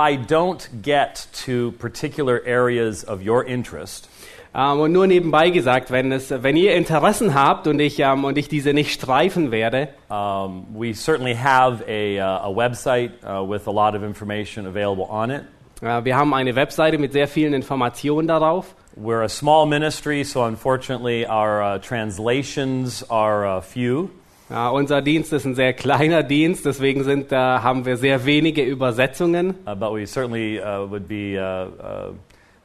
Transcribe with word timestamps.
I 0.00 0.16
don't 0.16 0.82
get 0.82 1.28
to 1.44 1.72
particular 1.72 2.42
areas 2.46 3.04
of 3.04 3.20
your 3.24 3.44
interest, 3.46 4.08
Ähm, 4.52 4.80
und 4.80 4.92
nur 4.92 5.06
nebenbei 5.06 5.50
gesagt, 5.50 5.92
wenn, 5.92 6.10
es, 6.10 6.30
wenn 6.30 6.56
ihr 6.56 6.74
Interessen 6.74 7.34
habt 7.34 7.68
und 7.68 7.78
ich, 7.78 8.00
ähm, 8.00 8.24
und 8.24 8.36
ich 8.36 8.48
diese 8.48 8.72
nicht 8.72 8.92
streifen 8.92 9.52
werde, 9.52 9.90
um, 10.08 10.66
we 10.74 10.92
certainly 10.92 11.36
have 11.36 11.84
a, 11.86 12.18
uh, 12.18 12.50
a 12.50 12.52
website 12.52 13.12
uh, 13.22 13.48
with 13.48 13.68
a 13.68 13.70
lot 13.70 13.94
of 13.94 14.02
information 14.02 14.66
available 14.66 15.06
on 15.08 15.30
it. 15.30 15.42
äh, 15.82 16.04
wir 16.04 16.16
haben 16.16 16.34
eine 16.34 16.56
Webseite 16.56 16.98
mit 16.98 17.12
sehr 17.12 17.28
vielen 17.28 17.54
Informationen 17.54 18.26
darauf. 18.26 18.74
We're 18.96 19.22
a 19.22 19.28
small 19.28 19.66
ministry, 19.66 20.24
so 20.24 20.42
unfortunately 20.42 21.24
our 21.26 21.62
uh, 21.62 21.78
translations 21.78 23.08
are 23.08 23.46
uh, 23.46 23.60
few. 23.60 24.10
Ja, 24.50 24.70
unser 24.70 25.00
Dienst 25.00 25.32
ist 25.32 25.44
ein 25.44 25.54
sehr 25.54 25.72
kleiner 25.72 26.24
Dienst, 26.24 26.66
deswegen 26.66 27.04
sind, 27.04 27.30
äh, 27.30 27.36
haben 27.36 27.84
wir 27.84 27.96
sehr 27.96 28.24
wenige 28.24 28.64
Übersetzungen. 28.64 29.54
Uh, 29.64 29.76
but 29.76 29.94
we 29.94 30.04
certainly 30.04 30.58
uh, 30.58 30.84
would 30.90 31.06
be 31.06 31.38
uh, 31.38 31.68
uh, 31.80 32.12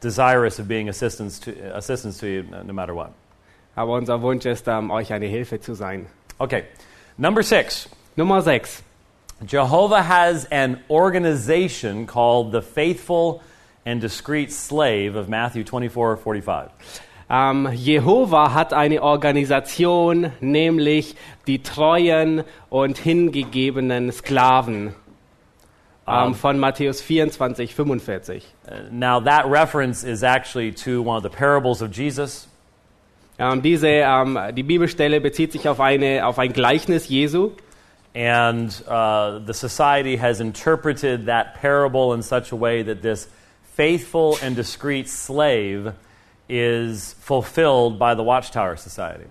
desirous 0.02 0.60
of 0.60 0.68
being 0.68 0.90
assistance 0.90 1.40
to, 1.40 1.52
assistance 1.76 2.18
to 2.18 2.26
you 2.26 2.44
no 2.66 2.74
matter 2.74 2.96
what. 2.96 3.12
Aber 3.76 3.94
unser 3.94 4.20
Wunsch 4.22 4.46
ist, 4.46 4.68
ähm, 4.68 4.90
euch 4.90 5.14
eine 5.14 5.28
Hilfe 5.28 5.60
zu 5.60 5.76
sein. 5.76 6.08
Okay, 6.40 6.64
number 7.18 7.44
six. 7.44 7.88
Nummer 8.18 8.42
6. 8.42 8.82
Jehovah 9.46 10.02
has 10.02 10.46
an 10.50 10.80
organization 10.90 12.08
called 12.08 12.54
the 12.54 12.62
Faithful 12.62 13.42
and 13.86 14.00
Discreet 14.00 14.54
Slave 14.54 15.18
of 15.18 15.28
Matthew 15.28 15.66
24 15.66 16.16
45. 16.16 16.72
Ähm, 17.30 17.70
Jehova 17.74 18.54
hat 18.54 18.74
eine 18.74 19.02
Organisation, 19.02 20.32
nämlich 20.42 21.16
die 21.48 21.64
treuen 21.64 22.44
und 22.70 22.98
hingegebenen 22.98 24.12
Sklaven 24.12 24.94
ähm, 26.08 26.36
von 26.36 26.60
Matthäus 26.60 27.02
24, 27.02 27.74
45. 27.74 28.44
Uh, 28.68 28.74
now, 28.92 29.20
that 29.20 29.46
reference 29.50 30.04
is 30.04 30.22
actually 30.22 30.72
to 30.72 31.02
one 31.02 31.18
of 31.18 31.24
the 31.24 31.36
parables 31.36 31.82
of 31.82 31.92
Jesus. 31.92 32.48
Ähm, 33.40 33.62
diese, 33.62 33.88
ähm, 33.88 34.38
die 34.56 34.64
Bibelstelle 34.64 35.20
bezieht 35.20 35.52
sich 35.52 35.68
auf, 35.68 35.80
eine, 35.80 36.26
auf 36.26 36.38
ein 36.38 36.54
Gleichnis 36.54 37.10
Jesu. 37.10 37.52
And 38.16 38.72
uh, 38.88 39.40
the 39.46 39.54
society 39.54 40.16
has 40.18 40.40
interpreted 40.40 41.26
that 41.26 41.60
parable 41.60 42.14
in 42.14 42.22
such 42.22 42.54
a 42.54 42.56
way 42.56 42.82
that 42.82 43.02
this 43.02 43.28
faithful 43.76 44.38
and 44.42 44.56
discreet 44.56 45.10
slave 45.10 45.94
is 46.48 47.16
fulfilled 47.22 47.98
by 47.98 48.14
the 48.16 48.24
Watchtower 48.24 48.78
Society. 48.78 49.26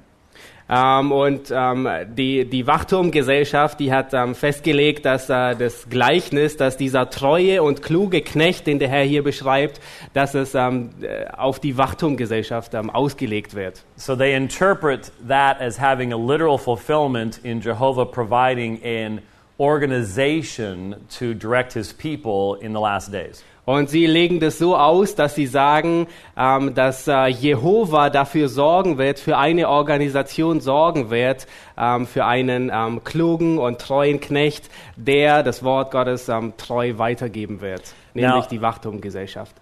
Ähm, 0.68 1.12
und 1.12 1.52
ähm, 1.54 1.88
die, 2.16 2.46
die 2.46 2.66
Wachturmgesellschaft, 2.66 3.78
die 3.80 3.92
hat 3.92 4.14
ähm, 4.14 4.34
festgelegt, 4.34 5.04
dass 5.04 5.28
äh, 5.28 5.54
das 5.54 5.90
Gleichnis, 5.90 6.56
dass 6.56 6.78
dieser 6.78 7.10
treue 7.10 7.62
und 7.62 7.82
kluge 7.82 8.22
Knecht, 8.22 8.66
den 8.66 8.78
der 8.78 8.88
Herr 8.88 9.04
hier 9.04 9.22
beschreibt, 9.22 9.80
dass 10.14 10.34
es 10.34 10.54
ähm, 10.54 10.90
äh, 11.02 11.26
auf 11.36 11.60
die 11.60 11.76
Wachturmgesellschaft 11.76 12.72
ähm, 12.72 12.88
ausgelegt 12.88 13.54
wird. 13.54 13.84
So 13.97 14.16
they 14.16 14.34
interpret 14.34 15.12
that 15.28 15.60
as 15.60 15.78
having 15.78 16.14
a 16.14 16.16
literal 16.16 16.56
fulfillment 16.56 17.41
in 17.42 17.60
Jehovah 17.60 18.06
providing 18.06 18.80
an 18.82 19.20
organization 19.58 20.97
to 21.19 21.34
direct 21.34 21.74
his 21.74 21.92
people 21.92 22.58
in 22.60 22.72
the 22.72 22.80
last 22.80 23.12
days. 23.12 23.44
Und 23.66 23.88
sie 23.88 24.06
legen 24.06 24.41
das 24.41 24.58
so 24.58 24.76
aus, 24.76 25.14
dass 25.14 25.34
sie 25.34 25.47
sagen, 25.47 26.06
ähm, 26.36 26.75
dass 26.75 27.08
äh, 27.08 27.28
Jehova 27.28 28.10
dafür 28.10 28.48
sorgen 28.48 28.98
wird, 28.98 29.19
für 29.19 29.38
eine 29.38 29.70
Organisation 29.70 30.60
sorgen 30.60 31.08
wird, 31.08 31.47
ähm, 31.78 32.06
für 32.06 32.26
einen 32.26 32.70
ähm, 32.72 33.03
klugen 33.04 33.58
und 33.58 33.80
treuen 33.80 34.20
Knecht, 34.20 34.70
der 34.97 35.42
das 35.42 35.62
Wort 35.62 35.92
Gottes 35.92 36.28
ähm, 36.28 36.53
treu 36.58 36.98
weitergeben 36.98 37.62
wird, 37.62 37.94
nämlich 38.12 38.44
Now- 38.44 38.48
die 38.50 38.60
Wachturmgesellschaft. 38.60 39.56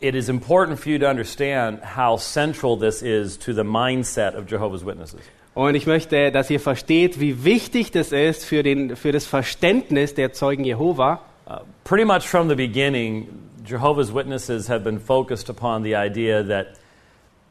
It 0.00 0.16
is 0.16 0.28
important 0.28 0.80
for 0.80 0.90
you 0.90 0.98
to 0.98 1.08
understand 1.08 1.96
how 1.96 2.18
central 2.20 2.76
this 2.76 3.02
is 3.02 3.38
to 3.38 3.52
the 3.52 3.62
mindset 3.62 4.34
of 4.34 4.50
Jehovah's 4.50 4.84
Witnesses. 4.84 5.20
Und 5.54 5.76
ich 5.76 5.86
möchte, 5.86 6.32
dass 6.32 6.50
ihr 6.50 6.58
versteht, 6.58 7.20
wie 7.20 7.44
wichtig 7.44 7.92
das 7.92 8.10
ist 8.10 8.44
für, 8.44 8.64
den, 8.64 8.96
für 8.96 9.12
das 9.12 9.26
Verständnis 9.26 10.14
der 10.14 10.32
Zeugen 10.32 10.64
Jehova. 10.64 11.20
Uh, 11.46 11.60
pretty 11.84 12.04
much 12.04 12.28
from 12.28 12.48
the 12.48 12.56
beginning, 12.56 13.50
Jehovah's 13.64 14.12
Witnesses 14.12 14.68
have 14.68 14.84
been 14.84 14.98
focused 14.98 15.48
upon 15.48 15.82
the 15.82 15.96
idea 15.96 16.42
that 16.42 16.78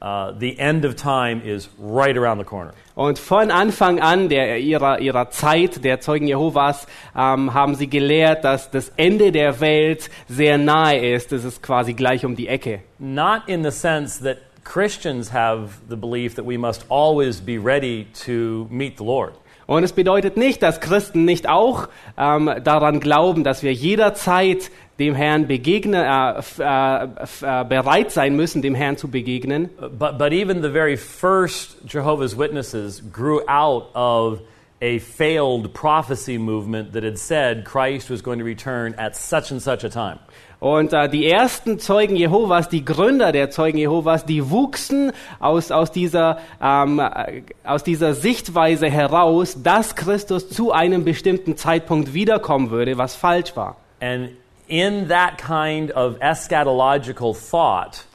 uh, 0.02 0.32
the 0.32 0.60
end 0.60 0.84
of 0.84 0.96
time 0.96 1.42
is 1.44 1.70
right 1.78 2.18
around 2.18 2.40
the 2.40 2.44
corner. 2.44 2.74
Und 2.96 3.20
von 3.20 3.52
Anfang 3.52 4.00
an 4.00 4.30
der, 4.30 4.58
ihrer, 4.58 5.00
ihrer 5.00 5.30
Zeit 5.30 5.84
der 5.84 6.00
Zeugen 6.00 6.28
Jehovas 6.28 6.88
ähm, 7.16 7.54
haben 7.54 7.76
sie 7.76 7.88
gelehrt, 7.88 8.44
dass 8.44 8.72
das 8.72 8.92
Ende 8.98 9.32
der 9.32 9.60
Welt 9.60 10.10
sehr 10.28 10.58
nahe 10.58 11.14
ist. 11.14 11.32
Es 11.32 11.44
ist 11.44 11.62
quasi 11.62 11.94
gleich 11.94 12.26
um 12.26 12.36
die 12.36 12.48
Ecke. 12.48 12.82
Not 12.98 13.44
in 13.48 13.64
the 13.64 13.72
sense 13.72 14.24
that 14.24 14.38
Christians 14.64 15.32
have 15.32 15.82
the 15.90 15.96
belief 15.96 16.36
that 16.36 16.46
we 16.46 16.58
must 16.58 16.86
always 16.90 17.42
be 17.42 17.58
ready 17.58 18.08
to 18.26 18.68
meet 18.70 18.98
the 18.98 19.04
Lord. 19.04 19.34
Und 19.72 19.86
es 19.86 19.94
bedeutet 19.94 20.36
nicht, 20.36 20.62
dass 20.64 20.82
Christen 20.82 21.24
nicht 21.24 21.48
auch 21.48 21.88
ähm, 22.18 22.52
daran 22.62 23.00
glauben, 23.00 23.46
dass 23.46 23.64
wir 23.64 23.72
jederzeit 23.72 24.70
dem 25.00 25.16
Herrn 25.16 25.48
begegnen, 25.48 26.04
äh, 26.04 26.42
äh, 26.60 27.04
äh, 27.06 27.64
bereit 27.64 28.12
sein 28.12 28.36
müssen, 28.36 28.62
dem 28.62 28.76
Herrn 28.76 28.98
zu 28.98 29.08
begegnen. 29.08 29.70
Uh, 29.82 29.88
But, 29.88 30.18
but 30.18 30.34
even 30.34 30.62
the 30.62 30.68
very 30.68 30.98
first 30.98 31.78
Jehovah's 31.88 32.38
Witnesses 32.38 33.02
grew 33.14 33.44
out 33.48 33.96
of 33.96 34.42
a 34.82 35.00
failed 35.00 35.74
prophecy 35.74 36.38
movement 36.38 36.92
that 36.92 37.06
had 37.06 37.18
said 37.18 37.64
Christ 37.64 38.10
was 38.10 38.22
going 38.22 38.40
to 38.40 38.46
return 38.46 38.94
at 38.98 39.16
such 39.16 39.52
and 39.52 39.62
such 39.62 39.86
a 39.86 39.90
time. 39.90 40.20
Und 40.62 40.94
äh, 40.94 41.10
die 41.10 41.28
ersten 41.28 41.80
Zeugen 41.80 42.16
Jehovas, 42.16 42.70
die 42.70 42.86
Gründer 42.86 43.32
der 43.32 43.50
Zeugen 43.50 43.80
Jehovas, 43.80 44.26
die 44.26 44.52
wuchsen 44.52 45.12
aus, 45.40 45.72
aus, 45.72 45.92
dieser, 45.92 46.38
ähm, 46.62 47.00
äh, 47.00 47.42
aus 47.64 47.84
dieser 47.84 48.14
Sichtweise 48.14 48.88
heraus, 48.88 49.64
dass 49.64 49.96
Christus 49.96 50.50
zu 50.50 50.72
einem 50.72 51.04
bestimmten 51.04 51.58
Zeitpunkt 51.58 52.14
wiederkommen 52.14 52.70
würde, 52.70 53.00
was 53.00 53.16
falsch 53.16 53.56
war. 53.56 53.78
And 54.02 54.30
in 54.68 55.08
that 55.08 55.40
kind 55.40 55.96
of 55.96 56.18
eschatological 56.20 57.34
thought, 57.34 58.06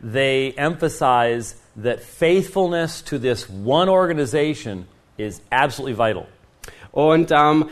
they 0.00 0.54
emphasize 0.56 1.56
that 1.82 2.00
faithfulness 2.00 3.04
to 3.04 3.18
this 3.18 3.46
one 3.62 3.90
organization 3.90 4.86
is 5.18 5.42
absolutely 5.50 5.98
vital. 5.98 6.26
Und 6.92 7.30
ähm, 7.30 7.66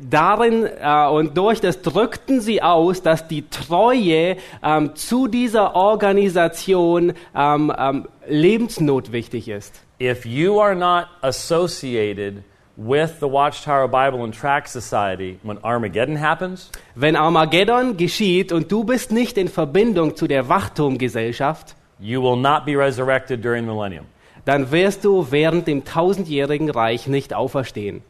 darin 0.00 0.66
äh, 0.66 1.06
und 1.08 1.36
durch 1.36 1.60
das 1.60 1.82
drückten 1.82 2.40
sie 2.40 2.62
aus, 2.62 3.02
dass 3.02 3.28
die 3.28 3.48
Treue 3.48 4.36
ähm, 4.62 4.94
zu 4.94 5.28
dieser 5.28 5.74
Organisation 5.74 7.12
ähm, 7.34 7.72
ähm, 7.76 8.08
lebensnotwichtig 8.26 9.48
ist. 9.48 9.80
If 10.00 10.26
you 10.26 10.60
are 10.60 10.74
not 10.74 11.06
associated 11.22 12.42
with 12.76 13.20
the 13.20 13.26
Watchtower 13.26 13.88
Bible 13.88 14.22
and 14.24 14.34
Tract 14.34 14.68
Society 14.68 15.38
when 15.42 15.58
Armageddon 15.62 16.20
happens, 16.20 16.70
Wenn 16.94 17.16
Armageddon 17.16 17.96
geschieht 17.96 18.52
und 18.52 18.72
du 18.72 18.84
bist 18.84 19.12
nicht 19.12 19.38
in 19.38 19.48
Verbindung 19.48 20.16
zu 20.16 20.26
der 20.26 20.48
Wachturmgesellschaft, 20.48 21.76
you 22.00 22.20
will 22.20 22.36
not 22.36 22.64
be 22.64 22.76
resurrected 22.76 23.44
during 23.44 23.64
the 23.64 23.70
millennium. 23.70 24.06
dann 24.44 24.70
wirst 24.72 25.04
du 25.04 25.28
während 25.30 25.66
dem 25.66 25.84
tausendjährigen 25.84 26.70
Reich 26.70 27.06
nicht 27.06 27.32
auferstehen. 27.32 28.02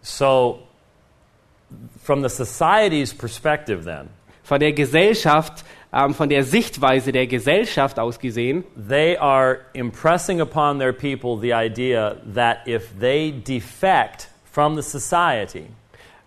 So, 0.00 0.60
from 2.02 2.22
the 2.22 2.28
society's 2.28 3.14
perspective, 3.14 3.84
then, 3.84 4.08
Von 4.44 4.58
der 4.58 4.72
Gesellschaft, 4.72 5.64
ähm, 5.92 6.14
von 6.14 6.28
der 6.28 6.42
Sichtweise 6.42 7.12
der 7.12 7.26
Gesellschaft 7.26 7.98
aus 7.98 8.18
gesehen, 8.18 8.64
they 8.88 9.16
are 9.16 9.60
impressing 9.72 10.40
upon 10.40 10.78
their 10.78 10.92
people 10.92 11.38
the 11.40 11.52
idea 11.52 12.16
that 12.34 12.66
if 12.66 12.98
they 12.98 13.30
defect 13.30 14.28
from 14.50 14.74
the 14.74 14.82
society, 14.82 15.66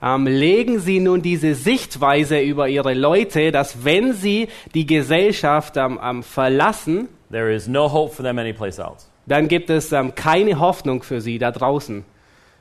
ähm, 0.01 0.27
legen 0.27 0.79
sie 0.79 0.99
nun 0.99 1.21
diese 1.21 1.55
Sichtweise 1.55 2.39
über 2.39 2.69
ihre 2.69 2.93
Leute, 2.93 3.51
dass 3.51 3.83
wenn 3.83 4.13
sie 4.13 4.47
die 4.73 4.85
Gesellschaft 4.85 5.77
ähm, 5.77 5.99
ähm, 6.01 6.23
verlassen, 6.23 7.09
there 7.31 7.53
is 7.53 7.67
no 7.67 7.91
hope 7.91 8.13
for 8.13 8.23
them 8.23 8.37
anyplace 8.39 8.77
else. 8.79 9.07
dann 9.25 9.47
gibt 9.47 9.69
es 9.69 9.91
ähm, 9.91 10.13
keine 10.15 10.59
Hoffnung 10.59 11.03
für 11.03 11.21
sie 11.21 11.37
da 11.37 11.51
draußen. 11.51 12.05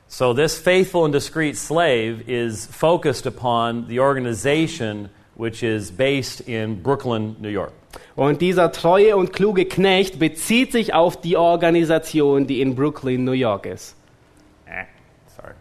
So, 0.07 0.33
this 0.33 0.57
faithful 0.57 1.03
and 1.03 1.11
discreet 1.11 1.57
slave 1.57 2.29
is 2.29 2.67
focused 2.67 3.25
upon 3.25 3.87
the 3.87 3.99
organization 3.99 5.09
which 5.35 5.63
is 5.63 5.91
based 5.91 6.41
in 6.41 6.81
Brooklyn, 6.81 7.35
New 7.39 7.49
York. 7.49 7.73
Und 8.15 8.41
dieser 8.41 8.71
treue 8.71 9.15
und 9.15 9.33
kluge 9.33 9.65
Knecht 9.65 10.19
bezieht 10.19 10.71
sich 10.71 10.93
auf 10.93 11.19
die 11.19 11.37
Organisation, 11.37 12.47
die 12.47 12.61
in 12.61 12.75
Brooklyn, 12.75 13.23
New 13.23 13.33
York 13.33 13.65
ist. 13.65 13.95
Eh, 14.67 14.85
sorry. 15.35 15.53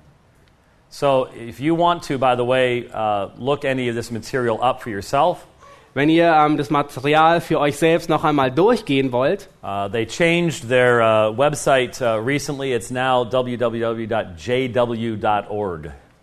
So, 0.89 1.29
if 1.35 1.59
you 1.61 1.75
want 1.77 2.03
to, 2.05 2.19
by 2.19 2.37
the 2.37 2.45
way, 2.45 2.89
uh, 2.93 3.31
look 3.39 3.65
any 3.65 3.89
of 3.89 3.97
this 3.97 4.11
material 4.11 4.59
up 4.63 4.83
for 4.83 4.91
yourself, 4.91 5.47
Wenn 5.95 6.09
ihr 6.09 6.27
ähm, 6.27 6.57
das 6.57 6.71
Material 6.71 7.41
für 7.41 7.61
euch 7.61 7.77
selbst 7.77 8.11
noch 8.11 8.25
einmal 8.25 8.51
durchgehen 8.51 9.13
wollt, 9.13 9.49
uh, 9.63 9.89
they 9.89 10.05
changed 10.05 10.69
their 10.69 11.01
uh, 11.01 11.39
website 11.39 12.01
uh, 12.01 12.17
recently. 12.17 12.75
It's 12.75 12.91
now 12.91 13.25
www.jw.org. 13.25 14.25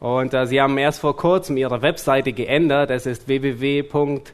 und 0.01 0.33
äh, 0.33 0.45
sie 0.45 0.59
haben 0.59 0.77
erst 0.77 0.99
vor 0.99 1.15
kurzem 1.15 1.55
ihre 1.55 1.81
Webseite 1.81 2.33
geändert, 2.33 2.91
es 2.91 3.05
ist 3.05 3.29
www.jw.org. 3.29 4.25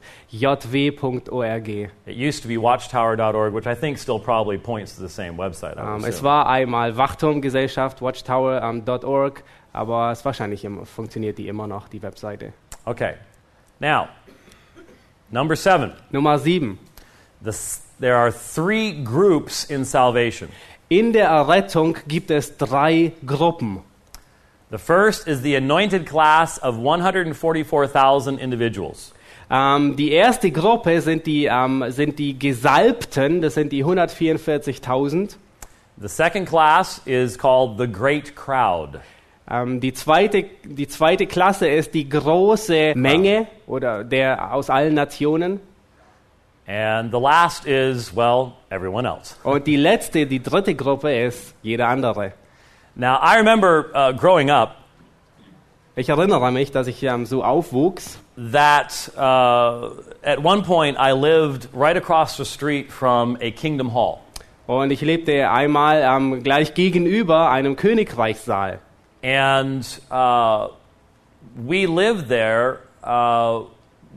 It 1.67 1.91
used 2.07 2.41
to 2.41 2.47
be 2.47 2.59
watchtower.org, 2.59 3.53
which 3.53 3.67
I 3.67 3.75
think 3.75 3.99
still 3.99 4.17
probably 4.17 4.57
points 4.57 4.95
to 4.95 5.07
the 5.07 5.13
same 5.13 5.37
website. 5.37 5.75
Would 5.75 6.03
Ähm, 6.03 6.09
es 6.09 6.23
war 6.23 6.49
einmal 6.49 6.97
Wachturmgesellschaft, 6.97 8.01
watchtower.org, 8.01 9.43
aber 9.71 10.11
es 10.11 10.25
wahrscheinlich 10.25 10.65
immer, 10.65 10.83
funktioniert 10.87 11.37
die 11.37 11.47
immer 11.47 11.67
noch, 11.67 11.89
die 11.89 12.01
Webseite. 12.01 12.53
Okay. 12.85 13.13
Now, 13.79 14.07
number 15.31 15.55
seven. 15.55 15.93
Nummer 16.11 16.37
7. 16.37 16.77
The, 17.41 17.79
there 17.99 18.15
are 18.15 18.31
three 18.31 18.91
groups 19.03 19.65
in 19.65 19.85
salvation. 19.85 20.49
In 20.89 21.11
der 21.13 21.29
Errettung 21.29 21.97
gibt 22.07 22.31
es 22.31 22.57
drei 22.57 23.11
Gruppen. 23.25 23.83
The 24.69 24.77
first 24.77 25.27
is 25.27 25.41
the 25.41 25.55
anointed 25.55 26.05
class 26.05 26.57
of 26.57 26.77
144,000 26.77 28.39
individuals. 28.39 29.13
Ähm, 29.49 29.95
die 29.95 30.11
erste 30.11 30.51
Gruppe 30.51 31.01
sind 31.01 31.25
die, 31.25 31.45
ähm, 31.45 31.85
sind 31.89 32.19
die 32.19 32.37
Gesalbten, 32.37 33.41
das 33.41 33.53
sind 33.53 33.71
die 33.71 33.85
144.000. 33.85 35.37
The 35.99 36.09
second 36.09 36.47
class 36.47 37.01
is 37.05 37.37
called 37.37 37.77
the 37.77 37.87
great 37.87 38.35
crowd. 38.35 38.99
Ähm, 39.49 39.79
die, 39.79 39.93
zweite, 39.93 40.45
die 40.63 40.87
zweite 40.87 41.25
Klasse 41.25 41.67
ist 41.67 41.93
die 41.93 42.07
große 42.07 42.93
Menge 42.95 43.47
oder 43.65 44.03
der 44.03 44.53
aus 44.53 44.69
allen 44.69 44.93
Nationen. 44.93 45.59
And 46.67 47.11
the 47.13 47.19
last 47.19 47.65
is, 47.65 48.13
well, 48.13 48.51
everyone 48.69 49.07
else. 49.07 49.35
Und 49.43 49.65
die 49.67 49.77
letzte, 49.77 50.25
die 50.25 50.43
dritte 50.43 50.75
Gruppe 50.75 51.17
ist 51.17 51.55
jeder 51.61 51.87
andere. 51.87 52.33
Now, 52.95 53.19
I 53.21 53.37
remember 53.37 53.85
uh, 53.93 54.13
growing 54.13 54.49
up 54.49 54.75
Ich 55.95 56.09
erinnere 56.09 56.51
mich, 56.51 56.71
dass 56.71 56.87
ich 56.87 57.01
ähm, 57.03 57.25
so 57.25 57.43
aufwuchs. 57.43 58.19
that 58.51 59.11
uh, 59.17 59.89
at 60.23 60.43
one 60.43 60.61
point 60.61 60.95
I 60.99 61.11
lived 61.11 61.69
right 61.73 61.97
across 61.97 62.37
the 62.37 62.45
street 62.45 62.91
from 62.91 63.35
a 63.41 63.49
Kingdom 63.49 63.93
Hall. 63.93 64.19
Und 64.67 64.91
ich 64.91 65.01
lebte 65.01 65.49
einmal 65.49 66.03
ähm, 66.03 66.43
gleich 66.43 66.73
gegenüber 66.73 67.49
einem 67.49 67.77
Königreichssaal. 67.77 68.79
And 69.27 69.85
uh, 70.09 70.69
we 71.65 71.85
lived 71.85 72.29
there 72.29 72.79
uh, 73.03 73.63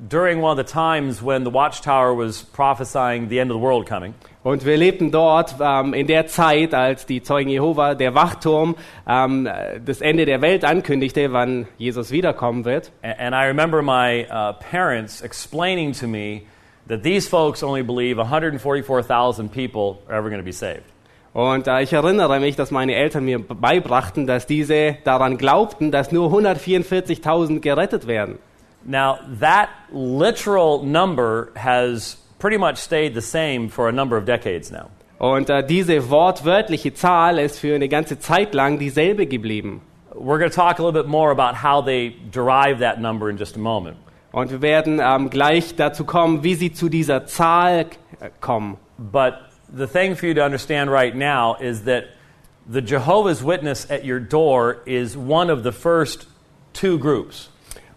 during 0.09 0.41
one 0.41 0.53
of 0.57 0.65
the 0.65 0.73
times 0.73 1.21
when 1.21 1.43
the 1.43 1.51
Watchtower 1.51 2.15
was 2.15 2.43
prophesying 2.43 3.29
the 3.29 3.41
end 3.41 3.51
of 3.51 3.55
the 3.57 3.59
world 3.61 3.87
coming. 3.89 4.15
Und 4.45 4.65
wir 4.65 4.77
lebten 4.79 5.11
dort 5.11 5.57
ähm, 5.61 5.95
in 5.95 6.07
der 6.07 6.27
Zeit, 6.29 6.73
als 6.75 7.07
die 7.07 7.23
Zeugen 7.25 7.51
Jehova, 7.51 7.95
der 7.95 8.15
Wachturm, 8.15 8.77
ähm, 9.07 9.49
das 9.85 10.01
Ende 10.01 10.27
der 10.27 10.41
Welt 10.43 10.65
ankündigte, 10.65 11.33
wann 11.33 11.67
Jesus 11.77 12.13
wiederkommen 12.13 12.65
wird. 12.65 12.93
A- 13.03 13.09
And 13.19 13.35
I 13.35 13.47
remember 13.49 13.83
my 13.83 14.27
uh, 14.31 14.53
parents 14.71 15.23
explaining 15.23 15.93
to 15.95 16.07
me 16.07 16.43
that 16.89 17.03
these 17.03 17.29
folks 17.29 17.63
only 17.65 17.83
believe 17.83 18.17
144,000 18.17 19.51
people 19.51 19.99
are 20.09 20.15
ever 20.17 20.31
going 20.31 20.41
to 20.41 20.45
be 20.45 20.53
saved. 20.53 20.85
Und 21.33 21.69
äh, 21.69 21.83
ich 21.83 21.93
erinnere 21.93 22.41
mich, 22.41 22.57
dass 22.57 22.71
meine 22.71 22.95
Eltern 22.95 23.25
mir 23.25 23.39
beibrachten, 23.39 24.27
dass 24.27 24.47
diese 24.47 24.97
daran 25.05 25.39
glaubten, 25.39 25.93
dass 25.93 26.11
nur 26.11 26.31
144.000 26.31 27.61
gerettet 27.61 28.07
werden. 28.07 28.39
Now, 28.85 29.19
that 29.41 29.69
literal 29.93 30.83
number 30.83 31.49
has 31.55 32.17
pretty 32.39 32.59
much 32.59 32.79
stayed 32.79 33.15
the 33.15 33.21
same 33.21 33.69
for 33.69 33.89
a 33.89 33.93
number 33.93 34.17
of 34.17 34.25
decades 34.25 34.71
now. 34.71 34.87
Und 35.19 35.51
äh, 35.51 35.65
diese 35.65 36.09
wortwörtliche 36.09 36.95
Zahl 36.95 37.39
ist 37.39 37.59
für 37.59 37.75
eine 37.75 37.89
ganze 37.89 38.19
Zeit 38.19 38.55
lang 38.55 38.79
dieselbe 38.79 39.27
geblieben. 39.27 39.83
We're 40.15 40.39
going 40.39 40.51
to 40.51 40.57
talk 40.57 40.81
a 40.81 40.83
little 40.83 40.93
bit 40.93 41.09
more 41.09 41.31
about 41.31 41.63
how 41.63 41.85
they 41.85 42.17
derive 42.33 42.81
that 42.81 42.99
number 43.01 43.29
in 43.29 43.37
just 43.37 43.55
a 43.55 43.61
moment. 43.61 43.97
Und 44.33 44.51
wir 44.51 44.63
werden 44.63 45.01
ähm, 45.03 45.29
gleich 45.29 45.77
dazu 45.77 46.05
kommen, 46.05 46.43
wie 46.43 46.55
sie 46.55 46.73
zu 46.73 46.89
dieser 46.89 47.27
Zahl 47.27 47.87
kommen. 48.41 48.79
But 48.97 49.35
the 49.73 49.87
thing 49.87 50.15
for 50.15 50.27
you 50.27 50.35
to 50.35 50.45
understand 50.45 50.91
right 50.91 51.15
now 51.15 51.57
is 51.61 51.85
that 51.85 52.09
the 52.67 52.81
Jehovah's 52.81 53.43
Witness 53.43 53.91
at 53.91 54.05
your 54.05 54.21
door 54.21 54.83
is 54.87 55.17
one 55.17 55.51
of 55.51 55.63
the 55.63 55.73
first 55.73 56.27
two 56.73 56.99
groups. 56.99 57.49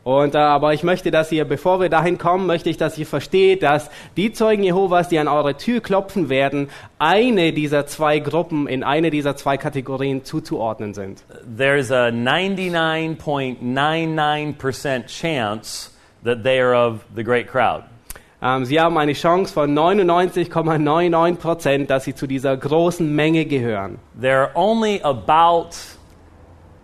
Und 0.04 0.36
äh, 0.36 0.38
aber 0.38 0.74
ich 0.74 0.84
möchte, 0.84 1.12
dass 1.12 1.32
ihr, 1.32 1.46
bevor 1.46 1.80
wir 1.80 1.88
dahin 1.88 2.18
kommen, 2.18 2.46
möchte 2.46 2.70
ich, 2.70 2.76
dass 2.76 2.98
ihr 2.98 3.06
versteht, 3.06 3.64
dass 3.64 3.90
die 4.18 4.34
Zeugen 4.34 4.64
Jehovas, 4.64 5.08
die 5.08 5.18
an 5.18 5.30
eure 5.30 5.56
Tür 5.56 5.80
klopfen 5.80 6.28
werden, 6.28 6.68
eine 7.00 7.54
dieser 7.54 7.86
zwei 7.86 8.20
Gruppen 8.20 8.68
in 8.68 8.84
eine 8.84 9.12
dieser 9.12 9.38
zwei 9.38 9.58
Kategorien 9.58 10.26
zuzuordnen 10.26 10.94
sind. 10.94 11.24
There's 11.58 11.90
a 11.90 12.10
99.99% 12.10 15.08
chance 15.08 15.92
that 16.26 16.44
they 16.44 16.60
are 16.60 16.76
of 16.76 17.06
the 17.16 17.24
great 17.24 17.48
crowd. 17.48 17.86
Ähm, 18.44 18.66
sie 18.66 18.82
haben 18.82 18.98
eine 18.98 19.14
Chance 19.14 19.54
von 19.54 19.74
99,99 19.74 21.36
Prozent, 21.36 21.90
dass 21.90 22.04
sie 22.04 22.14
zu 22.14 22.28
dieser 22.28 22.58
großen 22.58 23.16
Menge 23.16 23.46
gehören. 23.46 24.00
There 24.20 24.42
are 24.42 24.52
only 24.56 25.00
about 25.02 25.70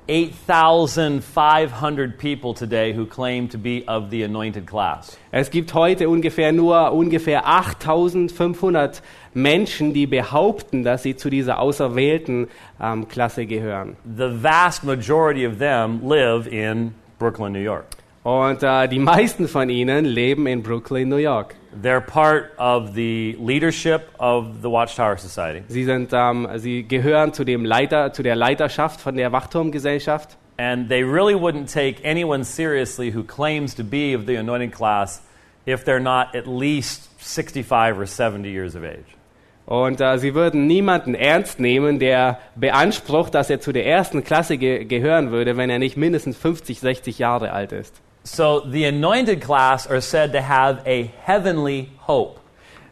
8,500 0.07 2.17
people 2.17 2.53
today 2.53 2.95
who 2.95 3.05
claim 3.05 3.49
to 3.49 3.57
be 3.57 3.83
of 3.87 4.05
the 4.09 4.23
anointed 4.23 4.65
class. 4.65 5.17
Es 5.31 5.51
gibt 5.51 5.73
heute 5.73 6.07
ungefähr 6.07 6.53
nur 6.53 6.93
ungefähr 6.93 7.45
8500 7.45 9.03
Menschen, 9.33 9.93
die 9.93 10.07
behaupten, 10.07 10.83
dass 10.83 11.03
sie 11.03 11.17
zu 11.17 11.29
dieser 11.29 11.59
auserwählten 11.59 12.47
ähm, 12.81 13.09
Klasse 13.09 13.45
gehören. 13.45 13.97
The 14.05 14.41
vast 14.41 14.85
majority 14.85 15.45
of 15.45 15.57
them 15.59 15.99
live 16.07 16.47
in 16.47 16.95
Brooklyn, 17.19 17.51
New 17.51 17.59
York. 17.59 17.98
Und 18.29 18.61
äh, 18.61 18.87
die 18.87 18.99
meisten 18.99 19.47
von 19.47 19.71
ihnen 19.71 20.05
leben 20.05 20.45
in 20.45 20.61
Brooklyn, 20.61 21.09
New 21.09 21.15
York. 21.15 21.55
They're 21.81 21.99
part 21.99 22.51
of 22.59 22.93
the 22.93 23.35
leadership 23.39 24.03
of 24.19 24.61
the 24.61 24.69
Watchtower 24.69 25.17
Society. 25.17 25.63
Sie, 25.67 25.83
sind, 25.83 26.11
ähm, 26.13 26.47
sie 26.57 26.83
gehören 26.83 27.33
zu, 27.33 27.43
dem 27.43 27.65
Leiter, 27.65 28.13
zu 28.13 28.21
der 28.21 28.35
Leiterschaft 28.35 29.01
von 29.01 29.15
der 29.15 29.31
Wachturmgesellschaft. 29.31 30.37
And 30.57 30.89
they 30.89 31.01
really 31.01 31.33
wouldn't 31.33 31.73
take 31.73 32.07
anyone 32.07 32.43
seriously 32.43 33.11
who 33.15 33.23
claims 33.23 33.73
to 33.73 33.83
be 33.83 34.15
of 34.15 34.27
the 34.27 34.37
anointed 34.37 34.73
class 34.73 35.23
if 35.65 35.83
they're 35.83 35.99
not 35.99 36.35
at 36.35 36.45
least 36.45 37.09
65 37.17 37.97
or 37.97 38.05
70 38.05 38.47
years 38.47 38.75
of 38.75 38.83
age. 38.83 39.17
Und 39.65 40.01
äh, 40.01 40.19
sie 40.19 40.35
würden 40.35 40.67
niemanden 40.67 41.15
ernst 41.15 41.59
nehmen, 41.59 41.97
der 41.97 42.37
beansprucht, 42.55 43.33
dass 43.33 43.49
er 43.49 43.59
zu 43.59 43.71
der 43.71 43.87
ersten 43.87 44.23
Klasse 44.23 44.59
ge 44.59 44.83
gehören 44.85 45.31
würde, 45.31 45.57
wenn 45.57 45.71
er 45.71 45.79
nicht 45.79 45.97
mindestens 45.97 46.37
50, 46.37 46.79
60 46.79 47.17
Jahre 47.17 47.53
alt 47.53 47.71
ist. 47.71 48.03
So 48.23 48.61
the 48.61 48.85
anointed 48.85 49.41
class 49.41 49.87
are 49.87 50.01
said 50.01 50.33
to 50.33 50.41
have 50.41 50.81
a 50.85 51.11
heavenly 51.23 51.89
hope. 52.07 52.39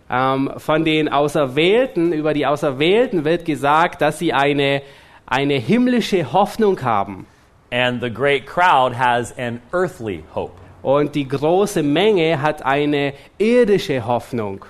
Ähm, 0.10 0.54
von 0.58 0.86
den 0.86 1.10
Auserwählten, 1.10 2.14
über 2.14 2.34
die 2.34 2.46
Auserwählten 2.46 3.26
wird 3.26 3.44
gesagt, 3.46 4.02
dass 4.02 4.20
sie 4.20 4.32
eine, 4.34 4.82
eine 5.26 5.56
himmlische 5.56 6.32
Hoffnung 6.32 6.82
haben. 6.82 7.28
And 7.72 8.02
the 8.02 8.10
great 8.10 8.46
crowd 8.46 8.96
has 8.96 9.38
an 9.38 9.62
earthly 9.74 10.24
hope. 10.34 10.54
Und 10.82 11.16
die 11.16 11.28
große 11.28 11.84
Menge 11.84 12.42
hat 12.42 12.66
eine 12.66 13.14
irdische 13.38 14.06
Hoffnung. 14.06 14.64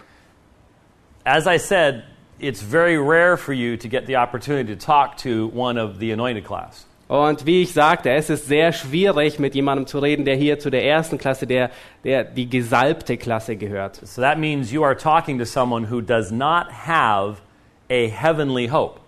As 1.24 1.46
I 1.46 1.60
said, 1.60 2.04
it's 2.40 2.62
very 2.62 2.98
rare 2.98 3.38
for 3.38 3.54
you 3.54 3.78
to 3.78 3.88
get 3.88 4.08
the 4.08 4.16
opportunity 4.16 4.76
to 4.76 4.80
talk 4.80 5.18
to 5.18 5.52
one 5.54 5.78
of 5.78 6.00
the 6.00 6.12
anointed 6.12 6.44
class. 6.44 6.88
Und 7.08 7.46
wie 7.46 7.62
ich 7.62 7.72
sagte, 7.74 8.10
es 8.12 8.30
ist 8.30 8.48
sehr 8.48 8.74
schwierig, 8.74 9.40
mit 9.40 9.56
jemandem 9.56 9.88
zu 9.88 10.00
reden, 10.00 10.26
der 10.26 10.36
hier 10.36 10.60
zu 10.60 10.70
der 10.70 10.86
ersten 10.86 11.18
Klasse, 11.18 11.48
der, 11.48 11.72
der 12.04 12.26
die 12.26 12.50
gesalbte 12.50 13.18
Klasse 13.18 13.56
gehört. 13.56 13.96
So 14.06 14.22
that 14.22 14.38
means 14.38 14.72
you 14.72 14.84
are 14.84 14.98
talking 14.98 15.40
to 15.40 15.46
someone 15.46 15.90
who 15.90 16.02
does 16.02 16.32
not 16.32 16.68
have 16.86 17.38
a 17.90 18.08
heavenly 18.08 18.68
hope. 18.68 19.00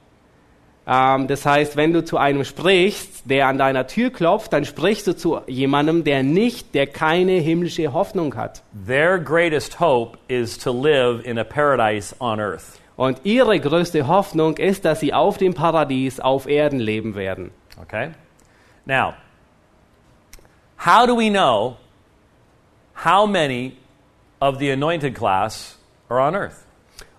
Ähm, 0.87 1.27
das 1.27 1.45
heißt, 1.45 1.75
wenn 1.75 1.91
du 1.91 2.03
zu 2.03 2.17
einem 2.17 2.45
sprichst, 2.45 3.29
der 3.29 3.47
an 3.47 3.57
deiner 3.57 3.85
Tür 3.85 4.11
klopft, 4.11 4.53
dann 4.53 4.63
sprichst 4.63 5.05
du 5.05 5.15
zu 5.15 5.41
jemandem, 5.47 6.05
der 6.05 6.23
nicht, 6.23 6.73
der 6.73 6.87
keine 6.87 7.33
himmlische 7.33 7.91
Hoffnung 7.91 8.35
hat. 8.35 8.63
Their 8.87 9.19
greatest 9.19 9.79
hope 9.81 10.17
is 10.29 10.57
to 10.57 10.71
live 10.71 11.25
in 11.25 11.37
a 11.37 11.43
paradise 11.43 12.15
on 12.19 12.39
earth. 12.39 12.79
Und 12.95 13.21
ihre 13.23 13.59
größte 13.59 14.07
Hoffnung 14.07 14.57
ist, 14.57 14.83
dass 14.83 14.99
sie 14.99 15.13
auf 15.13 15.37
dem 15.37 15.53
Paradies 15.53 16.19
auf 16.19 16.47
Erden 16.47 16.79
leben 16.79 17.15
werden. 17.15 17.51
Okay? 17.81 18.11
Now, 18.85 19.15
how 20.77 21.05
do 21.05 21.15
we 21.15 21.29
know 21.29 21.77
how 22.93 23.25
many 23.25 23.77
of 24.41 24.59
the 24.59 24.71
anointed 24.71 25.15
class 25.15 25.77
are 26.09 26.19
on 26.19 26.35
earth? 26.35 26.65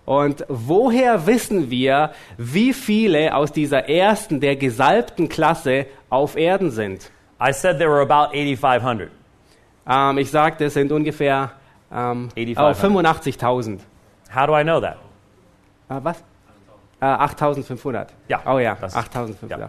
Und 0.07 0.45
woher 0.49 1.27
wissen 1.27 1.71
wir, 1.71 2.11
wie 2.37 2.73
viele 2.73 3.35
aus 3.35 3.53
dieser 3.53 3.89
ersten, 3.89 4.41
der 4.41 4.57
gesalbten 4.57 5.29
Klasse 5.29 5.87
auf 6.09 6.37
Erden 6.37 6.71
sind? 6.71 7.11
I 7.41 7.53
said 7.53 7.79
there 7.79 7.91
were 7.91 8.01
about 8.03 8.35
8,500. 8.35 9.11
Ähm, 9.87 10.19
ich 10.19 10.31
sagte, 10.31 10.65
es 10.65 10.75
sind 10.75 10.91
ungefähr 10.91 11.53
ähm, 11.93 12.29
oh, 12.37 12.41
85.000. 12.41 13.79
How 14.35 14.47
do 14.47 14.57
I 14.59 14.63
know 14.65 14.81
that? 14.81 14.97
Äh, 15.89 16.01
was? 16.03 16.23
Äh, 17.01 17.05
8.500. 17.07 18.09
Ja, 18.29 18.41
Oh 18.47 18.59
ja, 18.59 18.75
das- 18.81 18.95
8.500. 18.97 19.59
ja. 19.59 19.69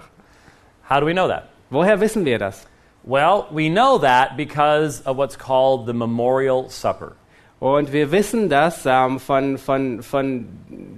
How 0.92 1.00
do 1.00 1.06
we 1.06 1.14
know 1.14 1.30
that? 1.30 1.48
Woher 1.72 1.98
wissen 2.02 2.26
wir 2.26 2.38
das? 2.38 2.66
Well, 3.06 3.48
we 3.50 3.70
know 3.70 4.00
that 4.00 4.36
because 4.36 5.00
of 5.04 5.16
what's 5.16 5.38
called 5.38 5.86
the 5.86 5.94
memorial 5.94 6.70
supper. 6.70 7.16
Und 7.62 7.94
wir 7.94 8.12
wissen 8.12 8.50
das 8.50 8.86
ähm, 8.86 9.18
von, 9.18 9.58
von, 9.58 10.04
von 10.04 10.50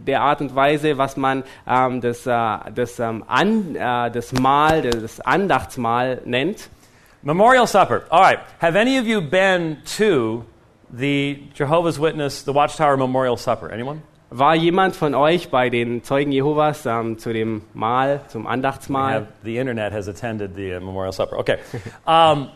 der 0.07 0.21
Art 0.21 0.41
und 0.41 0.55
Weise, 0.55 0.97
was 0.97 1.15
man 1.15 1.43
ähm, 1.67 2.01
das, 2.01 2.25
äh, 2.25 2.71
das, 2.73 2.99
ähm, 2.99 3.23
an, 3.27 3.75
äh, 3.75 4.09
das 4.09 4.33
Mahl, 4.33 4.81
das 4.81 5.19
Andachtsmahl 5.19 6.21
nennt. 6.25 6.69
Memorial 7.21 7.67
supper. 7.67 8.01
All 8.09 8.19
right. 8.19 8.39
Have 8.63 8.75
any 8.75 8.97
of 8.97 9.05
you 9.05 9.21
been 9.21 9.77
to 9.97 10.43
the 10.91 11.43
Jehovah's 11.53 11.99
Witness, 11.99 12.43
the 12.43 12.51
Watchtower 12.51 12.97
Memorial 12.97 13.37
Supper? 13.37 13.71
Anyone? 13.71 14.01
War 14.35 14.55
jemand 14.55 14.95
von 14.95 15.13
euch 15.13 15.49
bei 15.51 15.69
den 15.69 16.03
Zeugen 16.03 16.31
Jehovas 16.31 16.87
ähm, 16.87 17.19
zu 17.19 17.31
dem 17.33 17.61
Mahl, 17.75 18.21
zum 18.29 18.47
Andachtsmahl? 18.47 19.13
have, 19.13 19.27
the 19.43 19.57
internet 19.57 19.93
has 19.93 20.07
attended 20.07 20.55
the 20.55 20.73
uh, 20.73 20.79
Memorial 20.79 21.13
Supper. 21.13 21.37
Okay. 21.37 21.57
Um, 22.07 22.49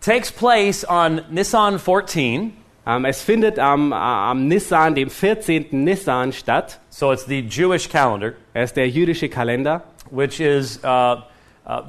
takes 0.00 0.32
place 0.32 0.82
on 0.88 1.20
Nissan 1.30 1.78
14. 1.78 2.54
Ähm, 2.86 3.04
es 3.04 3.20
findet 3.22 3.58
am, 3.58 3.92
äh, 3.92 3.96
am 3.96 4.48
Nissan, 4.48 4.94
dem 4.94 5.10
14. 5.10 5.66
Nissan 5.72 6.32
statt. 6.32 6.80
So 6.88 7.12
it's 7.12 7.26
the 7.26 7.40
Jewish 7.40 7.90
calendar, 7.90 8.32
Es 8.54 8.70
ist 8.70 8.76
der 8.78 8.88
jüdische 8.88 9.28
Kalender. 9.28 9.82
which 10.10 10.40
is 10.40 10.82
uh, 10.82 11.22
uh, 11.66 11.82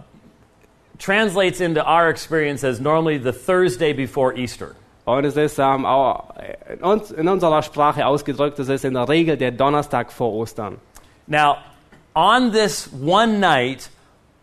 translates 0.99 1.61
into 1.61 1.81
our 1.89 2.09
experience 2.09 2.65
as 2.65 2.81
normally 2.81 3.17
the 3.17 3.31
Thursday 3.31 3.93
before 3.93 4.35
Easter. 4.35 4.75
Und 5.05 5.25
es 5.25 5.35
ist 5.35 5.57
ähm, 5.57 5.85
auch 5.85 6.35
in, 6.71 6.83
uns, 6.83 7.11
in 7.11 7.27
unserer 7.27 7.63
Sprache 7.63 8.05
ausgedrückt, 8.05 8.59
es 8.59 8.69
ist 8.69 8.85
in 8.85 8.93
der 8.93 9.09
Regel 9.09 9.37
der 9.37 9.51
Donnerstag 9.51 10.11
vor 10.11 10.31
Ostern. 10.33 10.77
Now, 11.27 11.57
on 12.13 12.51
this 12.51 12.89
one 13.01 13.39
night, 13.39 13.89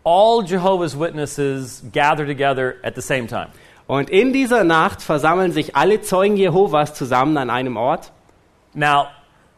all 0.03 0.43
Jehovah's 0.43 0.99
Witnesses 0.99 1.83
gather 1.93 2.25
together 2.25 2.75
at 2.83 2.95
the 2.95 3.01
same 3.01 3.27
time. 3.27 3.47
Und 3.87 4.09
in 4.09 4.33
dieser 4.33 4.63
Nacht 4.63 5.01
versammeln 5.01 5.51
sich 5.51 5.75
alle 5.75 6.01
Zeugen 6.01 6.37
Jehovas 6.37 6.93
zusammen 6.93 7.37
an 7.37 7.49
einem 7.49 7.75
Ort. 7.75 8.11
Now, 8.73 9.07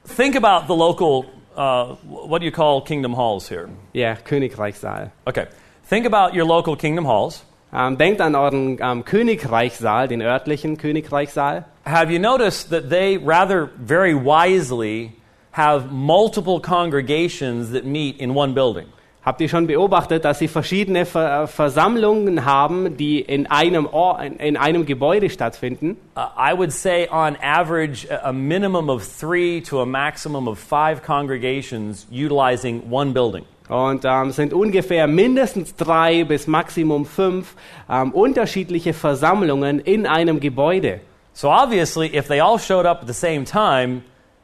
think 0.06 0.36
about 0.36 0.68
the 0.68 0.78
local, 0.78 1.26
uh, 1.58 1.96
what 2.04 2.40
do 2.40 2.46
you 2.46 2.52
call 2.52 2.82
kingdom 2.82 3.18
halls 3.18 3.50
here? 3.50 3.68
Ja, 3.94 4.16
Königreichssaal. 4.16 5.12
Okay. 5.26 5.48
Think 5.90 6.06
about 6.06 6.34
your 6.34 6.46
local 6.46 6.78
kingdom 6.78 7.06
halls. 7.06 7.44
Ähm, 7.74 7.98
denkt 7.98 8.20
an 8.20 8.36
euren 8.36 8.78
ähm, 8.82 9.06
Königreichssaal, 9.06 10.10
den 10.10 10.22
örtlichen 10.22 10.78
Königreichssaal. 10.78 11.66
Have 11.86 12.12
you 12.12 12.20
noticed 12.20 12.70
that 12.70 12.90
they 12.90 13.18
rather 13.18 13.70
very 13.78 14.14
wisely 14.14 15.14
have 15.54 15.90
multiple 15.90 16.60
congregations 16.60 17.72
that 17.72 17.86
meet 17.86 18.20
in 18.20 18.36
one 18.36 18.54
building? 18.54 18.88
Habt 19.24 19.40
ihr 19.40 19.50
schon 19.50 19.68
beobachtet, 19.68 20.26
dass 20.26 20.40
sie 20.40 20.48
verschiedene 20.48 21.06
Ver 21.06 21.44
äh, 21.44 21.48
Versammlungen 21.48 22.44
haben, 22.44 22.98
die 22.98 23.22
in 23.22 23.46
einem, 23.48 23.86
Or 23.86 24.20
in, 24.20 24.38
in 24.38 24.58
einem 24.58 24.86
Gebäude 24.86 25.30
stattfinden? 25.30 25.96
Uh, 26.18 26.22
I 26.36 26.58
would 26.58 26.72
say, 26.72 27.08
on 27.08 27.38
average, 27.42 28.08
a 28.10 28.34
minimum 28.34 28.90
of 28.90 29.04
three 29.04 29.62
to 29.62 29.80
a 29.82 29.86
maximum 29.86 30.48
of 30.48 30.60
five 30.60 31.04
congregations 31.04 32.08
utilizing 32.12 32.82
one 32.90 33.14
building. 33.14 33.46
Und 33.72 34.04
ähm, 34.04 34.32
sind 34.32 34.54
ungefähr 34.54 35.08
mindestens 35.08 35.78
drei 35.78 36.26
bis 36.26 36.46
Maximum 36.46 37.06
fünf 37.06 37.56
ähm, 37.90 38.12
unterschiedliche 38.12 38.92
Versammlungen 38.92 39.80
in 39.80 40.06
einem 40.06 40.42
Gebäude. 40.42 41.00
So 41.32 41.50
obviously, 41.50 42.14
if 42.14 42.28
they 42.28 42.42
all 42.42 42.60
showed 42.60 42.86
up 42.86 43.04
at 43.04 43.08
the 43.08 43.14
same 43.14 43.46
time, 43.46 44.02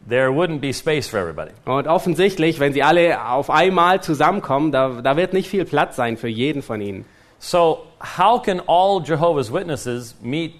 there 0.07 0.29
wouldn't 0.29 0.61
be 0.61 0.71
space 0.71 1.09
for 1.09 1.19
everybody. 1.19 1.51
Und 1.65 1.87
offensichtlich, 1.87 2.61
wenn 2.61 2.71
sie 2.71 2.83
alle 2.83 3.21
auf 3.21 3.49
einmal 3.49 4.01
zusammenkommen, 4.01 4.71
da, 4.71 5.01
da 5.01 5.17
wird 5.17 5.33
nicht 5.33 5.49
viel 5.49 5.65
Platz 5.65 5.97
sein 5.97 6.15
für 6.15 6.29
jeden 6.29 6.61
von 6.61 6.79
ihnen. 6.79 7.03
So 7.37 7.79
how 8.17 8.41
can 8.41 8.61
all 8.65 9.03
Jehovah's 9.03 9.51
Witnesses 9.51 10.15
meet 10.21 10.53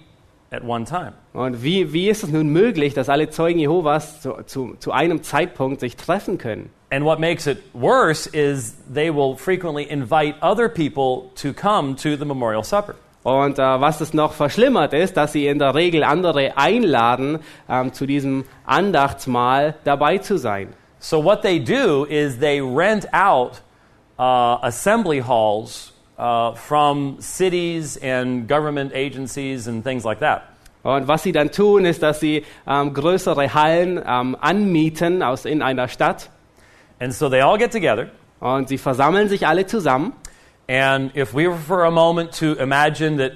at 0.50 0.64
one 0.64 0.84
time? 0.84 1.12
Und 1.32 1.62
wie, 1.62 1.92
wie 1.92 2.08
ist 2.08 2.24
es 2.24 2.30
nun 2.30 2.48
möglich, 2.48 2.94
dass 2.94 3.08
alle 3.08 3.30
Zeugen 3.30 3.58
Jehovas 3.58 4.20
zu, 4.22 4.34
zu, 4.46 4.76
zu 4.78 4.92
einem 4.92 5.22
Zeitpunkt 5.22 5.80
sich 5.80 5.96
treffen 5.96 6.38
können? 6.38 6.70
And 6.90 7.04
what 7.04 7.18
makes 7.18 7.46
it 7.46 7.58
worse 7.74 8.28
is 8.32 8.74
they 8.92 9.10
will 9.14 9.36
frequently 9.36 9.84
invite 9.84 10.36
other 10.40 10.68
people 10.68 11.30
to 11.34 11.52
come 11.52 11.94
to 11.96 12.16
the 12.16 12.24
memorial 12.24 12.64
supper. 12.64 12.94
Und 13.24 13.58
äh, 13.58 13.62
was 13.62 14.00
es 14.00 14.14
noch 14.14 14.32
verschlimmert 14.32 14.94
ist, 14.94 15.16
dass 15.16 15.32
sie 15.32 15.48
in 15.48 15.58
der 15.58 15.74
Regel 15.74 16.02
andere 16.02 16.56
einladen, 16.56 17.40
ähm, 17.68 17.92
zu 17.92 18.06
diesem 18.06 18.44
Andachtsmahl 18.64 19.74
dabei 19.84 20.18
zu 20.18 20.38
sein. 20.38 20.68
So 20.98 21.22
what 21.22 21.42
they 21.42 21.62
do 21.62 22.04
is 22.04 22.38
they 22.38 22.60
rent 22.60 23.12
out 23.12 23.60
uh, 24.18 24.58
assembly 24.62 25.20
halls 25.20 25.92
uh, 26.18 26.54
from 26.54 27.16
cities 27.20 27.96
and 28.02 28.48
government 28.48 28.92
agencies 28.94 29.68
and 29.68 29.84
things 29.84 30.04
like 30.04 30.20
that. 30.20 30.42
Und 30.82 31.08
was 31.08 31.22
sie 31.22 31.32
dann 31.32 31.50
tun, 31.50 31.84
ist, 31.84 32.02
dass 32.02 32.20
sie 32.20 32.44
ähm, 32.66 32.94
größere 32.94 33.52
Hallen 33.52 34.00
ähm, 34.06 34.36
anmieten 34.40 35.22
aus, 35.22 35.44
in 35.44 35.60
einer 35.60 35.88
Stadt. 35.88 36.30
And 37.00 37.12
so 37.12 37.28
they 37.28 37.40
all 37.40 37.58
get 37.58 37.72
together. 37.72 38.06
Und 38.40 38.68
sie 38.68 38.78
versammeln 38.78 39.28
sich 39.28 39.46
alle 39.46 39.66
zusammen. 39.66 40.12
And 40.68 41.14
if 41.16 41.34
we 41.34 41.48
were 41.48 41.56
for 41.56 41.84
a 41.84 41.90
moment 41.90 42.32
to 42.38 42.52
imagine 42.54 43.18
that 43.18 43.32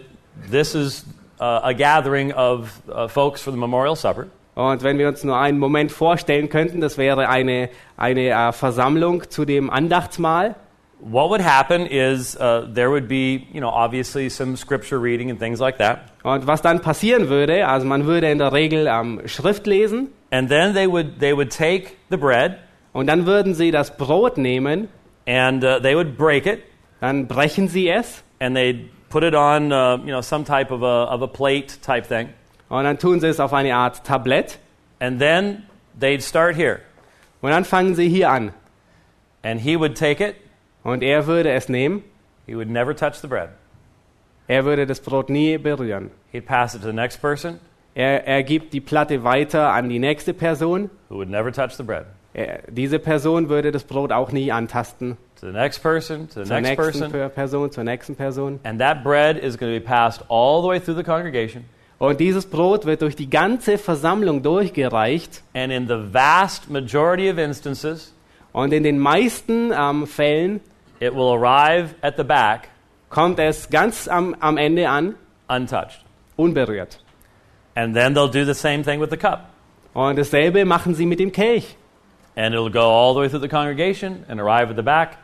this 0.50 0.74
is 0.74 1.04
uh, 1.40 1.60
a 1.62 1.72
gathering 1.72 2.32
of 2.32 2.82
uh, 2.88 3.08
folks 3.08 3.42
for 3.42 3.52
the 3.52 3.58
memorial 3.58 3.96
supper, 3.96 4.28
Und 4.54 4.82
wenn 4.82 4.98
wir 4.98 5.08
uns 5.08 5.24
nur 5.24 5.38
einen 5.38 5.58
Moment 5.58 5.92
vorstellen 5.92 6.50
könnten, 6.50 6.82
das 6.82 6.98
wäre 6.98 7.28
eine, 7.28 7.70
eine 7.96 8.28
äh, 8.28 8.52
Versammlung 8.52 9.30
zu 9.30 9.46
dem 9.46 9.70
Andachtsmahl. 9.70 10.56
What 11.02 11.30
would 11.30 11.40
happen 11.40 11.86
is 11.86 12.36
uh, 12.36 12.66
there 12.68 12.90
would 12.90 13.08
be, 13.08 13.46
you 13.52 13.60
know, 13.60 13.68
obviously 13.68 14.28
some 14.28 14.56
scripture 14.56 14.98
reading 14.98 15.30
and 15.30 15.38
things 15.38 15.60
like 15.60 15.78
that. 15.78 16.12
Und 16.22 16.46
was 16.46 16.62
dann 16.62 16.80
passieren 16.80 17.28
würde, 17.28 17.66
also 17.66 17.86
man 17.86 18.06
würde 18.06 18.30
in 18.30 18.38
der 18.38 18.52
Regel 18.52 18.86
ähm, 18.86 19.20
Schrift 19.26 19.66
lesen 19.66 20.08
And 20.30 20.48
then 20.48 20.72
they 20.74 20.86
would, 20.86 21.18
they 21.18 21.36
would 21.36 21.50
take 21.50 21.96
the 22.08 22.16
bread 22.16 22.58
und 22.92 23.06
dann 23.06 23.26
würden 23.26 23.54
sie 23.54 23.70
das 23.70 23.96
Brot 23.96 24.38
nehmen, 24.38 24.88
and 25.26 25.62
uh, 25.62 25.78
they 25.80 25.94
would 25.94 26.16
break 26.16 26.46
it 26.46 26.62
dann 27.00 27.26
brechen 27.26 27.68
sie 27.68 27.88
es 27.88 28.22
and 28.40 28.56
they'd 28.56 28.88
put 29.10 29.24
it 29.24 29.34
on, 29.34 29.72
uh, 29.72 29.98
you 29.98 30.12
know, 30.12 30.22
some 30.22 30.44
type 30.44 30.70
of 30.70 30.82
a, 30.82 31.12
of 31.12 31.20
a 31.22 31.26
plate 31.26 31.82
type 31.82 32.06
thing. 32.06 32.28
und 32.68 32.84
dann 32.84 32.98
tun 32.98 33.20
sie 33.20 33.26
es 33.26 33.40
auf 33.40 33.52
eine 33.52 33.74
Art 33.74 34.04
Tablett 34.04 34.58
And 35.00 35.18
then 35.18 35.64
they'd 35.98 36.22
start 36.22 36.54
here. 36.54 36.80
und 37.40 37.50
dann 37.50 37.64
fangen 37.64 37.96
sie 37.96 38.08
hier 38.08 38.30
an. 38.30 38.54
And 39.42 39.60
he 39.60 39.76
would 39.76 39.96
take 39.96 40.22
it. 40.24 40.36
Und 40.84 41.02
er 41.02 41.26
würde 41.26 41.50
es 41.50 41.68
nehmen, 41.68 42.02
He 42.46 42.56
would 42.56 42.68
never 42.68 42.94
touch 42.94 43.14
the 43.20 43.28
bread. 43.28 43.50
er 44.48 44.64
würde 44.64 44.86
das 44.86 45.00
Brot 45.00 45.30
nie 45.30 45.56
berühren. 45.58 46.10
He'd 46.32 46.44
pass 46.46 46.74
it 46.74 46.82
to 46.82 46.88
the 46.88 46.92
next 46.94 47.20
person 47.20 47.60
Er, 47.94 48.26
er 48.26 48.42
gibt 48.42 48.72
die 48.72 48.80
Platte 48.80 49.22
weiter 49.22 49.70
an 49.72 49.88
die 49.90 49.98
nächste 49.98 50.32
Person. 50.32 50.90
who 51.10 51.16
would 51.16 51.28
never 51.28 51.52
touch 51.52 51.72
the 51.76 51.82
bread. 51.82 52.06
Er, 52.34 52.60
diese 52.68 52.98
Person 52.98 53.48
würde 53.50 53.70
das 53.70 53.84
Brot 53.84 54.10
auch 54.12 54.32
nie 54.32 54.50
antasten. 54.50 55.18
To 55.40 55.46
the 55.48 55.52
next 55.52 55.82
person, 55.82 56.28
to 56.30 56.42
the 56.42 56.48
Zur 56.48 56.60
next 56.60 56.70
nächsten 56.78 57.00
person. 57.00 57.12
Per- 57.12 57.28
Person, 57.28 57.70
zur 57.70 57.84
nächsten 57.84 58.16
Person. 58.16 58.60
And 58.64 58.80
that 58.80 59.04
bread 59.04 59.36
is 59.36 59.58
going 59.58 59.72
to 59.74 59.78
be 59.78 59.84
passed 59.86 60.24
all 60.30 60.62
the 60.62 60.68
way 60.68 60.80
through 60.80 60.96
the 60.96 61.04
congregation. 61.04 61.64
Und 61.98 62.18
dieses 62.18 62.46
Brot 62.46 62.86
wird 62.86 63.02
durch 63.02 63.14
die 63.14 63.28
ganze 63.28 63.76
Versammlung 63.78 64.42
durchgereicht. 64.42 65.42
And 65.54 65.70
in 65.72 65.86
the 65.86 66.12
vast 66.12 66.70
majority 66.70 67.30
of 67.30 67.36
instances, 67.38 68.14
Und 68.52 68.72
in 68.72 68.82
den 68.82 68.98
meisten 68.98 69.70
ähm, 69.72 70.06
Fällen 70.06 70.60
it 71.02 71.14
will 71.14 71.32
arrive 71.32 71.94
at 72.02 72.16
the 72.16 72.24
back 72.24 72.68
kommt 73.10 73.38
es 73.38 73.68
ganz 73.68 74.08
am, 74.08 74.34
am 74.40 74.56
Ende 74.56 74.88
an, 74.88 75.16
untouched. 75.48 76.04
unberührt. 76.36 76.98
And 77.74 77.94
then 77.94 78.14
they'll 78.14 78.30
do 78.30 78.44
the 78.44 78.54
same 78.54 78.82
thing 78.84 79.00
with 79.00 79.10
the 79.10 79.16
cup. 79.16 79.50
Und 79.94 80.16
dasselbe 80.16 80.64
machen 80.64 80.94
sie 80.94 81.06
mit 81.06 81.18
dem 81.18 81.32
Kelch. 81.32 81.76
And 82.36 82.54
it'll 82.54 82.70
go 82.70 82.80
all 82.80 83.14
the 83.14 83.20
way 83.20 83.28
through 83.28 83.42
the 83.42 83.48
congregation 83.48 84.24
and 84.28 84.40
arrive 84.40 84.70
at 84.70 84.76
the 84.76 84.82
back 84.82 85.18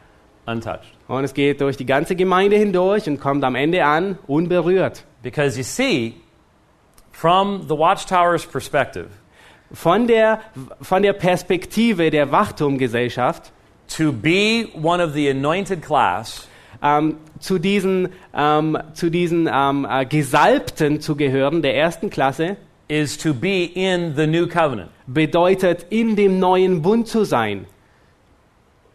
untouched. 0.46 0.92
Und 1.08 1.24
es 1.24 1.32
geht 1.32 1.60
durch 1.60 1.76
die 1.76 1.86
ganze 1.86 2.16
Gemeinde 2.16 2.56
hindurch 2.56 3.06
und 3.06 3.20
kommt 3.20 3.44
am 3.44 3.54
Ende 3.54 3.84
an, 3.84 4.18
unberührt. 4.26 5.04
Because 5.22 5.56
you 5.56 5.64
see, 5.64 6.16
from 7.12 7.66
the 7.68 7.76
Watchtower's 7.76 8.44
perspective, 8.44 9.08
Von 9.70 10.06
der, 10.06 10.40
von 10.80 11.02
der 11.02 11.12
Perspektive 11.12 12.10
der 12.10 12.32
Wachturmgesellschaft, 12.32 13.52
to 13.88 14.12
be 14.12 14.68
one 14.74 15.02
of 15.02 15.12
the 15.14 15.28
anointed 15.28 15.82
class 15.82 16.46
ähm, 16.82 17.16
zu 17.40 17.58
diesen, 17.58 18.10
ähm, 18.34 18.78
zu 18.92 19.10
diesen 19.10 19.48
ähm, 19.52 19.86
äh, 19.88 20.06
Gesalbten 20.06 21.00
zu 21.00 21.16
gehören, 21.16 21.62
der 21.62 21.76
ersten 21.76 22.10
Klasse, 22.10 22.56
is 22.88 23.18
to 23.18 23.34
be 23.34 23.64
in 23.64 24.14
the 24.16 24.26
new 24.26 24.46
covenant. 24.46 24.90
bedeutet, 25.06 25.86
in 25.90 26.16
dem 26.16 26.38
neuen 26.38 26.82
Bund 26.82 27.08
zu 27.08 27.24
sein. 27.24 27.66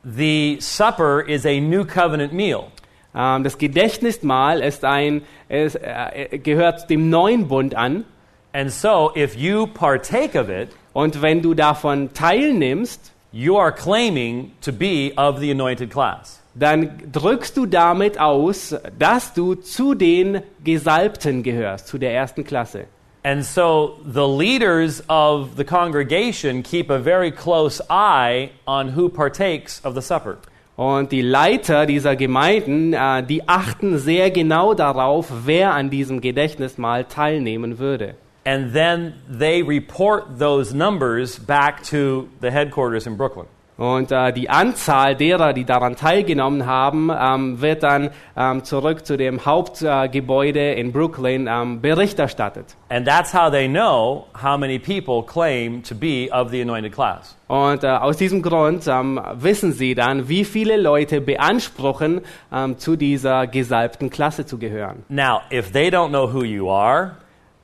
The 0.04 0.58
supper 0.60 1.22
is 1.22 1.46
a 1.46 1.60
new 1.60 1.86
covenant 1.86 2.34
meal. 2.34 2.66
Das 3.14 3.60
Gedächtnismahl 3.60 4.62
ist 4.62 4.84
ein, 4.84 5.22
es, 5.48 5.76
äh, 5.76 6.40
gehört 6.40 6.90
dem 6.90 7.12
neuen 7.12 7.48
Bund 7.48 7.76
an. 7.76 8.06
And 8.54 8.72
so, 8.72 9.12
if 9.16 9.36
you 9.36 9.68
partake 9.68 10.36
of 10.36 10.50
it, 10.50 10.70
Und 10.94 11.24
wenn 11.24 11.42
du 11.42 11.56
davon 11.56 12.14
teilnimmst, 12.14 13.13
you 13.34 13.58
are 13.58 13.74
claiming 13.74 14.54
to 14.62 14.72
be 14.72 15.12
of 15.18 15.40
the 15.40 15.52
anointed 15.52 15.90
class. 15.90 16.40
dann 16.56 16.92
drückst 17.12 17.58
du 17.58 17.66
damit 17.66 18.20
aus, 18.20 18.76
dass 18.98 19.34
du 19.34 19.56
zu 19.56 19.96
den 19.96 20.42
Gesalbten 20.64 21.44
gehörst, 21.44 21.88
zu 21.88 21.98
der 21.98 22.14
ersten 22.14 22.44
Klasse. 22.44 22.86
And 23.26 23.44
so, 23.44 24.00
the 24.06 24.28
leaders 24.28 25.02
of 25.08 25.52
the 25.56 25.64
congregation 25.64 26.62
keep 26.62 26.92
a 26.92 27.00
very 27.00 27.32
close 27.32 27.82
eye 27.90 28.50
on 28.66 28.96
who 28.98 29.08
partakes 29.08 29.84
of 29.86 29.96
the 29.96 30.02
supper. 30.02 30.38
Und 30.76 31.12
die 31.12 31.22
Leiter 31.22 31.86
dieser 31.86 32.16
Gemeinden, 32.16 32.94
äh, 32.94 33.24
die 33.24 33.48
achten 33.48 33.98
sehr 33.98 34.30
genau 34.32 34.74
darauf, 34.74 35.28
wer 35.46 35.74
an 35.74 35.90
diesem 35.90 36.20
Gedächtnismahl 36.20 37.06
teilnehmen 37.06 37.80
würde. 37.80 38.16
And 38.46 38.74
then 38.74 39.14
they 39.30 39.64
report 39.64 40.38
those 40.38 40.74
numbers 40.74 41.40
back 41.40 41.84
to 41.84 42.28
the 42.42 42.52
headquarters 42.52 43.08
in 43.08 43.16
Brooklyn. 43.16 43.48
Und 43.78 44.12
äh, 44.12 44.32
die 44.32 44.50
Anzahl 44.50 45.16
derer, 45.16 45.54
die 45.54 45.66
daran 45.66 45.96
teilgenommen 45.96 46.66
haben, 46.68 47.10
ähm, 47.10 47.60
wird 47.60 47.82
dann 47.82 48.12
ähm, 48.38 48.64
zurück 48.64 49.06
zu 49.06 49.18
dem 49.18 49.46
Hauptgebäude 49.46 50.74
in 50.74 50.92
Brooklyn 50.92 51.48
ähm, 51.48 51.82
Bericht 51.82 52.20
erstattet. 52.20 52.76
And 52.90 53.08
that's 53.08 53.34
how 53.34 53.50
they 53.50 53.68
know 53.68 54.28
how 54.42 54.60
many 54.60 54.78
people 54.78 55.24
claim 55.24 55.82
to 55.84 55.96
be 55.96 56.30
of 56.32 56.52
the 56.52 56.62
anointed 56.62 56.94
class. 56.94 57.36
Und 57.48 57.84
äh, 57.84 57.88
aus 57.88 58.18
diesem 58.18 58.44
Grund 58.44 58.88
ähm, 58.88 59.20
wissen 59.36 59.74
sie 59.74 59.96
dann, 59.96 60.30
wie 60.30 60.46
viele 60.46 60.78
Leute 60.78 61.20
beanspruchen, 61.20 62.22
ähm, 62.54 62.78
zu 62.78 62.96
dieser 62.96 63.48
gesalbten 63.48 64.12
Klasse 64.12 64.46
zu 64.46 64.60
gehören. 64.60 65.04
Now, 65.10 65.42
if 65.52 65.72
they 65.72 65.90
don't 65.90 66.10
know 66.10 66.32
who 66.32 66.44
you 66.44 66.70
are, 66.70 67.14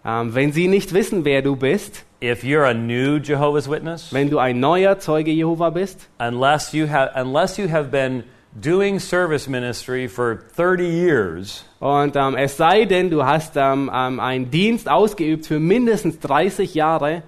Ähm, 0.05 0.33
wenn 0.33 0.51
sie 0.51 0.67
nicht 0.67 0.93
wissen, 0.93 1.25
wer 1.25 1.41
du 1.41 1.55
bist, 1.55 2.05
if 2.21 2.43
you're 2.43 2.65
a 2.65 2.73
new 2.73 3.17
Jehovah's 3.17 3.69
Witness, 3.69 4.13
wenn 4.13 4.29
du 4.29 4.39
ein 4.39 4.59
neuer 4.59 4.99
Zeuge 4.99 5.31
Jehova 5.31 5.69
bist, 5.69 6.07
unless 6.19 6.73
you 6.73 6.87
have 6.87 7.11
unless 7.15 7.57
you 7.57 7.69
have 7.69 7.89
been 7.89 8.23
doing 8.53 8.99
service 8.99 9.47
ministry 9.47 10.07
for 10.07 10.39
30 10.55 10.83
years, 10.85 11.65
und 11.79 12.15
ähm, 12.15 12.35
es 12.35 12.55
sei 12.57 12.85
denn, 12.85 13.09
du 13.09 13.25
hast 13.25 13.55
ähm, 13.57 13.91
ähm, 13.93 14.19
einen 14.19 14.49
Dienst 14.49 14.89
ausgeübt 14.89 15.47
für 15.47 15.59
mindestens 15.59 16.19
30 16.19 16.73
Jahre, 16.75 17.23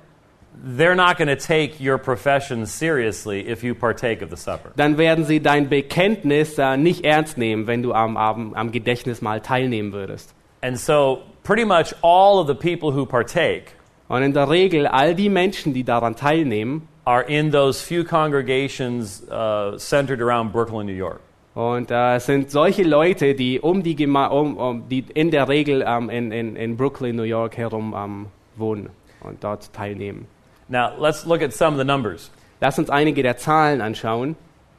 they're 0.77 0.95
not 0.95 1.17
going 1.17 1.27
to 1.29 1.35
take 1.35 1.81
your 1.81 1.97
profession 1.97 2.65
seriously 2.65 3.41
if 3.47 3.63
you 3.63 3.75
partake 3.75 4.21
of 4.21 4.29
the 4.29 4.37
supper. 4.37 4.71
dann 4.77 4.97
werden 4.97 5.25
sie 5.25 5.41
dein 5.41 5.67
Bekenntnis 5.69 6.57
äh, 6.57 6.77
nicht 6.77 7.03
ernst 7.03 7.37
nehmen, 7.37 7.67
wenn 7.67 7.83
du 7.83 7.93
am, 7.93 8.15
Abend, 8.15 8.55
am 8.55 8.71
Gedächtnismahl 8.71 9.41
teilnehmen 9.41 9.91
würdest. 9.91 10.33
And 10.61 10.77
so, 10.77 11.23
pretty 11.43 11.65
much 11.65 11.93
all 12.01 12.39
of 12.39 12.47
the 12.47 12.55
people 12.55 12.91
who 12.91 13.05
partake 13.05 13.73
Und 14.07 14.23
in 14.23 14.33
der 14.33 14.49
Regel, 14.49 14.87
all 14.87 15.15
die 15.15 15.29
Menschen, 15.29 15.73
die 15.73 15.85
daran 15.85 16.17
teilnehmen, 16.17 16.89
are 17.05 17.23
in 17.23 17.51
those 17.51 17.81
few 17.81 18.03
congregations 18.03 19.23
uh, 19.31 19.77
centered 19.77 20.21
around 20.21 20.51
Brooklyn, 20.51 20.85
New 20.85 20.93
York. 20.93 21.21
und 21.53 21.91
äh, 21.91 22.15
es 22.15 22.25
sind 22.25 22.49
solche 22.49 22.83
Leute, 22.83 23.35
die 23.35 23.59
um 23.59 23.83
die 23.83 23.95
Gema 23.95 24.27
um, 24.27 24.57
um, 24.57 24.89
die 24.89 25.05
in 25.13 25.31
der 25.31 25.47
Regel 25.47 25.83
ähm, 25.85 26.09
in, 26.09 26.31
in, 26.31 26.55
in 26.55 26.77
Brooklyn, 26.77 27.15
New 27.15 27.23
York 27.23 27.57
herum 27.57 27.93
ähm, 27.97 28.25
wohnen 28.55 28.89
und 29.21 29.43
dort 29.43 29.71
teilnehmen. 29.73 30.27
Now, 30.69 30.91
let's 30.97 31.25
look 31.25 31.41
at 31.41 31.53
some 31.53 31.73
of 31.73 31.79
the 31.79 31.85
numbers. 31.85 32.31
Lass 32.61 32.79
uns 32.79 32.89
einige 32.89 33.23
der 33.23 33.37
Zahlen 33.37 33.81
anschauen. 33.81 34.35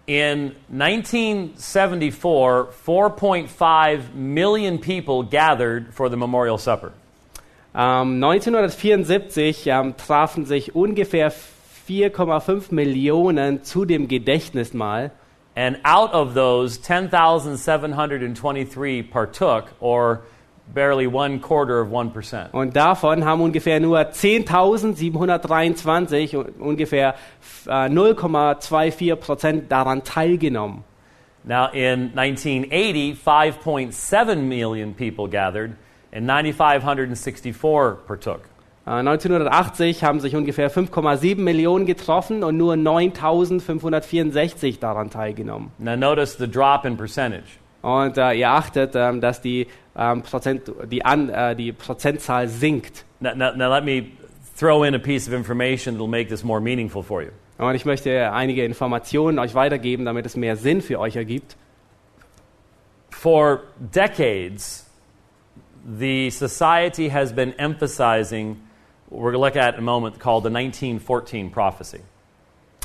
In 0.07 0.57
1974, 0.69 2.73
4.5 2.85 4.15
million 4.15 4.79
people 4.79 5.23
gathered 5.23 5.95
for 5.95 6.09
the 6.09 6.17
memorial 6.17 6.59
supper. 6.59 6.93
Um, 7.75 8.21
ähm, 8.21 8.25
1974 8.25 9.69
ähm, 9.69 9.97
trafen 9.97 10.45
sich 10.45 10.75
ungefähr 10.75 11.33
4,5 11.89 12.75
Millionen 12.75 13.63
zu 13.63 13.85
dem 13.85 14.09
Gedächtnismahl. 14.09 15.13
And 15.55 15.79
out 15.85 16.13
of 16.13 16.35
those, 16.35 16.81
10,723 16.81 19.09
partook, 19.11 19.67
or 19.81 20.23
barely 20.75 21.07
one 21.07 21.41
quarter 21.41 21.81
of 21.81 21.89
1%. 21.91 22.51
Und 22.53 22.75
davon 22.77 23.25
haben 23.25 23.41
ungefähr 23.43 23.81
nur 23.81 23.99
10.723, 24.01 26.37
un- 26.37 26.47
ungefähr 26.59 27.15
äh, 27.67 27.89
0,24 27.89 29.17
Prozent 29.17 29.71
daran 29.73 30.03
teilgenommen. 30.05 30.85
Now, 31.45 31.69
in 31.73 32.13
1980, 32.17 33.17
5.7 33.25 34.37
million 34.37 34.95
people 34.95 35.29
gathered, 35.29 35.73
and 36.13 36.27
9,564 36.27 37.97
partook. 38.07 38.43
Äh, 38.87 38.91
1980 39.01 40.05
haben 40.05 40.21
sich 40.21 40.37
ungefähr 40.37 40.71
5,7 40.71 41.41
Millionen 41.41 41.85
getroffen 41.87 42.45
und 42.45 42.57
nur 42.57 42.75
9.564 42.75 44.79
daran 44.81 45.11
teilgenommen. 45.11 45.71
Now, 45.79 45.97
notice 45.97 46.37
the 46.39 46.49
drop 46.51 46.85
in 46.85 46.97
percentage. 46.97 47.59
Und 47.83 48.17
äh, 48.17 48.33
ihr 48.35 48.51
achtet, 48.51 48.95
ähm, 48.95 49.21
dass 49.21 49.41
die, 49.41 49.67
ähm, 49.97 50.23
Prozent, 50.23 50.73
die, 50.91 51.05
an, 51.05 51.29
äh, 51.29 51.55
die 51.55 51.73
Prozentzahl 51.73 52.49
sinkt. 52.49 53.05
Now, 53.21 53.35
now, 53.35 53.55
now, 53.55 53.69
let 53.69 53.85
me 53.85 54.13
throw 54.57 54.85
in 54.85 54.95
a 54.95 54.99
piece 54.99 55.29
of 55.29 55.35
information 55.35 55.95
that 55.95 56.01
will 56.01 56.09
make 56.09 56.29
this 56.29 56.43
more 56.43 56.61
meaningful 56.61 57.03
for 57.03 57.23
you. 57.23 57.31
Und 57.59 57.75
ich 57.75 57.85
möchte 57.85 58.33
einige 58.33 58.65
Informationen 58.65 59.39
euch 59.39 59.55
weitergeben, 59.55 60.05
damit 60.05 60.27
es 60.27 60.37
mehr 60.37 60.57
Sinn 60.57 60.81
für 60.81 60.99
euch 60.99 61.17
ergibt. 61.17 61.57
For 63.11 63.63
decades, 63.79 64.87
the 65.85 66.31
society 66.31 67.09
has 67.11 67.33
been 67.33 67.53
emphasizing 67.59 68.57
what 69.09 69.21
we're 69.21 69.33
going 69.33 69.35
to 69.35 69.41
look 69.41 69.57
at 69.57 69.75
in 69.75 69.81
a 69.81 69.83
moment 69.83 70.19
called 70.19 70.45
the 70.45 70.51
1914 70.51 71.51
prophecy. 71.51 72.01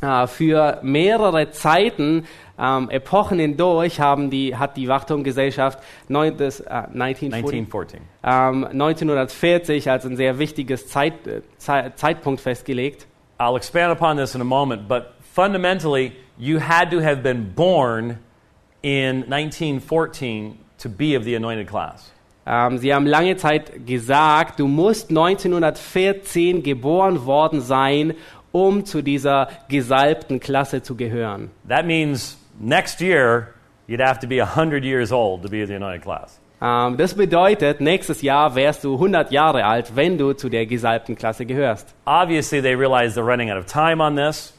Äh, 0.01 0.27
für 0.27 0.79
mehrere 0.83 1.49
Zeiten, 1.51 2.27
ähm, 2.59 2.89
Epochen 2.89 3.39
hindurch, 3.39 3.99
haben 3.99 4.29
die, 4.29 4.55
hat 4.55 4.77
die 4.77 4.87
Wachturmgesellschaft 4.87 5.79
neun, 6.07 6.37
das, 6.37 6.59
äh, 6.61 6.65
1940, 6.93 7.33
1914. 7.33 8.01
ähm, 8.23 8.63
1940 8.65 9.89
als 9.91 10.05
ein 10.05 10.15
sehr 10.17 10.39
wichtiges 10.39 10.87
Zeit, 10.87 11.27
äh, 11.27 11.41
Zei- 11.57 11.91
Zeitpunkt 11.95 12.41
festgelegt. 12.41 13.07
I'll 13.39 13.55
expand 13.55 13.91
upon 13.91 14.17
this 14.17 14.33
in 14.33 14.41
a 14.41 14.45
moment, 14.45 14.87
but 14.87 15.13
fundamentally, 15.33 16.11
you 16.37 16.59
had 16.59 16.89
to 16.91 16.99
have 17.01 17.17
been 17.21 17.53
born 17.53 18.17
in 18.81 19.23
1914 19.29 20.57
to 20.79 20.89
be 20.89 21.15
of 21.17 21.23
the 21.23 21.35
anointed 21.35 21.67
class. 21.67 22.11
Ähm, 22.49 22.77
sie 22.77 22.93
haben 22.93 23.05
lange 23.05 23.35
Zeit 23.35 23.85
gesagt, 23.85 24.59
du 24.59 24.67
musst 24.67 25.09
1914 25.11 26.63
geboren 26.63 27.25
worden 27.25 27.61
sein, 27.61 28.13
um 28.51 28.85
zu 28.85 29.01
dieser 29.01 29.49
gesalbten 29.67 30.39
Klasse 30.39 30.81
zu 30.81 30.95
gehören. 30.95 31.51
That 31.67 31.85
means 31.85 32.37
next 32.59 33.01
year, 33.01 33.53
you'd 33.87 33.99
have 34.01 34.19
to 34.19 34.27
be 34.27 34.39
100 34.39 34.83
years 34.83 35.11
old 35.11 35.43
to 35.43 35.49
be 35.49 35.61
of 35.61 35.67
the 35.69 35.75
anointed 35.75 36.03
class. 36.03 36.39
Ähm, 36.61 36.97
das 36.97 37.13
bedeutet, 37.13 37.81
nächstes 37.81 38.21
Jahr 38.23 38.55
wärst 38.55 38.83
du 38.83 38.95
100 38.95 39.31
Jahre 39.31 39.63
alt, 39.65 39.95
wenn 39.95 40.17
du 40.17 40.33
zu 40.33 40.49
der 40.49 40.65
gesalbten 40.65 41.15
Klasse 41.15 41.45
gehörst. 41.45 41.93
Obviously, 42.05 42.61
they 42.61 42.75
realize 42.75 43.15
they're 43.19 43.23
running 43.25 43.51
out 43.51 43.57
of 43.57 43.65
time 43.65 44.01
on 44.01 44.15
this, 44.15 44.53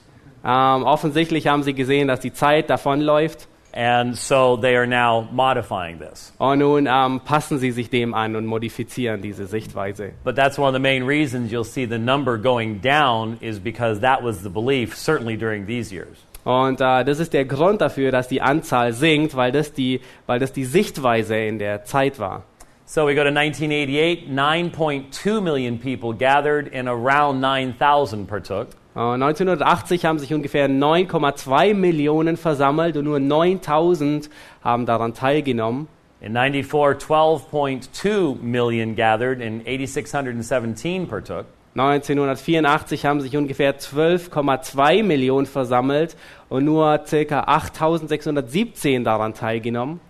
Ähm, 0.45 0.85
offensichtlich 0.85 1.49
haben 1.49 1.65
sie 1.65 1.75
gesehen, 1.75 2.07
dass 2.07 2.21
die 2.21 2.33
Zeit 2.33 2.71
davonläuft. 2.71 3.49
and 3.75 4.17
so 4.17 4.57
they 4.57 4.75
are 4.77 4.87
now 4.87 5.29
modifying 5.31 5.99
this. 5.99 6.33
Und 6.39 6.61
nun 6.61 6.87
ähm, 6.87 7.21
passen 7.25 7.59
sie 7.59 7.71
sich 7.73 7.91
dem 7.91 8.15
an 8.15 8.35
und 8.37 8.47
modifizieren 8.47 9.21
diese 9.21 9.47
Sichtweise. 9.47 10.13
But 10.25 10.37
that's 10.37 10.59
one 10.59 10.69
of 10.69 10.75
the 10.75 10.81
main 10.81 11.05
reasons 11.05 11.51
you'll 11.53 11.65
see 11.65 11.85
the 11.87 11.99
number 11.99 12.39
going 12.39 12.81
down 12.81 13.37
is 13.41 13.59
because 13.61 14.01
that 14.01 14.23
was 14.23 14.43
the 14.43 14.49
belief, 14.49 14.97
certainly 14.97 15.37
during 15.37 15.67
these 15.67 15.93
years. 15.93 16.17
Und 16.49 16.81
äh, 16.81 17.05
das 17.05 17.21
ist 17.21 17.35
der 17.35 17.45
Grund 17.45 17.83
dafür, 17.83 18.11
dass 18.11 18.27
die 18.27 18.41
Anzahl 18.41 18.95
sinkt, 18.95 19.37
weil 19.37 19.53
das 19.53 19.75
die, 19.75 20.01
weil 20.25 20.39
das 20.39 20.51
die 20.51 20.65
Sichtweise 20.65 21.37
in 21.37 21.59
der 21.59 21.85
Zeit 21.85 22.19
war. 22.19 22.45
So 22.87 23.07
we 23.07 23.15
go 23.15 23.23
to 23.23 23.29
1988, 23.29 24.31
9.2 24.31 25.43
million 25.43 25.79
people 25.79 26.15
gathered 26.15 26.75
and 26.75 26.89
around 26.89 27.43
9,000 27.43 28.27
partook. 28.27 28.69
Äh, 28.97 29.01
1980 29.01 30.07
haben 30.07 30.19
sich 30.19 30.33
ungefähr 30.33 30.71
9,2 30.71 31.75
Millionen 31.75 32.39
versammelt 32.39 32.97
und 32.97 33.05
nur 33.05 33.21
9000 33.21 34.31
haben 34.65 34.87
daran 34.87 35.13
teilgenommen. 35.13 35.87
In 36.23 36.33
94, 36.33 37.07
12.2 37.07 38.41
million 38.41 38.97
gathered 38.97 39.43
and 39.43 39.67
8,617 39.67 41.09
partook. 41.09 41.45
1984 41.79 43.07
haben 43.07 43.21
sich 43.21 43.37
ungefähr 43.37 43.79
12,2 43.79 45.03
Millionen 45.03 45.47
versammelt 45.47 46.17
und 46.49 46.65
nur 46.65 46.99
ca. 46.99 47.45
8617 47.47 49.05
daran 49.05 49.35
teilgenommen. 49.35 50.01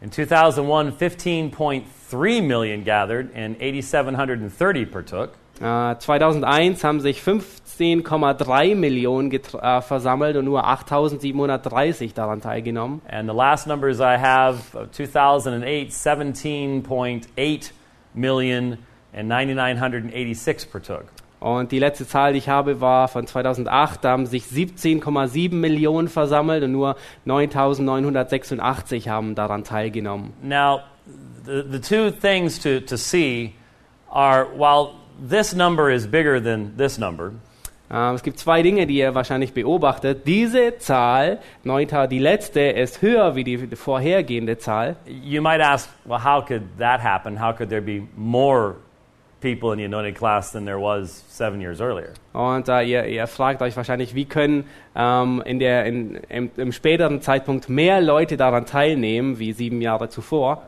In 0.00 0.10
2001, 0.10 0.96
15.3 0.96 2.42
million 2.42 2.84
gathered 2.84 3.28
and 3.36 3.60
8,730 3.60 4.90
partook. 4.90 5.30
Äh, 5.60 5.96
2001 5.96 6.82
haben 6.82 7.00
sich 7.00 7.20
15,3 7.20 8.74
Millionen 8.74 9.30
äh, 9.30 9.80
versammelt 9.80 10.36
und 10.36 10.44
nur 10.46 10.66
8.730 10.66 12.14
daran 12.14 12.40
teilgenommen. 12.40 13.00
And 13.08 13.30
the 13.30 13.36
last 13.36 13.68
numbers 13.68 14.00
I 14.00 14.18
have, 14.18 14.76
of 14.76 14.90
2008, 14.90 15.92
17.8 15.92 17.70
million 18.14 18.78
and 19.12 19.28
9,986 19.28 20.66
partook. 20.70 21.04
Und 21.40 21.72
die 21.72 21.80
letzte 21.80 22.06
Zahl, 22.06 22.32
die 22.32 22.38
ich 22.38 22.48
habe, 22.48 22.80
war 22.80 23.08
von 23.08 23.26
2008. 23.26 24.04
Da 24.04 24.10
haben 24.10 24.26
sich 24.26 24.44
17,7 24.44 25.52
Millionen 25.54 26.08
versammelt 26.08 26.62
und 26.62 26.70
nur 26.70 26.96
9.986 27.26 29.08
haben 29.08 29.34
daran 29.34 29.64
teilgenommen. 29.64 30.32
Now, 30.40 30.82
the, 31.44 31.64
the 31.68 31.80
two 31.80 32.12
things 32.12 32.60
to, 32.60 32.80
to 32.80 32.96
see 32.96 33.54
are 34.08 34.46
while 34.56 34.92
this 35.20 35.52
number 35.52 35.90
is 35.90 36.06
bigger 36.06 36.40
than 36.40 36.76
this 36.76 36.96
number, 36.96 37.32
Äh, 37.92 38.14
es 38.14 38.22
gibt 38.22 38.38
zwei 38.38 38.62
Dinge, 38.62 38.86
die 38.86 38.96
ihr 38.96 39.14
wahrscheinlich 39.14 39.52
beobachtet. 39.52 40.26
Diese 40.26 40.78
Zahl, 40.78 41.38
9, 41.64 42.08
die 42.08 42.18
letzte, 42.18 42.60
ist 42.60 43.02
höher 43.02 43.36
wie 43.36 43.44
die 43.44 43.58
vorhergehende 43.76 44.56
Zahl. 44.58 44.96
you 45.06 45.42
might 45.42 45.60
ask, 45.60 45.90
well, 46.04 46.24
how 46.24 46.44
could 46.44 46.62
that 46.78 47.02
happen? 47.02 47.38
How 47.40 47.54
could 47.54 47.68
there 47.68 47.82
be 47.82 48.08
more 48.16 48.76
people 49.42 49.72
in 49.72 49.78
the 49.78 49.84
anointed 49.84 50.14
class 50.14 50.52
than 50.52 50.64
there 50.64 50.78
was 50.78 51.24
seven 51.28 51.60
years 51.60 51.80
earlier? 51.80 52.14
Und 52.32 52.68
äh, 52.68 52.82
ihr, 52.84 53.04
ihr 53.06 53.26
fragt 53.26 53.60
euch 53.60 53.76
wahrscheinlich, 53.76 54.14
wie 54.14 54.24
können 54.24 54.64
ähm, 54.94 55.42
in 55.44 55.58
der, 55.58 55.84
in, 55.84 56.14
im, 56.28 56.50
im 56.56 56.72
späteren 56.72 57.20
Zeitpunkt 57.20 57.68
mehr 57.68 58.00
Leute 58.00 58.36
daran 58.36 58.64
teilnehmen, 58.64 59.38
wie 59.38 59.52
sieben 59.52 59.82
Jahre 59.82 60.08
zuvor. 60.08 60.62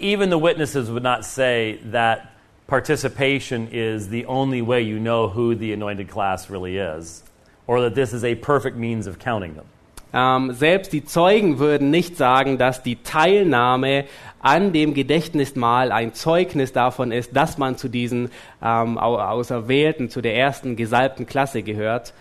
Even 0.00 0.30
the 0.30 0.40
witnesses 0.40 0.90
would 0.90 1.04
not 1.04 1.24
say 1.24 1.78
that 1.92 2.22
participation 2.66 3.68
is 3.70 4.08
the 4.08 4.24
only 4.26 4.62
way 4.62 4.80
you 4.80 4.98
know 4.98 5.28
who 5.28 5.54
the 5.54 5.72
anointed 5.72 6.08
class 6.08 6.50
really 6.50 6.78
is, 6.78 7.22
or 7.66 7.80
that 7.80 7.94
this 7.94 8.12
is 8.12 8.24
a 8.24 8.34
perfect 8.34 8.76
means 8.76 9.06
of 9.06 9.18
counting 9.18 9.54
them. 9.54 9.66
Ähm, 10.14 10.52
selbst 10.52 10.92
die 10.92 11.04
Zeugen 11.04 11.58
würden 11.58 11.90
nicht 11.90 12.16
sagen, 12.16 12.56
dass 12.56 12.84
die 12.84 13.02
Teilnahme 13.02 14.04
an 14.40 14.72
dem 14.72 14.94
Gedächtnismahl 14.94 15.90
ein 15.90 16.14
Zeugnis 16.14 16.72
davon 16.72 17.10
ist, 17.10 17.34
dass 17.34 17.58
man 17.58 17.76
zu 17.76 17.88
diesen 17.88 18.30
ähm, 18.62 18.96
au- 18.96 19.18
Auserwählten, 19.18 20.10
zu 20.10 20.20
der 20.20 20.36
ersten 20.36 20.76
gesalbten 20.76 21.26
Klasse 21.26 21.62
gehört. 21.62 22.14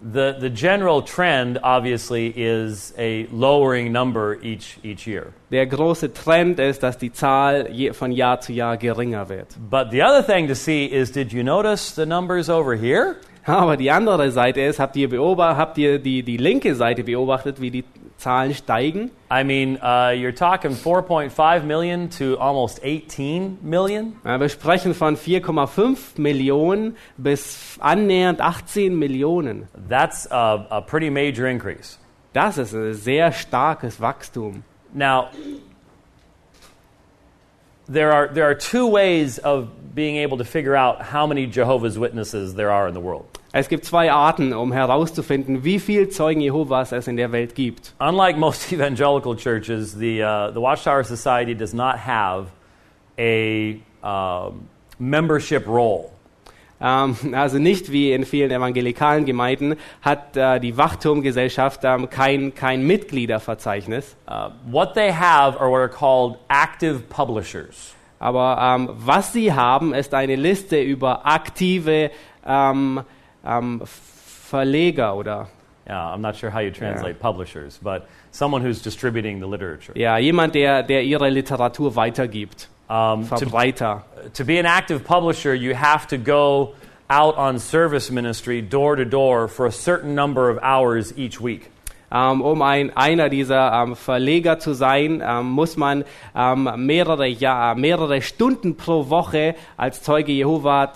The, 0.00 0.32
the 0.38 0.50
general 0.50 1.02
trend, 1.02 1.58
obviously, 1.62 2.28
is 2.28 2.92
a 2.98 3.24
lowering 3.32 3.90
number 3.90 4.36
each, 4.42 4.78
each 4.84 5.06
year. 5.06 5.32
Der 5.50 5.66
große 5.66 6.12
Trend 6.12 6.60
ist, 6.60 6.82
dass 6.82 6.98
die 6.98 7.10
Zahl 7.10 7.68
je, 7.72 7.94
von 7.94 8.12
Jahr 8.12 8.38
zu 8.40 8.52
Jahr 8.52 8.76
geringer 8.76 9.30
wird. 9.30 9.56
But 9.70 9.92
the 9.92 10.02
other 10.02 10.22
thing 10.24 10.46
to 10.48 10.54
see 10.54 10.84
is 10.84 11.10
did 11.10 11.32
you 11.32 11.42
notice 11.42 11.94
the 11.94 12.04
numbers 12.04 12.50
over 12.50 12.76
here? 12.76 13.16
Aber 13.46 13.76
die 13.76 13.90
andere 13.90 14.30
Seite 14.30 14.60
ist, 14.62 14.78
habt 14.78 14.96
ihr, 14.96 15.08
beobacht, 15.08 15.56
habt 15.56 15.78
ihr 15.78 15.98
die, 15.98 16.22
die 16.22 16.36
linke 16.36 16.74
Seite 16.74 17.04
beobachtet, 17.04 17.60
wie 17.60 17.70
die 17.70 17.84
Zahlen 18.16 18.54
steigen? 18.54 19.10
I 19.30 19.44
mean, 19.44 19.76
uh, 19.82 20.12
you're 20.12 20.34
talking 20.34 20.72
4.5 20.72 21.62
million 21.64 22.08
to 22.10 22.36
almost 22.38 22.82
18 22.82 23.58
million. 23.60 24.16
Äh, 24.24 24.40
Wir 24.40 24.48
sprechen 24.48 24.94
von 24.94 25.16
4,5 25.16 26.20
Millionen 26.20 26.96
bis 27.16 27.76
annähernd 27.80 28.40
18 28.40 28.98
Millionen. 28.98 29.68
That's 29.88 30.30
a, 30.30 30.66
a 30.70 30.80
pretty 30.80 31.10
major 31.10 31.46
increase. 31.46 31.98
Das 32.32 32.56
ist 32.56 32.74
ein 32.74 32.94
sehr 32.94 33.30
starkes 33.32 34.00
Wachstum. 34.00 34.64
Now, 34.92 35.26
there 37.88 38.12
are, 38.12 38.28
there 38.28 38.44
are 38.44 38.54
two 38.54 38.86
ways 38.86 39.38
of 39.38 39.94
being 39.94 40.16
able 40.16 40.38
to 40.38 40.44
figure 40.44 40.74
out 40.74 41.02
how 41.02 41.26
many 41.26 41.46
Jehovah's 41.46 41.98
Witnesses 41.98 42.54
there 42.54 42.70
are 42.70 42.88
in 42.88 42.94
the 42.94 43.00
world. 43.00 43.26
Es 43.52 43.68
gibt 43.68 43.84
zwei 43.84 44.10
Arten, 44.10 44.52
um 44.52 44.72
herauszufinden, 44.72 45.62
wie 45.62 45.78
viel 45.78 46.08
Zeugen 46.10 46.40
Jehovas 46.40 46.92
es 46.92 47.06
in 47.06 47.16
der 47.16 47.30
Welt 47.30 47.54
gibt. 47.54 47.92
Unlike 48.00 48.36
most 48.36 48.72
evangelical 48.72 49.36
churches, 49.36 49.94
the, 49.94 50.22
uh, 50.22 50.50
the 50.50 50.60
Watchtower 50.60 51.04
Society 51.04 51.54
does 51.54 51.72
not 51.72 51.98
have 51.98 52.50
a 53.16 53.80
um, 54.02 54.68
membership 54.98 55.66
roll. 55.66 56.13
Ähm, 56.80 57.16
also 57.32 57.58
nicht 57.58 57.92
wie 57.92 58.12
in 58.12 58.24
vielen 58.24 58.50
evangelikalen 58.50 59.24
Gemeinden 59.24 59.76
hat 60.02 60.36
äh, 60.36 60.60
die 60.60 60.76
Wachturmgesellschaft 60.76 61.80
ähm, 61.84 62.10
kein, 62.10 62.54
kein 62.54 62.86
Mitgliederverzeichnis. 62.86 64.16
Uh, 64.28 64.50
what 64.70 64.94
they 64.94 65.12
have 65.12 65.58
are 65.58 65.70
what 65.70 65.80
are 65.80 65.88
called 65.88 66.38
active 66.48 67.00
publishers. 67.08 67.94
Aber 68.18 68.58
ähm, 68.60 68.90
was 68.94 69.32
sie 69.32 69.52
haben, 69.52 69.94
ist 69.94 70.14
eine 70.14 70.36
Liste 70.36 70.80
über 70.80 71.26
aktive 71.26 72.10
ähm, 72.46 73.02
ähm, 73.44 73.82
Verleger 73.84 75.14
oder 75.16 75.48
Yeah, 75.86 76.14
I'm 76.14 76.22
not 76.22 76.34
sure 76.34 76.50
how 76.50 76.60
you 76.60 76.70
translate 76.70 77.20
publishers, 77.20 77.78
but 77.82 78.08
someone 78.30 78.62
who's 78.62 78.80
distributing 78.80 79.38
the 79.38 79.46
literature. 79.46 79.92
ja, 79.98 80.16
jemand, 80.16 80.54
der, 80.54 80.82
der 80.82 81.02
ihre 81.02 81.28
Literatur 81.28 81.94
weitergibt. 81.94 82.68
Um, 82.88 83.26
to, 83.28 84.02
to 84.34 84.44
be 84.44 84.58
an 84.58 84.66
active 84.66 85.04
publisher, 85.04 85.54
you 85.54 85.74
have 85.74 86.06
to 86.08 86.18
go 86.18 86.74
out 87.08 87.36
on 87.36 87.58
service 87.58 88.10
ministry 88.10 88.60
door 88.60 88.96
to 88.96 89.04
door 89.04 89.48
for 89.48 89.66
a 89.66 89.72
certain 89.72 90.14
number 90.14 90.50
of 90.50 90.58
hours 90.62 91.12
each 91.16 91.40
week. 91.40 91.70
Ähm, 92.12 92.42
um 92.42 92.62
ein, 92.62 92.96
einer 92.96 93.28
dieser 93.28 93.72
ähm, 93.72 93.96
Verleger 93.96 94.58
zu 94.58 94.74
sein, 94.74 95.22
ähm, 95.24 95.50
muss 95.50 95.76
man 95.76 96.04
ähm, 96.36 96.70
mehrere, 96.76 97.26
ja, 97.26 97.74
mehrere 97.74 98.22
Stunden 98.22 98.76
pro 98.76 99.08
Woche 99.10 99.56
als 99.76 100.02
Zeuge 100.02 100.30
Jehova 100.30 100.92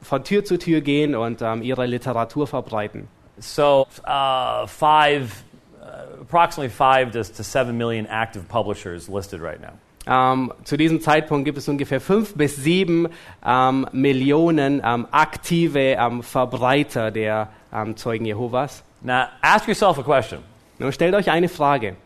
von 0.00 0.24
Tür 0.24 0.44
zu 0.44 0.58
Tür 0.58 0.80
gehen 0.82 1.16
und 1.16 1.42
ihre 1.62 1.86
Literatur 1.86 2.46
verbreiten. 2.46 3.08
So, 3.40 3.86
uh, 4.06 4.66
five, 4.66 5.44
uh, 5.80 6.20
approximately 6.20 6.68
five 6.68 7.12
to, 7.12 7.22
to 7.22 7.42
seven 7.42 7.76
million 7.76 8.06
active 8.06 8.48
publishers 8.48 9.08
listed 9.08 9.40
right 9.40 9.60
now. 9.60 9.74
Ähm, 10.08 10.52
zu 10.64 10.78
diesem 10.78 11.02
Zeitpunkt 11.02 11.44
gibt 11.44 11.58
es 11.58 11.68
ungefähr 11.68 12.00
fünf 12.00 12.34
bis 12.34 12.56
sieben 12.56 13.08
ähm, 13.44 13.86
Millionen 13.92 14.80
ähm, 14.82 15.06
aktive 15.10 15.96
ähm, 15.98 16.22
Verbreiter 16.22 17.10
der 17.10 17.50
ähm, 17.72 17.94
Zeugen 17.96 18.24
Jehovas. 18.24 18.82
Now, 19.02 19.26
ask 19.42 19.68
yourself 19.68 19.98
a 19.98 20.02
question 20.02 20.40
Nun 20.78 20.92
stellt 20.92 21.14
euch 21.14 21.30
eine 21.30 21.48
Frage. 21.48 21.96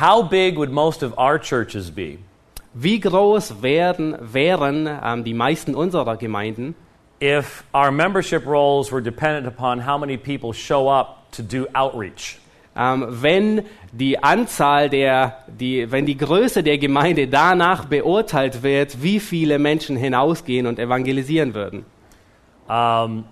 How 0.00 0.28
big 0.28 0.56
would 0.56 0.72
most 0.72 1.02
of 1.04 1.16
our 1.16 1.40
churches 1.40 1.90
be 1.92 2.18
Wie 2.74 2.98
groß 2.98 3.62
werden, 3.62 4.16
wären 4.20 4.88
ähm, 5.02 5.22
die 5.22 5.34
meisten 5.34 5.76
unserer 5.76 6.16
Gemeinden, 6.16 6.74
if 7.20 7.62
our 7.72 7.92
membership 7.92 8.46
rolls 8.46 8.90
were 8.90 9.02
dependent 9.02 9.46
upon 9.46 9.86
how 9.86 9.96
many 9.96 10.16
people 10.16 10.52
show 10.52 10.88
up 10.88 11.30
to 11.30 11.42
do 11.42 11.68
outreach? 11.72 12.38
Ähm, 12.78 13.06
wenn 13.08 13.62
die 13.92 14.22
Anzahl 14.22 14.88
der, 14.88 15.38
die, 15.48 15.90
wenn 15.90 16.06
die 16.06 16.16
Größe 16.16 16.62
der 16.62 16.78
Gemeinde 16.78 17.26
danach 17.26 17.86
beurteilt 17.86 18.62
wird, 18.62 19.02
wie 19.02 19.18
viele 19.18 19.58
Menschen 19.58 19.96
hinausgehen 19.96 20.66
und 20.66 20.78
evangelisieren 20.78 21.54
würden. 21.54 21.84
Um, 22.68 23.24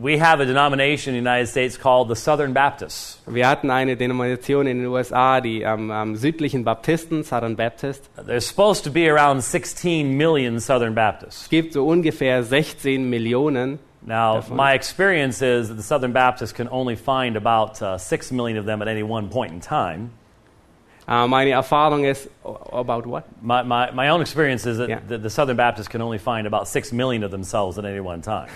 we 0.00 0.16
have 0.16 0.40
a 0.40 0.46
denomination 0.46 1.14
in 1.14 1.22
the 1.22 1.30
United 1.30 1.48
States 1.48 1.76
called 1.76 2.08
the 2.08 2.16
Southern 2.16 2.54
Baptists. 2.54 3.20
Wir 3.26 3.46
hatten 3.48 3.70
eine 3.70 3.96
Denomination 3.96 4.66
in 4.66 4.78
den 4.78 4.86
USA, 4.86 5.40
die 5.40 5.62
ähm, 5.62 5.90
ähm, 5.92 6.16
südlichen 6.16 6.64
Baptisten, 6.64 7.24
Southern 7.24 7.56
Baptist. 7.56 8.08
There's 8.26 8.48
supposed 8.48 8.84
to 8.84 8.90
be 8.90 9.10
around 9.10 9.42
16 9.42 10.16
million 10.16 10.60
Southern 10.60 10.94
Baptists. 10.94 11.42
Es 11.42 11.48
gibt 11.48 11.74
so 11.74 11.86
ungefähr 11.86 12.42
16 12.42 13.08
Millionen. 13.08 13.78
Now, 14.08 14.36
Definitely. 14.36 14.56
my 14.56 14.72
experience 14.72 15.42
is 15.42 15.68
that 15.68 15.74
the 15.74 15.82
Southern 15.82 16.12
Baptists 16.12 16.52
can 16.52 16.68
only 16.70 16.96
find 16.96 17.36
about 17.36 17.82
uh, 17.82 17.98
6 17.98 18.32
million 18.32 18.56
of 18.56 18.64
them 18.64 18.80
at 18.80 18.88
any 18.88 19.02
one 19.02 19.28
point 19.28 19.52
in 19.52 19.60
time. 19.60 20.12
Äh, 21.06 21.26
meine 21.28 21.50
Erfahrung 21.50 22.04
ist, 22.04 22.28
about 22.72 23.06
what? 23.06 23.24
My, 23.42 23.62
my, 23.62 23.90
my 23.92 24.08
own 24.08 24.20
experience 24.22 24.66
is 24.66 24.78
that 24.78 24.88
Yeah. 24.88 25.00
the, 25.06 25.18
the 25.18 25.30
Southern 25.30 25.56
Baptists 25.56 25.88
can 25.88 26.00
only 26.00 26.18
find 26.18 26.46
about 26.46 26.68
6 26.68 26.92
million 26.92 27.22
of 27.22 27.30
themselves 27.30 27.78
at 27.78 27.84
any 27.84 28.00
one 28.00 28.22
time. 28.22 28.48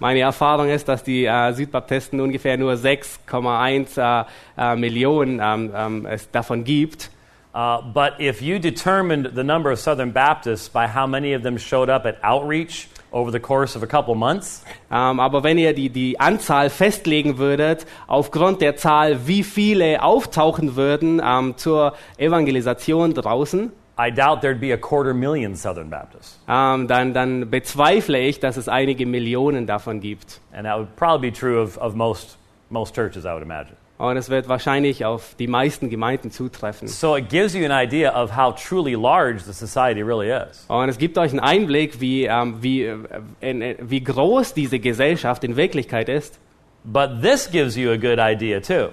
Meine 0.00 0.20
Erfahrung 0.20 0.68
ist, 0.68 0.88
dass 0.88 1.02
die 1.02 1.24
äh, 1.26 1.52
Südbaptisten 1.52 2.20
ungefähr 2.20 2.56
nur 2.56 2.74
6,1 2.74 3.98
äh, 3.98 4.24
äh, 4.56 4.76
Millionen 4.76 5.40
ähm, 5.42 5.72
ähm, 5.74 6.06
es 6.06 6.30
davon 6.30 6.62
gibt. 6.64 7.10
Uh, 7.52 7.80
but 7.82 8.14
if 8.20 8.42
you 8.42 8.58
determined 8.58 9.34
the 9.36 9.44
number 9.44 9.70
of 9.70 9.78
Southern 9.78 10.12
Baptists 10.12 10.68
by 10.68 10.88
how 10.88 11.06
many 11.06 11.34
of 11.34 11.42
them 11.44 11.56
showed 11.56 11.88
up 11.88 12.04
at 12.06 12.16
outreach 12.24 12.88
over 13.14 13.30
the 13.30 13.38
course 13.40 13.76
of 13.76 13.82
a 13.82 13.86
couple 13.86 14.14
months, 14.14 14.62
Ähm, 14.90 15.20
aber 15.20 15.42
wenn 15.42 15.56
ihr 15.56 15.72
die, 15.72 15.88
die 15.88 16.18
Anzahl 16.20 16.68
festlegen 16.68 17.38
würdet, 17.38 17.86
aufgrund 18.06 18.60
der 18.60 18.76
Zahl, 18.76 19.26
wie 19.26 19.42
viele 19.44 20.02
auftauchen 20.02 20.76
würden 20.76 21.22
ähm, 21.24 21.56
zur 21.56 21.94
Evangelisation 22.18 23.14
draußen, 23.14 23.72
I 23.96 24.10
doubt 24.10 24.40
there'd 24.40 24.58
be 24.58 24.72
a 24.72 24.76
quarter 24.76 25.14
million 25.14 25.54
Southern 25.54 25.88
Baptists. 25.88 26.40
ähm, 26.48 26.88
dann, 26.88 27.14
dann 27.14 27.48
bezweifle 27.48 28.18
ich, 28.18 28.40
dass 28.40 28.56
es 28.56 28.68
einige 28.68 29.06
Millionen 29.06 29.66
davon 29.68 30.00
gibt. 30.00 30.40
And 30.52 30.66
that 30.66 30.76
would 30.78 30.96
probably 30.96 31.30
be 31.30 31.32
true 31.32 31.62
of, 31.62 31.78
of 31.78 31.94
most, 31.94 32.36
most 32.70 32.92
churches, 32.94 33.24
I 33.24 33.28
would 33.28 33.42
imagine. 33.42 33.76
Und 33.96 34.16
es 34.16 34.28
wird 34.28 34.48
wahrscheinlich 34.48 35.04
auf 35.04 35.36
die 35.38 35.46
meisten 35.46 35.88
Gemeinden 35.88 36.32
zutreffen. 36.32 36.88
So 36.88 37.16
it 37.16 37.28
gives 37.28 37.54
you 37.54 37.64
an 37.64 37.70
idea 37.70 38.10
of 38.10 38.36
how 38.36 38.52
truly 38.52 38.94
large 38.94 39.40
the 39.44 39.52
society 39.52 40.02
really 40.02 40.30
is. 40.30 40.64
Und 40.68 40.88
es 40.88 40.98
gibt 40.98 41.16
euch 41.16 41.30
einen 41.30 41.40
Einblick, 41.40 42.00
wie, 42.00 42.24
ähm, 42.24 42.56
wie, 42.60 42.84
äh, 42.84 42.96
in, 43.40 43.62
in, 43.62 43.76
wie 43.80 44.02
groß 44.02 44.52
diese 44.52 44.80
Gesellschaft 44.80 45.44
in 45.44 45.56
Wirklichkeit 45.56 46.08
ist. 46.08 46.40
But 46.82 47.22
this 47.22 47.48
gives 47.50 47.76
you 47.76 47.90
a 47.92 47.96
good 47.96 48.18
idea 48.18 48.60
too. 48.60 48.88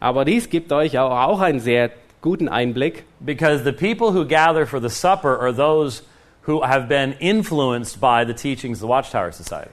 Aber 0.00 0.24
dies 0.24 0.50
gibt 0.50 0.72
euch 0.72 0.98
auch, 0.98 1.10
auch 1.10 1.40
einen 1.40 1.60
sehr 1.60 1.90
guten 2.20 2.48
Einblick, 2.48 3.04
Because 3.20 3.64
the 3.64 3.72
people 3.72 4.12
who 4.12 4.24
gather 4.24 4.66
for 4.66 4.80
the 4.80 4.90
supper 4.90 5.38
are 5.40 5.52
those 5.52 6.02
who 6.42 6.62
have 6.62 6.88
been 6.88 7.14
influenced 7.18 8.00
by 8.00 8.24
the 8.24 8.34
teachings 8.34 8.78
of 8.78 8.82
the 8.82 8.88
Watchtower 8.88 9.32
Society. 9.32 9.70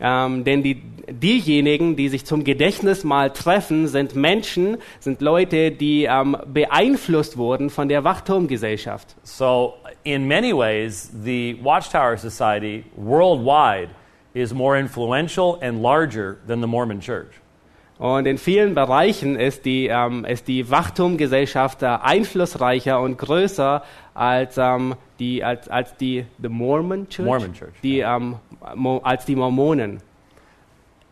Ähm, 0.00 0.44
denn 0.44 0.62
die, 0.62 0.82
diejenigen, 1.08 1.96
die 1.96 2.08
sich 2.08 2.24
zum 2.24 2.44
Gedächtnismahl 2.44 3.30
treffen, 3.30 3.88
sind 3.88 4.14
Menschen, 4.14 4.78
sind 4.98 5.20
Leute, 5.20 5.70
die 5.70 6.04
ähm, 6.04 6.36
beeinflusst 6.46 7.36
wurden 7.36 7.70
von 7.70 7.88
der 7.88 8.04
Wachturmgesellschaft. 8.04 9.16
So, 9.22 9.74
in 10.04 10.26
many 10.26 10.52
ways, 10.52 11.10
the 11.24 11.58
Watchtower 11.62 12.16
Society 12.16 12.84
worldwide 12.96 13.90
is 14.34 14.54
more 14.54 14.78
influential 14.78 15.58
and 15.60 15.82
larger 15.82 16.38
than 16.46 16.60
the 16.60 16.66
Mormon 16.66 17.00
Church. 17.00 17.40
Und 18.00 18.24
in 18.24 18.38
vielen 18.38 18.74
Bereichen 18.74 19.36
ist 19.36 19.66
die, 19.66 19.88
ähm, 19.88 20.24
ist 20.24 20.48
die 20.48 20.70
Wachturmgesellschaft 20.70 21.82
äh, 21.82 21.98
einflussreicher 22.00 22.98
und 22.98 23.18
größer 23.18 23.82
als, 24.14 24.56
ähm, 24.56 24.94
die, 25.18 25.44
als, 25.44 25.68
als 25.68 25.94
die 25.98 26.24
the 26.40 26.48
Mormon 26.48 27.06
Church, 27.10 27.26
Mormon 27.26 27.52
Church, 27.52 27.74
die, 27.82 27.98
ähm, 27.98 28.36
Mo, 28.74 29.02
als 29.04 29.26
die 29.26 29.36
Mormonen. 29.36 29.98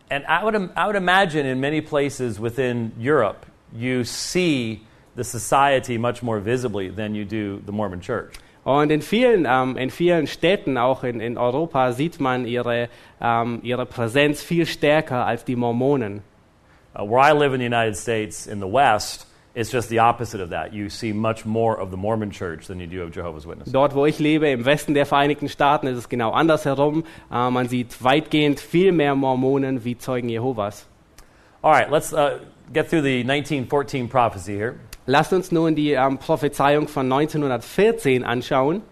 And 0.08 0.24
I 0.24 0.42
would, 0.42 0.54
I 0.54 0.86
would 0.86 0.96
imagine 0.96 1.46
in 1.46 1.60
many 1.60 1.82
places 1.82 2.40
within 2.40 2.92
Europe, 2.98 3.44
you 3.76 4.02
see 4.02 4.80
the 5.14 5.24
society 5.24 5.98
much 5.98 6.22
more 6.22 6.42
visibly 6.42 6.88
than 6.88 7.14
you 7.14 7.26
do 7.26 7.60
the 7.66 7.72
Mormon 7.72 8.00
Church. 8.00 8.32
Und 8.64 8.90
in 8.90 9.02
vielen, 9.02 9.46
ähm, 9.46 9.76
in 9.76 9.90
vielen 9.90 10.26
Städten, 10.26 10.78
auch 10.78 11.04
in, 11.04 11.20
in 11.20 11.36
Europa, 11.36 11.92
sieht 11.92 12.18
man 12.18 12.46
ihre, 12.46 12.88
ähm, 13.20 13.60
ihre 13.62 13.84
Präsenz 13.84 14.42
viel 14.42 14.64
stärker 14.64 15.26
als 15.26 15.44
die 15.44 15.54
Mormonen. 15.54 16.22
Uh, 16.98 17.04
where 17.04 17.20
I 17.20 17.32
live 17.32 17.54
in 17.54 17.60
the 17.60 17.64
United 17.64 17.96
States, 17.96 18.46
in 18.46 18.60
the 18.60 18.66
West, 18.66 19.26
it's 19.54 19.70
just 19.70 19.88
the 19.88 20.00
opposite 20.00 20.40
of 20.40 20.50
that. 20.50 20.72
You 20.72 20.88
see 20.88 21.12
much 21.12 21.44
more 21.44 21.78
of 21.78 21.90
the 21.90 21.96
Mormon 21.96 22.30
Church 22.30 22.66
than 22.66 22.80
you 22.80 22.86
do 22.86 23.02
of 23.02 23.12
Jehovah's 23.12 23.46
Witnesses. 23.46 23.72
Dort, 23.72 23.94
wo 23.94 24.04
ich 24.04 24.18
lebe, 24.18 24.48
im 24.48 24.64
Westen 24.64 24.94
der 24.94 25.06
Vereinigten 25.06 25.48
Staaten, 25.48 25.86
ist 25.86 25.98
es 25.98 26.08
genau 26.08 26.32
andersherum. 26.32 27.04
Äh, 27.30 27.50
man 27.50 27.68
sieht 27.68 28.02
weitgehend 28.02 28.60
viel 28.60 28.92
mehr 28.92 29.14
Mormonen 29.14 29.84
wie 29.84 29.96
Zeugen 29.96 30.28
Jehovas. 30.28 30.86
All 31.62 31.72
right, 31.72 31.90
let's 31.90 32.12
uh, 32.12 32.38
get 32.72 32.88
through 32.88 33.02
the 33.02 33.24
1914 33.24 34.08
prophecy 34.08 34.54
here. 34.54 34.76
Lasst 35.06 35.32
uns 35.32 35.50
nun 35.50 35.74
die 35.74 35.92
ähm, 35.92 36.18
Prophezeiung 36.18 36.86
von 36.86 37.10
1914 37.10 38.24
anschauen. 38.24 38.82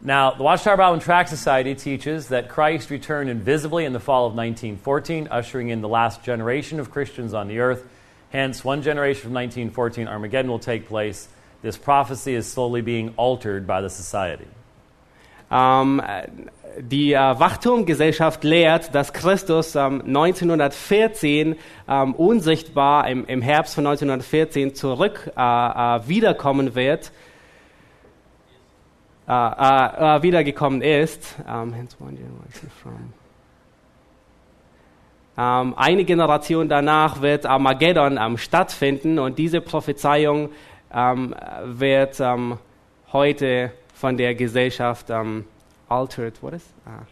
Now, 0.00 0.30
the 0.30 0.44
Watchtower 0.44 0.76
Bible 0.76 0.94
and 0.94 1.02
Tract 1.02 1.28
Society 1.28 1.74
teaches 1.74 2.28
that 2.28 2.48
Christ 2.48 2.88
returned 2.88 3.30
invisibly 3.30 3.84
in 3.84 3.92
the 3.92 3.98
fall 3.98 4.26
of 4.26 4.34
1914, 4.34 5.26
ushering 5.28 5.70
in 5.70 5.80
the 5.80 5.88
last 5.88 6.22
generation 6.22 6.78
of 6.78 6.92
Christians 6.92 7.34
on 7.34 7.48
the 7.48 7.58
earth. 7.58 7.84
Hence, 8.30 8.64
one 8.64 8.82
generation 8.82 9.22
from 9.22 9.32
1914, 9.32 10.06
Armageddon 10.06 10.50
will 10.50 10.60
take 10.60 10.86
place. 10.86 11.26
This 11.62 11.76
prophecy 11.76 12.34
is 12.34 12.46
slowly 12.46 12.80
being 12.80 13.12
altered 13.16 13.66
by 13.66 13.80
the 13.80 13.90
society. 13.90 14.46
Ähm, 15.50 16.00
äh, 16.00 16.28
die 16.80 17.14
äh, 17.14 17.18
Wachturmgesellschaft 17.18 18.44
lehrt, 18.44 18.94
dass 18.94 19.12
Christus 19.12 19.74
ähm, 19.74 20.02
1914 20.06 21.56
ähm, 21.88 22.14
unsichtbar 22.14 23.08
im, 23.08 23.24
im 23.26 23.42
Herbst 23.42 23.74
von 23.74 23.86
1914 23.86 24.74
zurück 24.74 25.32
äh, 25.36 25.40
äh, 25.40 26.06
wiederkommen 26.06 26.74
wird, 26.74 27.10
äh, 29.28 29.32
äh, 29.32 30.22
wiedergekommen 30.22 30.80
ist. 30.80 31.36
Um, 31.46 31.72
generation 31.72 32.70
from. 32.82 33.12
Ähm, 35.36 35.74
eine 35.76 36.04
Generation 36.04 36.68
danach 36.68 37.20
wird 37.20 37.46
Armageddon 37.46 38.18
ähm, 38.20 38.38
stattfinden 38.38 39.18
und 39.18 39.38
diese 39.38 39.60
Prophezeiung 39.60 40.50
ähm, 40.92 41.34
wird 41.64 42.18
ähm, 42.20 42.58
heute 43.12 43.72
von 43.94 44.16
der 44.16 44.34
Gesellschaft 44.34 45.10
ähm, 45.10 45.44
altered, 45.88 46.42
what 46.42 46.54
is? 46.54 46.64
Ah. 46.86 47.06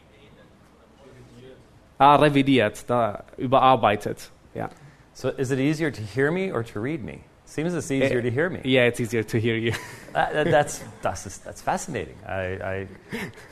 Ah, 1.99 2.17
revidiert, 2.17 2.89
da, 2.89 3.25
überarbeitet. 3.37 4.31
Ja. 4.55 4.71
So, 5.13 5.29
is 5.29 5.51
it 5.51 5.59
easier 5.59 5.91
to 5.91 6.03
hear 6.03 6.31
me 6.31 6.53
or 6.53 6.63
to 6.63 6.81
read 6.81 7.03
me? 7.03 7.21
Seems 7.47 7.75
it's 7.75 7.91
easier 7.91 8.21
to 8.21 8.31
hear 8.31 8.51
me. 8.51 8.61
Yeah, 8.65 8.83
it's 8.85 9.01
easier 9.01 9.23
to 9.23 9.41
hear 9.41 9.57
you. 9.57 9.73
That, 10.17 10.33
that- 10.33 10.51
that's, 10.51 10.83
that's, 11.03 11.39
that's 11.39 11.61
fascinating. 11.61 12.17
I, 12.27 12.33
I, 12.33 12.89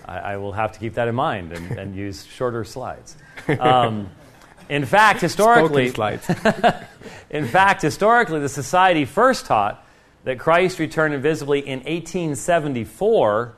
I 0.07 0.19
I 0.33 0.37
will 0.39 0.53
have 0.53 0.73
to 0.73 0.79
keep 0.79 0.95
that 0.95 1.09
in 1.09 1.15
mind 1.15 1.53
and, 1.53 1.79
and 1.79 1.95
use 1.95 2.25
shorter 2.25 2.65
slides. 2.65 3.19
Um, 3.61 4.09
in 4.71 4.87
fact, 4.87 5.21
historically, 5.21 5.91
slides. 5.91 6.27
in 7.31 7.47
fact, 7.47 7.83
historically, 7.83 8.41
the 8.41 8.49
society 8.49 9.05
first 9.05 9.45
taught 9.45 9.85
that 10.25 10.39
Christ 10.39 10.79
returned 10.79 11.13
invisibly 11.13 11.59
in 11.61 11.81
1874 11.81 13.55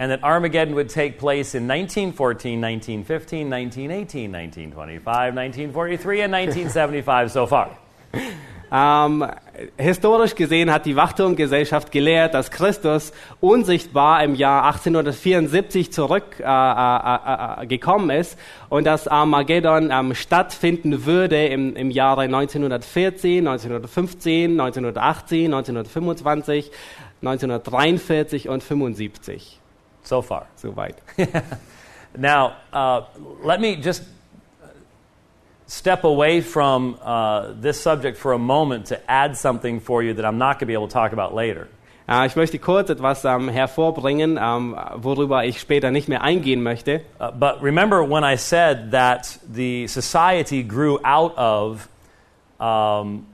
and 0.00 0.10
that 0.10 0.24
Armageddon 0.24 0.74
would 0.74 0.88
take 0.88 1.20
place 1.20 1.54
in 1.54 1.68
1914, 1.68 2.60
1915, 2.60 3.48
1918, 3.48 4.32
1925, 4.32 5.34
1943, 5.34 6.20
and 6.22 6.32
1975 6.32 7.30
so 7.30 7.46
far. 7.46 7.78
Ähm, 8.72 9.36
historisch 9.76 10.34
gesehen 10.34 10.72
hat 10.72 10.86
die 10.86 10.96
Wachturmgesellschaft 10.96 11.92
gelehrt, 11.92 12.34
dass 12.34 12.50
Christus 12.50 13.12
unsichtbar 13.40 14.22
im 14.24 14.34
Jahr 14.34 14.64
1874 14.66 15.92
zurückgekommen 15.92 17.60
äh, 17.60 17.62
äh, 17.62 17.64
äh, 17.64 17.66
gekommen 17.66 18.10
ist 18.10 18.38
und 18.68 18.84
dass 18.86 19.08
Armageddon 19.08 19.90
ähm, 19.90 20.14
stattfinden 20.14 21.06
würde 21.06 21.46
im, 21.46 21.76
im 21.76 21.90
Jahre 21.90 22.22
1914, 22.22 23.46
1915, 23.46 24.52
1918, 24.52 25.44
1925, 25.46 26.70
1943 27.22 28.48
und 28.48 28.62
75. 28.62 29.60
So 30.02 30.22
far. 30.22 30.46
Soweit. 30.56 30.96
Now, 32.16 32.52
uh, 32.72 33.02
let 33.44 33.60
me 33.60 33.76
just 33.76 34.02
step 35.70 36.02
away 36.02 36.40
from 36.40 36.98
uh, 37.00 37.52
this 37.52 37.80
subject 37.80 38.18
for 38.18 38.32
a 38.32 38.38
moment 38.38 38.86
to 38.86 38.98
add 39.08 39.36
something 39.36 39.78
for 39.78 40.02
you 40.02 40.14
that 40.14 40.24
I'm 40.24 40.36
not 40.36 40.54
going 40.54 40.60
to 40.60 40.66
be 40.66 40.72
able 40.74 40.88
to 40.88 40.92
talk 40.92 41.12
about 41.12 41.32
later. 41.32 41.68
Äh, 42.08 42.26
ich 42.26 42.34
möchte 42.34 42.58
kurz 42.58 42.90
etwas 42.90 43.24
ähm, 43.24 43.48
hervorbringen, 43.48 44.36
ähm, 44.36 44.76
worüber 44.96 45.44
ich 45.44 45.60
später 45.60 45.92
nicht 45.92 46.08
mehr 46.08 46.22
eingehen 46.22 46.62
möchte. 46.64 47.02
Uh, 47.20 47.30
but 47.30 47.62
remember 47.62 48.02
when 48.02 48.24
I 48.24 48.36
said 48.36 48.90
that 48.90 49.38
the 49.48 49.86
society 49.86 50.64
grew 50.64 50.98
out 51.04 51.38
of 51.38 51.88
um, 52.58 53.26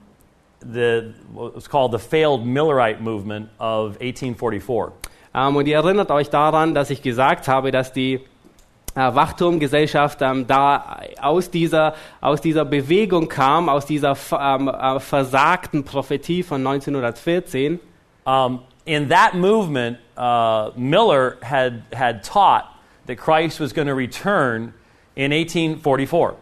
the 0.61 1.15
what 1.33 1.55
was 1.55 1.67
called 1.67 1.91
the 1.91 1.99
failed 1.99 2.45
Millerite 2.45 2.99
movement 2.99 3.49
of 3.59 3.97
1844. 3.99 4.91
Ähm, 5.33 5.55
und 5.55 5.67
ihr 5.67 5.77
erinnert 5.77 6.11
euch 6.11 6.29
daran, 6.29 6.75
dass 6.75 6.91
ich 6.91 7.01
gesagt 7.01 7.47
habe, 7.47 7.71
dass 7.71 7.93
die 7.93 8.19
Wachturmgesellschaft 8.97 10.21
ähm, 10.21 10.47
da 10.47 10.99
aus 11.21 11.49
dieser, 11.51 11.93
aus 12.21 12.41
dieser 12.41 12.65
Bewegung 12.65 13.27
kam, 13.27 13.69
aus 13.69 13.85
dieser 13.85 14.17
ähm, 14.31 14.67
äh, 14.67 14.99
versagten 14.99 15.83
Prophetie 15.83 16.43
von 16.43 16.65
1914. 16.65 17.79
Um, 18.25 18.61
in 18.85 19.09
that 19.09 19.35
movement, 19.35 19.97
uh, 20.17 20.71
Miller 20.75 21.37
had, 21.41 21.83
had 21.93 22.23
taught 22.23 22.65
that 23.05 23.17
Christ 23.17 23.59
was 23.59 23.73
going 23.73 23.87
to 23.87 23.93
return 23.93 24.73
in 25.15 25.31
1844. 25.31 26.35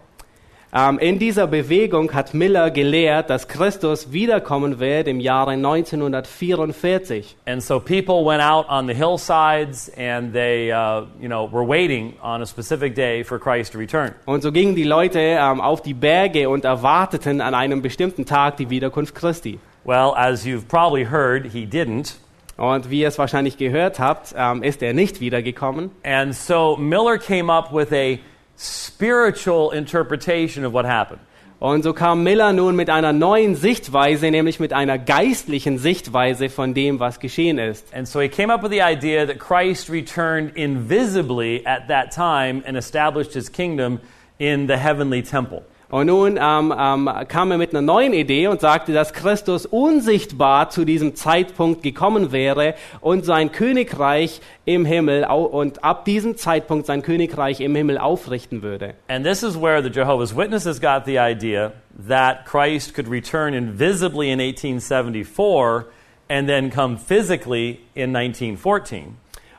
Ähm, 0.77 0.99
in 0.99 1.19
dieser 1.19 1.47
Bewegung 1.47 2.13
hat 2.13 2.33
Miller 2.33 2.69
gelehrt, 2.69 3.29
dass 3.29 3.47
Christus 3.47 4.11
wiederkommen 4.11 4.77
wird 4.81 5.07
im 5.07 5.21
Jahre 5.21 5.51
1944. 5.51 7.37
And 7.45 7.63
so 7.63 7.79
people 7.79 8.25
went 8.25 8.43
out 8.43 8.67
on 8.67 8.85
the 8.85 8.93
hillsides 8.93 9.89
and 9.97 10.33
they, 10.33 10.73
uh, 10.73 11.05
you 11.17 11.29
know, 11.29 11.49
were 11.49 11.65
waiting 11.65 12.15
on 12.21 12.41
a 12.41 12.45
specific 12.45 12.93
day 12.93 13.23
for 13.23 13.39
Christ 13.39 13.71
to 13.71 13.79
return. 13.79 14.11
Und 14.25 14.43
so 14.43 14.51
gingen 14.51 14.75
die 14.75 14.83
Leute 14.83 15.19
ähm, 15.19 15.61
auf 15.61 15.81
die 15.81 15.93
Berge 15.93 16.49
und 16.49 16.65
erwarteten 16.65 17.39
an 17.39 17.53
einem 17.53 17.81
bestimmten 17.81 18.25
Tag 18.25 18.57
die 18.57 18.69
Wiederkunft 18.69 19.15
Christi. 19.15 19.59
Well, 19.85 20.11
as 20.13 20.45
you've 20.45 20.67
probably 20.67 21.05
heard, 21.05 21.45
he 21.53 21.65
didn't. 21.65 22.15
Und 22.57 22.89
wie 22.89 22.99
ihr 22.99 23.07
es 23.07 23.17
wahrscheinlich 23.17 23.55
gehört 23.57 24.01
habt, 24.01 24.35
ähm, 24.37 24.61
ist 24.61 24.83
er 24.83 24.93
nicht 24.93 25.21
wiedergekommen. 25.21 25.91
And 26.03 26.35
so 26.35 26.75
Miller 26.75 27.17
came 27.17 27.49
up 27.49 27.71
with 27.71 27.93
a 27.93 28.17
spiritual 28.57 29.71
interpretation 29.71 30.65
of 30.65 30.73
what 30.73 30.85
happened. 30.85 31.19
Und 31.59 31.83
so 31.83 31.93
kam 31.93 32.23
Miller 32.23 32.51
nun 32.51 32.75
mit 32.75 32.89
einer 32.89 33.13
neuen 33.13 33.55
Sichtweise, 33.55 34.29
nämlich 34.29 34.59
mit 34.59 34.73
einer 34.73 34.97
geistlichen 34.97 35.77
Sichtweise 35.77 36.49
von 36.49 36.73
dem, 36.73 36.99
was 36.99 37.19
geschehen 37.19 37.57
ist. 37.59 37.93
And 37.93 38.07
so 38.07 38.19
he 38.19 38.27
came 38.27 38.53
up 38.53 38.61
with 38.61 38.71
the 38.71 38.81
idea 38.81 39.25
that 39.25 39.39
Christ 39.39 39.89
returned 39.89 40.55
invisibly 40.57 41.65
at 41.65 41.87
that 41.87 42.11
time 42.13 42.61
and 42.67 42.77
established 42.77 43.33
his 43.33 43.49
kingdom 43.49 43.99
in 44.37 44.67
the 44.67 44.77
heavenly 44.77 45.23
temple. 45.23 45.63
Und 45.95 46.07
nun 46.07 46.37
ähm, 46.37 46.73
ähm, 46.77 47.09
kam 47.29 47.51
er 47.51 47.57
mit 47.57 47.69
einer 47.69 47.81
neuen 47.81 48.11
Idee 48.11 48.47
und 48.47 48.59
sagte, 48.59 48.91
dass 48.91 49.13
Christus 49.13 49.65
unsichtbar 49.65 50.69
zu 50.69 50.83
diesem 50.83 51.15
Zeitpunkt 51.15 51.83
gekommen 51.83 52.33
wäre 52.33 52.75
und 52.99 53.23
sein 53.23 53.53
Königreich 53.53 54.41
im 54.65 54.83
Himmel 54.83 55.23
und 55.23 55.85
ab 55.85 56.03
diesem 56.03 56.35
Zeitpunkt 56.35 56.85
sein 56.85 57.01
Königreich 57.01 57.61
im 57.61 57.73
Himmel 57.77 57.97
aufrichten 57.97 58.61
würde. 58.61 58.95
And 59.07 59.25
this 59.25 59.41
is 59.41 59.55
where 59.55 59.81
the 59.81 59.89
Jehovah's 59.89 60.35
Witnesses 60.35 60.81
got 60.81 61.05
the 61.05 61.17
idea 61.17 61.71
that 62.09 62.45
Christ 62.45 62.93
could 62.93 63.09
return 63.09 63.53
invisibly 63.53 64.31
in 64.31 64.41
1874 64.41 65.85
and 66.27 66.45
then 66.49 66.69
come 66.69 66.97
physically 66.97 67.79
in 67.93 68.13
1914. 68.13 69.15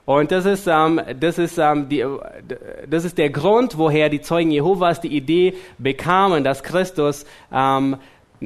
Und 0.07 0.31
das 0.31 0.47
ist, 0.47 0.69
ähm, 0.69 1.01
das, 1.19 1.37
ist, 1.37 1.59
ähm, 1.59 1.89
die, 1.89 2.05
das 2.89 3.05
ist 3.05 3.19
der 3.19 3.29
Grund, 3.29 3.77
woher 3.77 4.09
die 4.09 4.21
Zeugen 4.21 4.53
Jehovas 4.53 5.01
die 5.01 5.15
Idee 5.15 5.55
bekamen, 5.79 6.45
dass 6.45 6.63
Christus 6.63 7.27
ähm, 7.53 7.97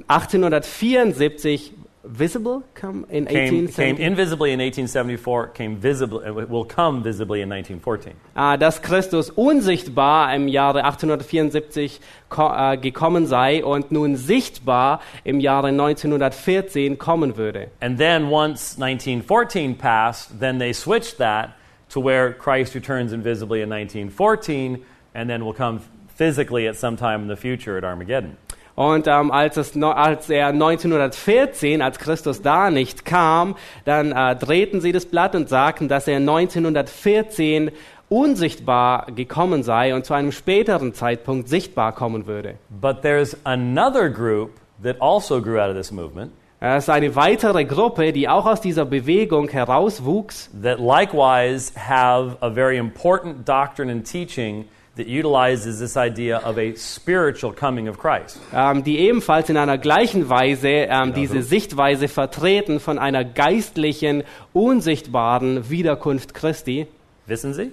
1874 0.08 1.74
visible 2.04 2.62
come 2.74 3.06
in 3.10 3.26
Came, 3.26 3.68
came 3.68 3.96
invisibly 3.96 4.52
in 4.52 4.60
1874, 4.60 5.48
came 5.48 5.76
visibly, 5.76 6.26
uh, 6.26 6.32
will 6.32 6.64
come 6.64 7.02
visibly 7.02 7.42
in 7.42 7.48
1914. 7.48 8.14
äh, 8.34 8.58
dass 8.58 8.80
Christus 8.80 9.30
unsichtbar 9.30 10.34
im 10.34 10.48
Jahre 10.48 10.84
1874 10.84 12.00
ko 12.28 12.50
äh, 12.52 12.76
gekommen 12.78 13.26
sei 13.26 13.64
und 13.64 13.92
nun 13.92 14.16
sichtbar 14.16 15.00
im 15.24 15.40
Jahre 15.40 15.68
1914 15.68 16.98
kommen 16.98 17.36
würde. 17.36 17.68
And 17.80 17.98
then 17.98 18.30
once 18.30 18.78
1914 18.78 19.76
passed, 19.76 20.40
then 20.40 20.58
they 20.58 20.72
switched 20.72 21.18
that 21.18 21.50
to 21.90 22.00
where 22.00 22.32
Christ 22.32 22.74
returns 22.74 23.12
invisibly 23.12 23.60
in 23.60 23.68
1914 23.68 24.84
and 25.14 25.28
then 25.28 25.44
will 25.44 25.54
come 25.54 25.80
physically 26.16 26.68
at 26.68 26.76
some 26.76 26.96
time 26.96 27.22
in 27.22 27.28
the 27.28 27.36
future 27.36 27.76
at 27.76 27.84
Armageddon. 27.84 28.36
Und 28.80 29.06
ähm, 29.08 29.30
als, 29.30 29.58
es 29.58 29.76
als 29.76 30.30
er 30.30 30.46
1914, 30.46 31.82
als 31.82 31.98
Christus 31.98 32.40
da 32.40 32.70
nicht 32.70 33.04
kam, 33.04 33.56
dann 33.84 34.10
äh, 34.12 34.34
drehten 34.34 34.80
sie 34.80 34.90
das 34.90 35.04
Blatt 35.04 35.34
und 35.34 35.50
sagten, 35.50 35.86
dass 35.86 36.08
er 36.08 36.16
1914 36.16 37.72
unsichtbar 38.08 39.08
gekommen 39.14 39.62
sei 39.64 39.94
und 39.94 40.06
zu 40.06 40.14
einem 40.14 40.32
späteren 40.32 40.94
Zeitpunkt 40.94 41.50
sichtbar 41.50 41.92
kommen 41.92 42.26
würde. 42.26 42.54
But 42.70 43.02
there's 43.02 43.36
another 43.44 44.08
group 44.08 44.52
that 44.82 44.96
also 44.98 45.42
grew 45.42 45.60
out 45.60 45.68
of 45.68 45.76
this 45.76 45.92
movement 45.92 46.32
Es 46.60 46.84
ist 46.84 46.88
eine 46.88 47.14
weitere 47.14 47.66
Gruppe, 47.66 48.14
die 48.14 48.30
auch 48.30 48.46
aus 48.46 48.62
dieser 48.62 48.86
Bewegung 48.86 49.50
herauswuchs, 49.50 50.48
that 50.62 50.78
likewise 50.78 51.70
have 51.76 52.38
a 52.40 52.48
very 52.48 52.78
important 52.78 53.46
doctrine 53.46 53.92
and 53.92 54.10
teaching 54.10 54.64
that 55.00 55.08
utilizes 55.08 55.78
this 55.78 55.96
idea 55.96 56.38
of 56.38 56.58
a 56.58 56.74
spiritual 56.76 57.52
coming 57.52 57.88
of 57.88 57.98
Christ. 57.98 58.38
ähm, 58.52 58.84
die 58.84 58.98
ebenfalls 58.98 59.48
in 59.48 59.56
einer 59.56 59.78
gleichen 59.78 60.28
Weise 60.28 60.68
ähm, 60.68 61.14
diese 61.14 61.42
Sichtweise 61.42 62.08
vertreten 62.08 62.78
von 62.80 62.98
einer 62.98 63.24
geistlichen, 63.24 64.24
unsichtbaren 64.52 65.70
Wiederkunft 65.70 66.34
Christi. 66.34 66.86
Wissen 67.26 67.54
Sie? 67.54 67.72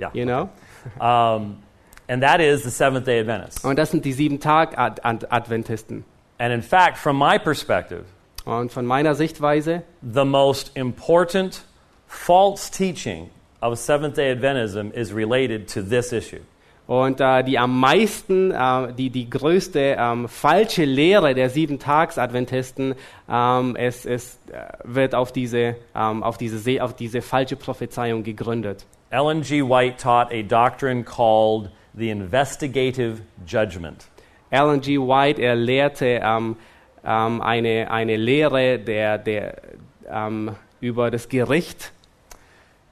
Yeah. 0.00 0.10
You 0.12 0.24
know? 0.24 0.48
Um, 1.00 1.58
and 2.08 2.22
that 2.22 2.40
is 2.40 2.62
the 2.64 2.70
Seventh 2.70 3.06
day 3.06 3.20
Adventists. 3.20 3.64
Und 3.64 3.78
das 3.78 3.90
sind 3.90 4.04
die 4.04 4.12
Sieben-Tag-Adventisten. 4.12 6.04
And 6.38 6.52
in 6.52 6.62
fact, 6.62 6.98
from 6.98 7.18
my 7.18 7.38
perspective, 7.38 8.04
Und 8.44 8.72
von 8.72 8.86
meiner 8.86 9.14
Sichtweise 9.14 9.82
the 10.00 10.24
most 10.24 10.74
important 10.74 11.62
false 12.06 12.70
teaching 12.70 13.28
of 13.60 13.78
Seventh 13.78 14.14
day 14.16 14.30
Adventism 14.32 14.92
is 14.92 15.12
related 15.14 15.68
to 15.74 15.82
this 15.82 16.12
issue. 16.12 16.40
und 16.86 17.20
äh, 17.20 17.42
die 17.44 17.58
am 17.58 17.78
meisten, 17.78 18.50
äh, 18.50 18.92
die, 18.94 19.10
die 19.10 19.28
größte 19.28 19.96
ähm, 19.98 20.26
falsche 20.26 20.84
Lehre 20.86 21.34
der 21.34 21.50
Sieben-Tags-Adventisten 21.50 22.94
ähm, 23.30 23.76
es, 23.76 24.06
es 24.06 24.38
äh, 24.50 24.62
wird 24.84 25.14
auf 25.14 25.30
diese, 25.32 25.76
ähm, 25.94 26.22
auf, 26.22 26.38
diese, 26.38 26.58
Se- 26.58 26.82
auf 26.82 26.94
diese 26.96 27.20
falsche 27.20 27.56
Prophezeiung 27.56 28.22
gegründet. 28.22 28.86
Ellen 29.10 29.42
G. 29.42 29.62
White 29.62 29.96
taught 30.02 30.32
a 30.32 30.42
doctrine 30.42 31.04
called 31.04 31.70
the 31.94 32.08
investigative 32.10 33.20
judgment. 33.46 34.06
Alan 34.50 34.80
G. 34.80 34.98
White, 34.98 35.42
er 35.42 35.56
lehrte 35.56 36.20
ähm, 36.22 36.56
ähm, 37.04 37.42
eine, 37.42 37.90
eine 37.90 38.16
Lehre 38.16 38.78
der, 38.78 39.18
der, 39.18 39.56
ähm, 40.10 40.52
über 40.80 41.10
das 41.10 41.28
Gericht. 41.28 41.92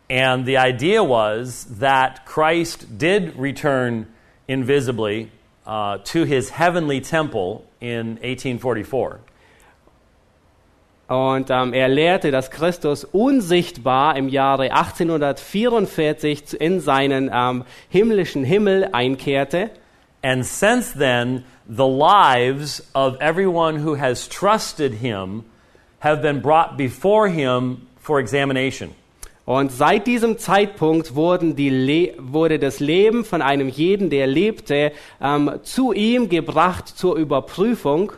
And 0.09 0.47
the 0.47 0.57
idea 0.59 1.03
was 1.03 1.64
that 1.79 2.27
Christ 2.27 2.99
did 2.99 3.37
return 3.37 4.07
invisibly 4.47 5.33
uh, 5.66 5.99
to 6.05 6.25
his 6.25 6.51
heavenly 6.51 7.01
temple 7.01 7.64
in 7.81 8.19
1844. 8.23 9.21
Und 11.09 11.51
ähm, 11.51 11.73
er 11.73 11.88
lehrte, 11.88 12.33
dass 12.33 12.51
Christus 12.51 13.05
unsichtbar 13.05 14.16
im 14.16 14.29
Jahre 14.29 14.73
1844 14.73 16.55
in 16.61 16.81
seinen 16.81 17.31
ähm, 17.33 17.64
himmlischen 17.88 18.42
Himmel 18.45 18.88
einkehrte. 18.92 19.71
And 20.23 20.45
since 20.45 20.92
then, 20.92 21.45
the 21.69 21.87
lives 21.87 22.83
of 22.92 23.16
everyone 23.21 23.85
who 23.85 23.95
has 23.95 24.29
trusted 24.29 24.95
him 24.95 25.45
have 26.01 26.23
been 26.23 26.40
brought 26.40 26.77
before 26.77 27.29
him 27.29 27.87
for 27.99 28.19
examination. 28.19 28.92
Und 29.46 29.70
seit 29.70 30.09
diesem 30.09 30.38
Zeitpunkt 30.38 31.14
wurde 31.14 32.59
das 32.59 32.80
Leben 32.80 33.24
von 33.24 33.40
einem 33.42 33.68
jeden, 33.68 34.11
der 34.11 34.26
lebte, 34.26 34.90
ähm, 35.22 35.61
zu 35.62 35.92
ihm 35.92 36.28
gebracht 36.28 36.88
zur 36.88 37.16
Überprüfung. 37.16 38.12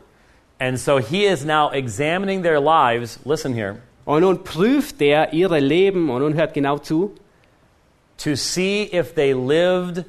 And 0.59 0.79
so 0.79 0.99
he 0.99 1.27
is 1.27 1.45
now 1.45 1.71
examining 1.71 2.43
their 2.43 2.61
lives, 2.61 3.21
listen 3.25 3.53
here, 3.53 3.77
Und 4.07 4.23
nun 4.23 4.43
prüft 4.43 5.03
er 5.03 5.35
ihre 5.35 5.61
Leben, 5.61 6.09
und 6.09 6.23
nun 6.23 6.35
hört 6.35 6.55
genau 6.55 6.79
zu, 6.79 7.15
to 8.17 8.35
see 8.35 8.89
if 8.91 9.15
they 9.15 9.35
lived 9.35 10.07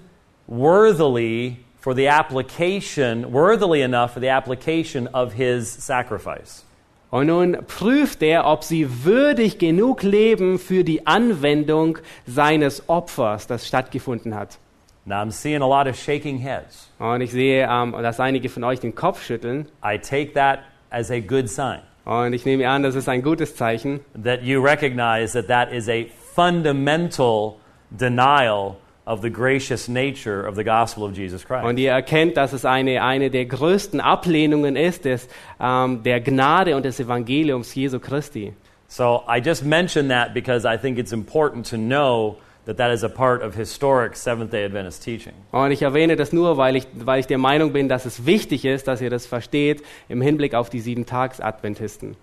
worthily 0.47 1.57
for 1.81 1.93
the 1.93 2.07
application, 2.07 3.31
worthily 3.31 3.81
enough 3.81 4.13
for 4.13 4.21
the 4.21 4.29
application 4.29 5.07
of 5.13 5.33
his 5.33 5.69
sacrifice. 5.69 6.63
Und 7.11 7.27
nun 7.27 7.57
prüft 7.67 8.21
er, 8.21 8.45
ob 8.45 8.63
sie 8.63 9.03
würdig 9.03 9.57
genug 9.57 10.03
leben 10.03 10.59
für 10.59 10.83
die 10.83 11.07
Anwendung 11.07 11.97
seines 12.27 12.87
Opfers, 12.87 13.47
das 13.47 13.67
stattgefunden 13.67 14.35
hat. 14.35 14.59
Now 15.05 15.15
I'm 15.15 15.31
seeing 15.31 15.63
a 15.63 15.67
lot 15.67 15.87
of 15.87 15.95
shaking 15.95 16.37
heads. 16.37 16.91
Und 16.99 17.21
ich 17.21 17.31
sehe, 17.31 17.67
ähm, 17.67 17.93
dass 17.93 18.19
einige 18.19 18.47
von 18.49 18.63
euch 18.63 18.79
den 18.79 18.93
Kopf 18.93 19.23
schütteln. 19.23 19.67
I 19.83 19.97
take 19.97 20.33
that 20.33 20.59
as 20.91 21.09
a 21.09 21.19
good 21.19 21.49
sign 21.49 21.79
Und 22.05 22.33
ich 22.33 22.45
nehme 22.45 22.69
an, 22.69 22.83
das 22.83 22.93
ist 22.93 23.09
ein 23.09 23.23
gutes 23.23 23.55
Zeichen, 23.55 24.01
that 24.23 24.43
you 24.43 24.61
recognize 24.61 25.33
that 25.33 25.47
that 25.47 25.71
is 25.71 25.89
a 25.89 26.05
fundamental 26.35 27.55
denial 27.89 28.75
of 29.09 29.23
the 29.23 29.29
gracious 29.31 29.87
nature 29.87 30.45
of 30.47 30.55
the 30.55 30.63
gospel 30.63 31.03
of 31.03 31.17
Jesus 31.17 31.43
Christ. 31.43 31.65
Und 31.65 31.79
ihr 31.79 31.91
erkennt, 31.91 32.37
dass 32.37 32.53
es 32.53 32.63
eine, 32.63 33.01
eine 33.01 33.31
der 33.31 33.45
größten 33.45 33.99
Ablehnungen 33.99 34.75
ist 34.75 35.05
des, 35.05 35.27
ähm, 35.59 36.03
der 36.03 36.21
Gnade 36.21 36.75
und 36.75 36.85
des 36.85 36.99
Evangeliums 36.99 37.73
Jesu 37.73 37.99
Christi. 37.99 38.53
So 38.87 39.23
I 39.27 39.39
just 39.39 39.65
mention 39.65 40.09
that 40.09 40.35
because 40.35 40.63
I 40.63 40.77
think 40.77 40.99
it's 40.99 41.11
important 41.11 41.67
to 41.71 41.77
know 41.77 42.37
that 42.65 42.77
that 42.77 42.91
is 42.91 43.03
a 43.03 43.09
part 43.09 43.41
of 43.41 43.55
historic 43.55 44.15
Seventh 44.15 44.51
day 44.51 44.63
Adventist 44.63 45.03
teaching. 45.03 45.33
Und 45.51 45.71
ich 45.71 45.81
erwähne 45.81 46.15
das 46.15 46.31
nur, 46.31 46.57
weil 46.57 46.75
ich, 46.75 46.85
weil 46.93 47.19
ich 47.19 47.25
der 47.25 47.39
Meinung 47.39 47.73
bin, 47.73 47.89
dass 47.89 48.05
es 48.05 48.27
wichtig 48.27 48.63
ist, 48.63 48.87
dass 48.87 49.01
ihr 49.01 49.09
das 49.09 49.25
versteht 49.25 49.81
im 50.07 50.21
Hinblick 50.21 50.53
auf 50.53 50.69
die 50.69 50.81
Sieben-Tags-Adventisten. 50.81 52.15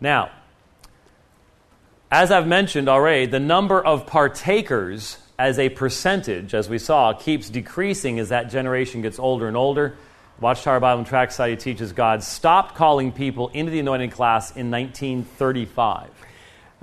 Now, 0.00 0.28
as 2.08 2.30
I've 2.30 2.46
mentioned 2.46 2.88
already, 2.88 3.30
the 3.30 3.40
number 3.40 3.84
of 3.84 4.06
partakers 4.06 5.18
as 5.38 5.58
a 5.58 5.68
percentage, 5.68 6.54
as 6.54 6.68
we 6.68 6.78
saw, 6.78 7.12
keeps 7.12 7.50
decreasing 7.50 8.18
as 8.18 8.28
that 8.28 8.50
generation 8.50 9.02
gets 9.02 9.18
older 9.18 9.48
and 9.48 9.56
older. 9.56 9.94
Watchtower 10.40 10.80
Bible 10.80 10.98
and 10.98 11.06
Tract 11.06 11.32
Society 11.32 11.56
teaches 11.56 11.92
God 11.92 12.22
stopped 12.22 12.74
calling 12.74 13.12
people 13.12 13.48
into 13.48 13.70
the 13.70 13.80
anointing 13.80 14.10
class 14.10 14.56
in 14.56 14.70
1935. 14.70 16.10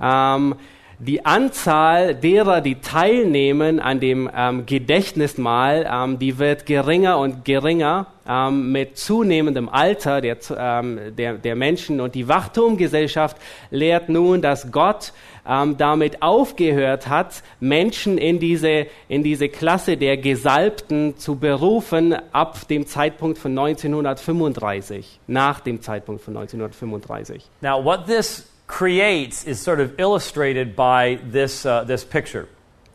Ähm, 0.00 0.58
die 0.98 1.26
Anzahl 1.26 2.14
derer, 2.14 2.60
die 2.60 2.76
teilnehmen 2.76 3.80
an 3.80 3.98
dem 3.98 4.30
ähm, 4.32 4.66
Gedächtnismahl, 4.66 5.84
ähm, 5.90 6.18
die 6.20 6.38
wird 6.38 6.64
geringer 6.64 7.18
und 7.18 7.44
geringer 7.44 8.06
ähm, 8.26 8.70
mit 8.70 8.96
zunehmendem 8.96 9.68
Alter 9.68 10.20
der, 10.20 10.36
ähm, 10.56 11.16
der, 11.16 11.38
der 11.38 11.56
Menschen. 11.56 12.00
Und 12.00 12.14
die 12.14 12.28
Wachturmgesellschaft 12.28 13.36
lehrt 13.70 14.08
nun, 14.08 14.42
dass 14.42 14.70
Gott 14.70 15.12
ähm, 15.46 15.76
damit 15.76 16.22
aufgehört 16.22 17.08
hat, 17.08 17.42
Menschen 17.60 18.18
in 18.18 18.38
diese, 18.38 18.86
in 19.08 19.22
diese 19.22 19.48
Klasse 19.48 19.96
der 19.96 20.16
Gesalbten 20.16 21.16
zu 21.18 21.36
berufen 21.36 22.14
ab 22.32 22.68
dem 22.68 22.86
Zeitpunkt 22.86 23.38
von 23.38 23.52
1935, 23.58 25.20
nach 25.26 25.60
dem 25.60 25.82
Zeitpunkt 25.82 26.22
von 26.22 26.36
1935. 26.36 27.44
Now, 27.60 27.82
what 27.84 28.06
this 28.06 28.48
creates 28.66 29.44
is 29.44 29.62
sort 29.62 29.80
of 29.80 29.90
illustrated 29.98 30.76
by 30.76 31.18
this, 31.30 31.66
uh, 31.66 31.84
this 31.84 32.04
picture. 32.04 32.46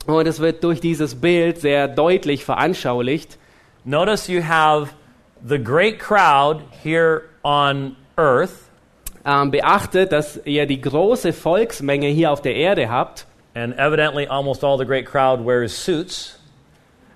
Und 0.06 0.26
es 0.26 0.39
wird 0.39 0.64
durch 0.64 0.80
dieses 0.80 1.16
Bild 1.16 1.60
sehr 1.60 1.89
deutlich 1.89 2.45
veranschaulicht. 2.45 3.38
Notice 3.84 4.30
you 4.30 4.41
have 4.41 4.89
the 5.45 5.58
great 5.58 6.00
crowd 6.00 6.64
here 6.84 7.24
on 7.43 7.98
earth, 8.18 8.66
Ähm, 9.28 9.51
beachtet, 9.51 10.13
dass 10.13 10.39
ihr 10.45 10.65
die 10.65 10.80
große 10.80 11.34
Volksmenge 11.34 12.07
hier 12.07 12.32
auf 12.32 12.41
der 12.41 12.55
Erde 12.55 12.89
habt. 12.89 13.28
and 13.57 13.73
evidently 13.80 14.28
almost 14.28 14.63
all 14.63 14.78
the 14.78 14.86
great 14.86 15.05
crowd 15.05 15.43
wears 15.43 15.73
suits. 15.73 16.38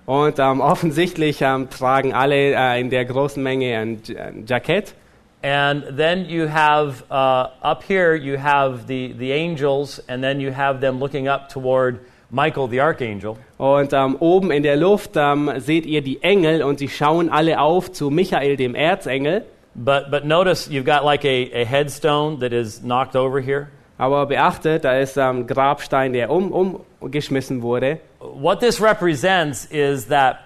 Und 0.07 0.39
ähm, 0.39 0.59
offensichtlich 0.73 1.41
ähm, 1.41 1.69
tragen 1.69 2.13
alle 2.13 2.55
äh, 2.55 2.81
in 2.81 2.89
der 2.89 3.05
großen 3.05 3.41
Menge 3.41 3.77
ein, 3.77 4.01
ein 4.17 4.45
Jackett. 4.47 4.95
And 5.43 5.97
then 5.97 6.25
you 6.25 6.47
have 6.47 7.03
uh, 7.09 7.49
up 7.63 7.83
here, 7.83 8.15
you 8.15 8.37
have 8.37 8.85
the, 8.87 9.13
the 9.17 9.31
angels, 9.31 9.99
and 10.07 10.23
then 10.23 10.39
you 10.39 10.51
have 10.51 10.81
them 10.81 10.99
looking 10.99 11.27
up 11.27 11.49
toward 11.49 11.99
Michael 12.29 12.67
the 12.69 12.79
archangel. 12.79 13.37
Und 13.57 13.93
ähm, 13.93 14.17
oben 14.19 14.51
in 14.51 14.63
der 14.63 14.75
Luft 14.75 15.11
ähm, 15.15 15.51
seht 15.57 15.85
ihr 15.85 16.01
die 16.01 16.21
Engel 16.21 16.63
und 16.63 16.79
sie 16.79 16.89
schauen 16.89 17.29
alle 17.29 17.59
auf 17.59 17.91
zu 17.91 18.09
Michael, 18.09 18.55
dem 18.55 18.75
Erzengel. 18.75 19.45
But, 19.75 20.11
but 20.11 20.25
notice 20.25 20.67
you've 20.67 20.85
got 20.85 21.05
like 21.05 21.23
a, 21.23 21.61
a 21.61 21.65
headstone 21.65 22.39
that 22.39 22.53
is 22.53 22.81
knocked 22.81 23.15
over 23.15 23.39
here. 23.39 23.71
Aber 23.97 24.25
beachtet, 24.25 24.83
da 24.83 24.93
ist 24.93 25.17
ähm, 25.17 25.45
Grabstein, 25.45 26.13
der 26.13 26.31
um, 26.31 26.51
umgeschmissen 26.51 27.61
wurde. 27.61 27.99
What 28.19 28.59
this 28.59 28.81
represents 28.81 29.65
is 29.65 30.07
that 30.07 30.39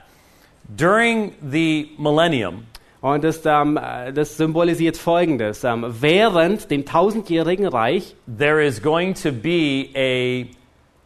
during 0.75 1.35
the 1.41 1.89
millennium, 1.97 2.67
Und 3.05 3.23
das, 3.23 3.45
äh, 3.45 4.11
das 4.13 4.35
symbolisiert 4.35 4.97
Folgendes. 4.97 5.63
Ähm, 5.63 5.85
während 6.01 6.71
dem 6.71 6.85
tausendjährigen 6.85 7.67
Reich 7.67 8.15
there 8.25 8.65
is 8.65 8.81
going 8.81 9.13
to 9.13 9.31
be 9.31 9.89
a 9.95 10.47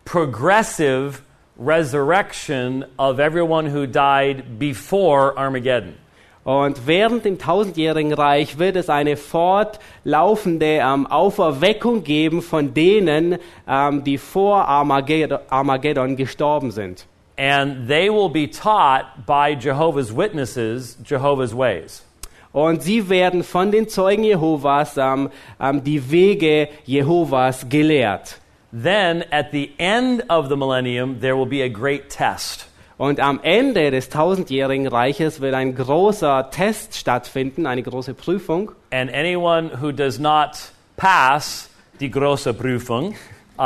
progressive 0.06 1.22
resurrection 1.58 2.86
of 2.98 3.20
everyone 3.20 3.70
who 3.70 3.86
died 3.86 4.58
before 4.58 5.38
Armageddon. 5.38 5.96
Und 6.44 6.88
während 6.88 7.26
dem 7.26 7.38
tausendjährigen 7.38 8.14
Reich 8.14 8.58
wird 8.58 8.76
es 8.76 8.90
eine 8.90 9.18
fortlaufende 9.18 10.80
ähm, 10.82 11.06
Auferweckung 11.06 12.04
geben 12.04 12.42
von 12.42 12.74
denen, 12.74 13.38
ähm, 13.68 14.04
die 14.04 14.18
vor 14.18 14.66
Armageddon, 14.66 15.40
Armageddon 15.50 16.16
gestorben 16.16 16.72
sind. 16.72 17.06
And 17.38 17.88
they 17.88 18.10
will 18.10 18.30
be 18.30 18.50
taught 18.50 19.26
by 19.26 19.56
Jehovah's 19.60 20.16
Witnesses 20.16 20.98
Jehovah's 21.06 21.56
ways. 21.56 22.04
Und 22.52 22.82
sie 22.82 23.08
werden 23.10 23.44
von 23.44 23.72
den 23.72 23.88
Zeugen 23.88 24.24
Jehovas 24.24 24.98
ähm, 24.98 25.30
ähm, 25.60 25.84
die 25.84 26.10
Wege 26.10 26.70
Jehovas 26.86 27.68
gelehrt. 27.70 28.40
Then, 28.72 29.24
at 29.32 29.52
the 29.52 29.72
end 29.78 30.24
of 30.30 30.48
the 30.48 30.56
millennium, 30.56 31.20
there 31.20 31.36
will 31.36 31.48
be 31.48 31.64
a 31.64 31.70
great 31.70 32.10
test. 32.10 32.69
Und 33.00 33.22
am 33.22 33.40
Ende 33.44 33.92
des 33.92 34.10
tausendjährigen 34.10 34.86
Reiches 34.86 35.40
wird 35.40 35.54
ein 35.54 35.74
großer 35.74 36.50
Test 36.52 36.98
stattfinden, 36.98 37.66
eine 37.66 37.82
große 37.82 38.14
Prüfung. 38.14 38.74
And 38.92 39.10
anyone 39.14 39.72
who 39.82 39.94
does 39.94 40.20
not 40.20 40.74
pass 40.98 41.70
die 42.02 42.12
große 42.12 42.54
Prüfung, 42.54 43.12
uh, 43.58 43.62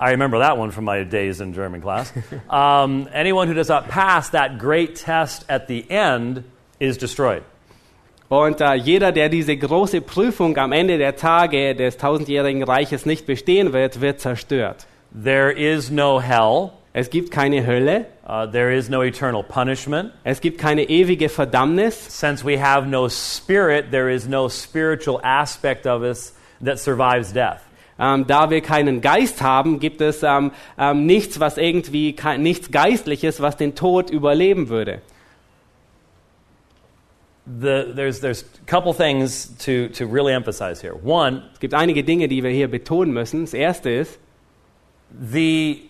I 0.00 0.10
remember 0.10 0.38
that 0.38 0.56
one 0.56 0.70
from 0.70 0.84
my 0.84 1.04
days 1.04 1.40
in 1.40 1.52
German 1.52 1.80
class. 1.80 2.12
Um, 2.48 3.08
anyone 3.12 3.48
who 3.48 3.54
does 3.54 3.68
not 3.68 3.88
pass 3.88 4.30
that 4.30 4.60
great 4.60 4.94
test 4.94 5.44
at 5.50 5.66
the 5.66 5.84
end 5.90 6.44
is 6.78 6.96
destroyed. 6.96 7.42
Und 8.28 8.60
äh, 8.60 8.74
jeder, 8.74 9.10
der 9.10 9.28
diese 9.28 9.56
große 9.56 10.02
Prüfung 10.02 10.56
am 10.56 10.70
Ende 10.70 10.98
der 10.98 11.16
Tage 11.16 11.74
des 11.74 11.96
tausendjährigen 11.96 12.62
Reiches 12.62 13.06
nicht 13.06 13.26
bestehen 13.26 13.72
wird, 13.72 14.00
wird 14.00 14.20
zerstört. 14.20 14.86
There 15.10 15.50
is 15.50 15.90
no 15.90 16.20
hell. 16.20 16.77
Es 16.98 17.10
gibt 17.10 17.30
keine 17.30 17.64
Hölle, 17.64 18.06
Uh, 18.26 18.44
there 18.44 18.70
is 18.70 18.90
no 18.90 19.02
eternal 19.02 19.42
punishment. 19.42 20.12
es 20.24 20.40
gibt 20.40 20.58
keine 20.58 20.82
ewige 20.82 21.28
Verdammnis. 21.28 21.94
Since 22.10 22.44
we 22.44 22.58
have 22.60 22.86
no 22.86 23.08
spirit, 23.08 23.90
there 23.90 24.12
is 24.12 24.26
no 24.28 24.48
spiritual 24.48 25.20
aspect 25.22 25.86
of 25.86 26.02
us 26.02 26.34
that 26.60 26.78
survives 26.78 27.32
death. 27.32 27.60
Ähm, 28.00 28.26
da 28.26 28.50
wir 28.50 28.60
keinen 28.60 29.00
Geist 29.00 29.40
haben, 29.42 29.78
gibt 29.78 30.00
es 30.00 30.22
ähm, 30.24 30.50
ähm, 30.76 31.06
nichts, 31.06 31.38
was 31.40 31.56
irgendwie 31.56 32.16
nichts 32.38 32.70
Geistliches, 32.70 33.40
was 33.40 33.56
den 33.56 33.74
Tod 33.76 34.10
überleben 34.10 34.68
würde. 34.68 35.00
The, 37.46 37.94
there's 37.94 38.20
there's 38.20 38.42
a 38.42 38.66
couple 38.66 38.92
things 38.92 39.56
to, 39.64 39.88
to 39.94 40.04
really 40.04 40.32
emphasize 40.34 40.82
here. 40.82 40.96
One, 41.02 41.44
Es 41.54 41.60
gibt 41.60 41.74
einige 41.74 42.02
Dinge, 42.04 42.28
die 42.28 42.42
wir 42.42 42.50
hier 42.50 42.68
betonen 42.68 43.14
müssen. 43.14 43.42
Das 43.42 43.54
erste 43.54 43.88
ist, 43.88 44.18
the 45.18 45.87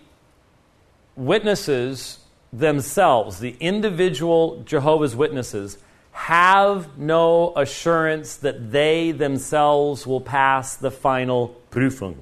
witnesses 1.19 2.19
themselves, 2.51 3.39
the 3.39 3.55
individual 3.59 4.63
Jehovah's 4.65 5.15
Witnesses, 5.15 5.77
have 6.11 6.97
no 6.97 7.53
assurance 7.55 8.37
that 8.37 8.71
they 8.71 9.11
themselves 9.11 10.07
will 10.07 10.21
pass 10.21 10.77
the 10.77 10.91
final 10.91 11.55
Prüfung. 11.71 12.15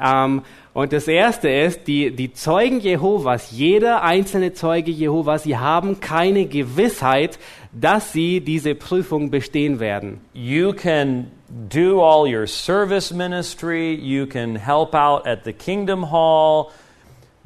Ähm, 0.00 0.42
und 0.74 0.92
das 0.92 1.08
Erste 1.08 1.48
ist, 1.48 1.86
die, 1.88 2.14
die 2.14 2.32
Zeugen 2.32 2.80
Jehovas, 2.80 3.50
jeder 3.50 4.02
einzelne 4.02 4.52
Zeuge 4.52 4.90
Jehovas, 4.90 5.42
sie 5.42 5.56
haben 5.56 5.98
keine 5.98 6.46
Gewissheit, 6.46 7.38
dass 7.72 8.12
sie 8.12 8.40
diese 8.40 8.74
Prüfung 8.74 9.30
bestehen 9.30 9.80
werden. 9.80 10.20
You 10.34 10.72
can 10.72 11.32
do 11.48 12.02
all 12.02 12.32
your 12.32 12.46
service 12.46 13.12
ministry, 13.12 13.94
you 13.94 14.26
can 14.26 14.54
help 14.56 14.94
out 14.94 15.26
at 15.26 15.44
the 15.44 15.52
Kingdom 15.52 16.10
Hall, 16.10 16.70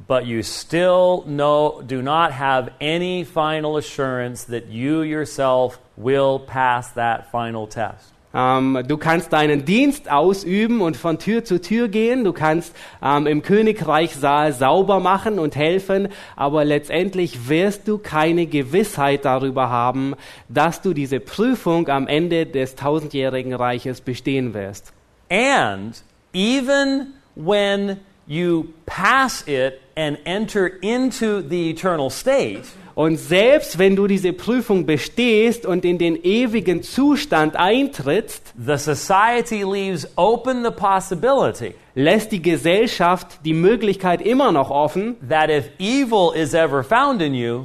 but 0.06 0.26
you 0.26 0.42
still 0.42 1.24
no, 1.26 1.82
do 1.86 2.02
not 2.02 2.32
have 2.32 2.72
any 2.80 3.24
final 3.24 3.76
assurance 3.76 4.44
that 4.44 4.68
you 4.68 5.02
yourself 5.02 5.78
will 5.96 6.38
pass 6.38 6.92
that 6.92 7.30
final 7.30 7.66
test. 7.66 8.12
Ähm, 8.34 8.82
du 8.88 8.96
kannst 8.96 9.32
deinen 9.32 9.64
Dienst 9.64 10.10
ausüben 10.10 10.80
und 10.80 10.96
von 10.96 11.18
Tür 11.18 11.44
zu 11.44 11.60
Tür 11.60 11.88
gehen. 11.88 12.24
Du 12.24 12.32
kannst 12.32 12.74
ähm, 13.02 13.26
im 13.26 13.42
Königreichsaal 13.42 14.52
sauber 14.52 15.00
machen 15.00 15.38
und 15.38 15.54
helfen, 15.54 16.08
aber 16.34 16.64
letztendlich 16.64 17.48
wirst 17.48 17.88
du 17.88 17.98
keine 17.98 18.46
Gewissheit 18.46 19.24
darüber 19.24 19.68
haben, 19.68 20.14
dass 20.48 20.80
du 20.80 20.94
diese 20.94 21.20
Prüfung 21.20 21.88
am 21.88 22.06
Ende 22.06 22.46
des 22.46 22.74
tausendjährigen 22.74 23.52
Reiches 23.52 24.00
bestehen 24.00 24.54
wirst. 24.54 24.92
And 25.30 26.02
even 26.32 27.08
when 27.34 27.98
you 28.26 28.68
pass 28.86 29.44
it 29.46 29.81
and 29.96 30.18
enter 30.24 30.66
into 30.82 31.40
the 31.40 31.70
eternal 31.70 32.10
state, 32.10 32.64
Und 32.94 33.16
selbst 33.16 33.78
wenn 33.78 33.96
du 33.96 34.06
diese 34.06 34.34
Prüfung 34.34 34.84
bestehst 34.84 35.64
und 35.64 35.84
in 35.84 35.96
den 35.96 36.22
ewigen 36.22 36.82
Zustand 36.82 37.56
eintrittst, 37.56 38.52
the 38.54 38.76
society 38.76 39.62
leaves 39.62 40.06
open 40.16 40.62
the 40.62 40.70
possibility 40.70 41.74
lässt 41.94 42.32
die 42.32 42.42
Gesellschaft 42.42 43.38
die 43.44 43.54
Möglichkeit 43.54 44.22
immer 44.22 44.52
noch 44.52 44.70
offen, 44.70 45.16
that 45.28 45.50
if 45.50 45.70
evil 45.78 46.32
is 46.34 46.54
ever 46.54 46.82
found 46.82 47.20
in 47.22 47.34
you, 47.34 47.64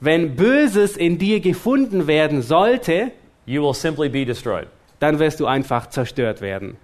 wenn 0.00 0.34
Böses 0.34 0.96
in 0.96 1.18
dir 1.18 1.40
gefunden 1.40 2.06
werden 2.06 2.42
sollte, 2.42 3.12
you 3.46 3.62
will 3.62 3.74
simply 3.74 4.08
be 4.08 4.24
destroyed. 4.24 4.66
dann 4.98 5.18
wirst 5.18 5.40
du 5.40 5.46
einfach 5.46 5.88
zerstört 5.88 6.40
werden. 6.40 6.76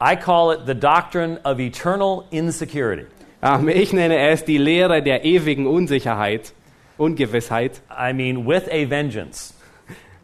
I 0.00 0.16
call 0.16 0.54
it 0.54 0.60
the 0.66 0.74
doctrine 0.74 1.38
of 1.44 1.58
eternal 1.58 2.24
insecurity. 2.30 3.06
Ähm, 3.42 3.68
Ich 3.68 3.92
nenne 3.92 4.18
es 4.28 4.44
die 4.44 4.58
Lehre 4.58 5.02
der 5.02 5.24
ewigen 5.24 5.66
Unsicherheit, 5.66 6.52
Ungewissheit. 6.98 7.80
I 7.90 8.12
mean, 8.12 8.46
with 8.46 8.68
a 8.70 8.88
vengeance. 8.88 9.54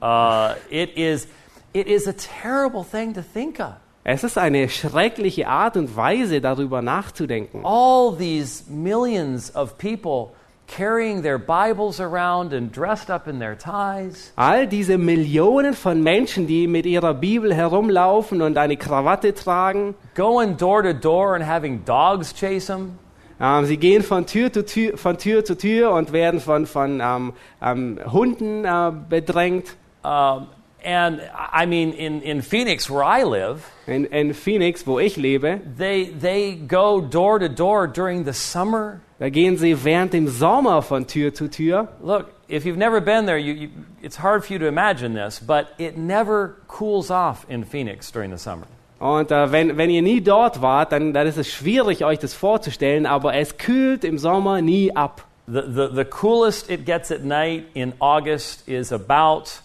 Uh, 0.03 0.55
it, 0.71 0.97
is, 0.97 1.27
it 1.73 1.87
is 1.87 2.07
a 2.07 2.13
terrible 2.13 2.85
thing 2.85 3.15
to 3.15 3.23
think 3.23 3.59
of. 3.61 3.75
Es 4.05 4.23
ist 4.23 4.39
eine 4.39 4.69
schreckliche 4.69 5.49
Art 5.49 5.77
und 5.77 5.97
Weise, 5.97 6.41
darüber 6.41 6.81
nachzudenken. 6.81 7.65
All 7.65 8.17
these 8.17 8.65
millions 8.71 9.53
of 9.57 9.79
people 9.79 10.33
carrying 10.69 11.23
their 11.23 11.39
Bibles 11.39 12.01
around 12.01 12.53
and 12.53 12.71
dressed 12.71 13.11
up 13.11 13.27
in 13.27 13.41
their 13.41 13.57
ties. 13.57 14.33
All 14.37 14.67
diese 14.67 14.97
Millionen 14.99 15.75
von 15.75 16.03
Menschen, 16.03 16.47
die 16.47 16.69
mit 16.69 16.87
ihrer 16.87 17.15
Bibel 17.15 17.53
herumlaufen 17.53 18.43
und 18.43 18.59
eine 18.59 18.77
Krawatte 18.77 19.35
tragen, 19.35 19.95
going 20.15 20.57
door 20.57 20.83
to 20.83 20.93
door 20.93 21.35
and 21.35 21.45
having 21.45 21.85
dogs 21.85 22.33
chase 22.33 22.67
them. 22.67 22.99
Ähm, 23.41 23.67
sie 23.67 23.77
gehen 23.77 24.03
von 24.03 24.27
Tür, 24.27 24.53
zu 24.53 24.65
Tür, 24.65 24.97
von 24.97 25.19
Tür 25.19 25.45
zu 25.45 25.57
Tür 25.57 25.91
und 25.93 26.13
werden 26.13 26.41
von, 26.41 26.67
von 26.67 27.01
ähm, 27.01 27.33
ähm, 27.63 27.99
Hunden 28.11 28.65
äh, 28.65 28.93
bedrängt. 29.09 29.77
Um, 30.03 30.49
and 30.85 31.21
I 31.53 31.67
mean, 31.67 31.93
in, 31.93 32.23
in 32.23 32.43
Phoenix, 32.43 32.89
where 32.89 33.03
I 33.03 33.25
live, 33.25 33.65
In, 33.87 34.07
in 34.07 34.33
Phoenix, 34.35 34.87
wo 34.87 34.99
ich 34.99 35.17
lebe, 35.17 35.61
they, 35.77 36.07
they 36.07 36.55
go 36.55 37.01
door 37.01 37.41
to 37.41 37.49
door 37.49 37.89
during 37.89 38.25
the 38.25 38.33
summer. 38.33 39.01
da 39.19 39.29
gehen 39.31 39.57
sie 39.57 39.85
während 39.85 40.13
dem 40.13 40.29
Sommer 40.29 40.83
von 40.83 41.07
Tür 41.07 41.35
zu 41.35 41.49
Tür. 41.49 41.89
Look, 42.03 42.27
if 42.49 42.65
you've 42.65 42.79
never 42.79 43.01
been 43.01 43.27
there, 43.27 43.39
you, 43.39 43.53
you, 43.55 43.71
it's 44.03 44.17
hard 44.17 44.45
for 44.45 44.53
you 44.53 44.59
to 44.59 44.67
imagine 44.67 45.15
this, 45.15 45.41
but 45.41 45.69
it 45.79 45.97
never 45.97 46.57
cools 46.69 47.11
off 47.11 47.47
in 47.49 47.65
Phoenix 47.65 48.11
during 48.11 48.31
the 48.31 48.39
summer. 48.39 48.67
Und 48.99 49.31
äh, 49.31 49.53
wenn, 49.53 49.77
wenn 49.77 49.91
ihr 49.91 50.03
nie 50.03 50.23
dort 50.23 50.63
wart, 50.63 50.93
dann, 50.93 51.13
dann 51.13 51.27
ist 51.27 51.37
es 51.37 51.53
schwierig, 51.53 52.05
euch 52.05 52.19
das 52.19 52.33
vorzustellen, 52.33 53.05
aber 53.05 53.35
es 53.35 53.59
kühlt 53.59 54.05
im 54.05 54.19
Sommer 54.19 54.63
nie 54.63 54.95
ab. 54.97 55.25
The, 55.47 55.63
the, 55.67 55.89
the 55.95 56.05
coolest 56.05 56.71
it 56.71 56.87
gets 56.87 57.13
at 57.13 57.23
night 57.23 57.67
in 57.75 57.93
August 58.01 58.67
is 58.67 58.93
about 58.93 59.61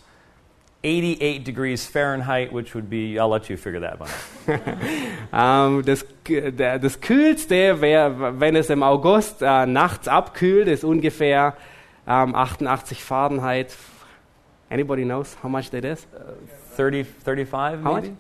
88 0.84 1.44
degrees 1.44 1.86
Fahrenheit, 1.86 2.52
which 2.52 2.76
would 2.76 2.90
be, 2.90 3.18
I'll 3.20 3.30
let 3.30 3.50
you 3.50 3.58
figure 3.58 3.82
that 3.82 4.00
one 4.00 4.10
out. 4.10 4.62
Ähm, 5.34 5.84
das, 5.86 6.06
das 6.82 7.00
Kühlste, 7.00 7.80
wär, 7.80 8.40
wenn 8.40 8.56
es 8.56 8.70
im 8.70 8.84
August 8.84 9.42
äh, 9.42 9.66
nachts 9.66 10.08
abkühlt, 10.08 10.68
ist 10.68 10.84
ungefähr 10.84 11.56
ähm, 12.06 12.36
88 12.36 13.04
Fahrenheit. 13.04 13.76
Anybody 14.70 15.04
knows 15.04 15.38
how 15.42 15.50
much 15.50 15.70
that 15.72 15.86
is? 15.86 16.06
30, 16.76 17.06
35 17.24 17.84
How 17.84 17.94
maybe? 17.94 18.10
much? 18.10 18.18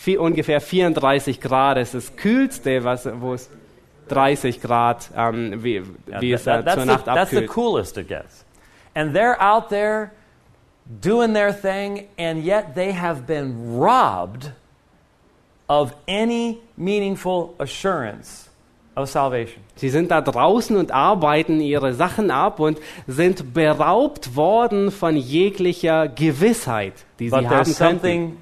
Vier, 0.00 0.20
ungefähr 0.20 0.60
34 0.60 1.40
Grad 1.40 1.76
ist 1.76 1.92
das 1.92 2.14
Kühlste, 2.14 2.84
was, 2.84 3.08
wo 3.20 3.34
es 3.34 3.50
30 4.06 4.62
Grad, 4.62 5.10
ähm, 5.16 5.64
wie, 5.64 5.82
wie 6.20 6.32
es 6.32 6.44
that's, 6.44 6.72
zur 6.72 6.84
Nacht 6.84 7.06
that's 7.06 7.30
the 7.30 7.38
abkühlt. 7.38 7.50
coolest 7.50 7.98
it 7.98 8.06
gets. 8.06 8.44
And 8.94 9.12
they're 9.12 9.40
out 9.40 9.70
there 9.70 10.12
doing 11.02 11.34
their 11.34 11.52
thing, 11.52 12.04
and 12.16 12.44
yet 12.44 12.76
they 12.76 12.92
have 12.94 13.22
been 13.26 13.76
robbed 13.76 14.52
of 15.68 15.92
any 16.06 16.58
meaningful 16.76 17.56
assurance 17.58 18.48
of 18.94 19.08
salvation. 19.10 19.64
Sie 19.74 19.88
sind 19.88 20.12
da 20.12 20.20
draußen 20.20 20.76
und 20.76 20.92
arbeiten 20.92 21.60
ihre 21.60 21.92
Sachen 21.92 22.30
ab 22.30 22.60
und 22.60 22.78
sind 23.08 23.52
beraubt 23.52 24.36
worden 24.36 24.92
von 24.92 25.16
jeglicher 25.16 26.06
Gewissheit, 26.06 26.94
die 27.18 27.30
sie 27.30 27.30
But 27.30 27.46
haben 27.46 27.64
there's 27.64 27.78
könnten. 27.78 28.36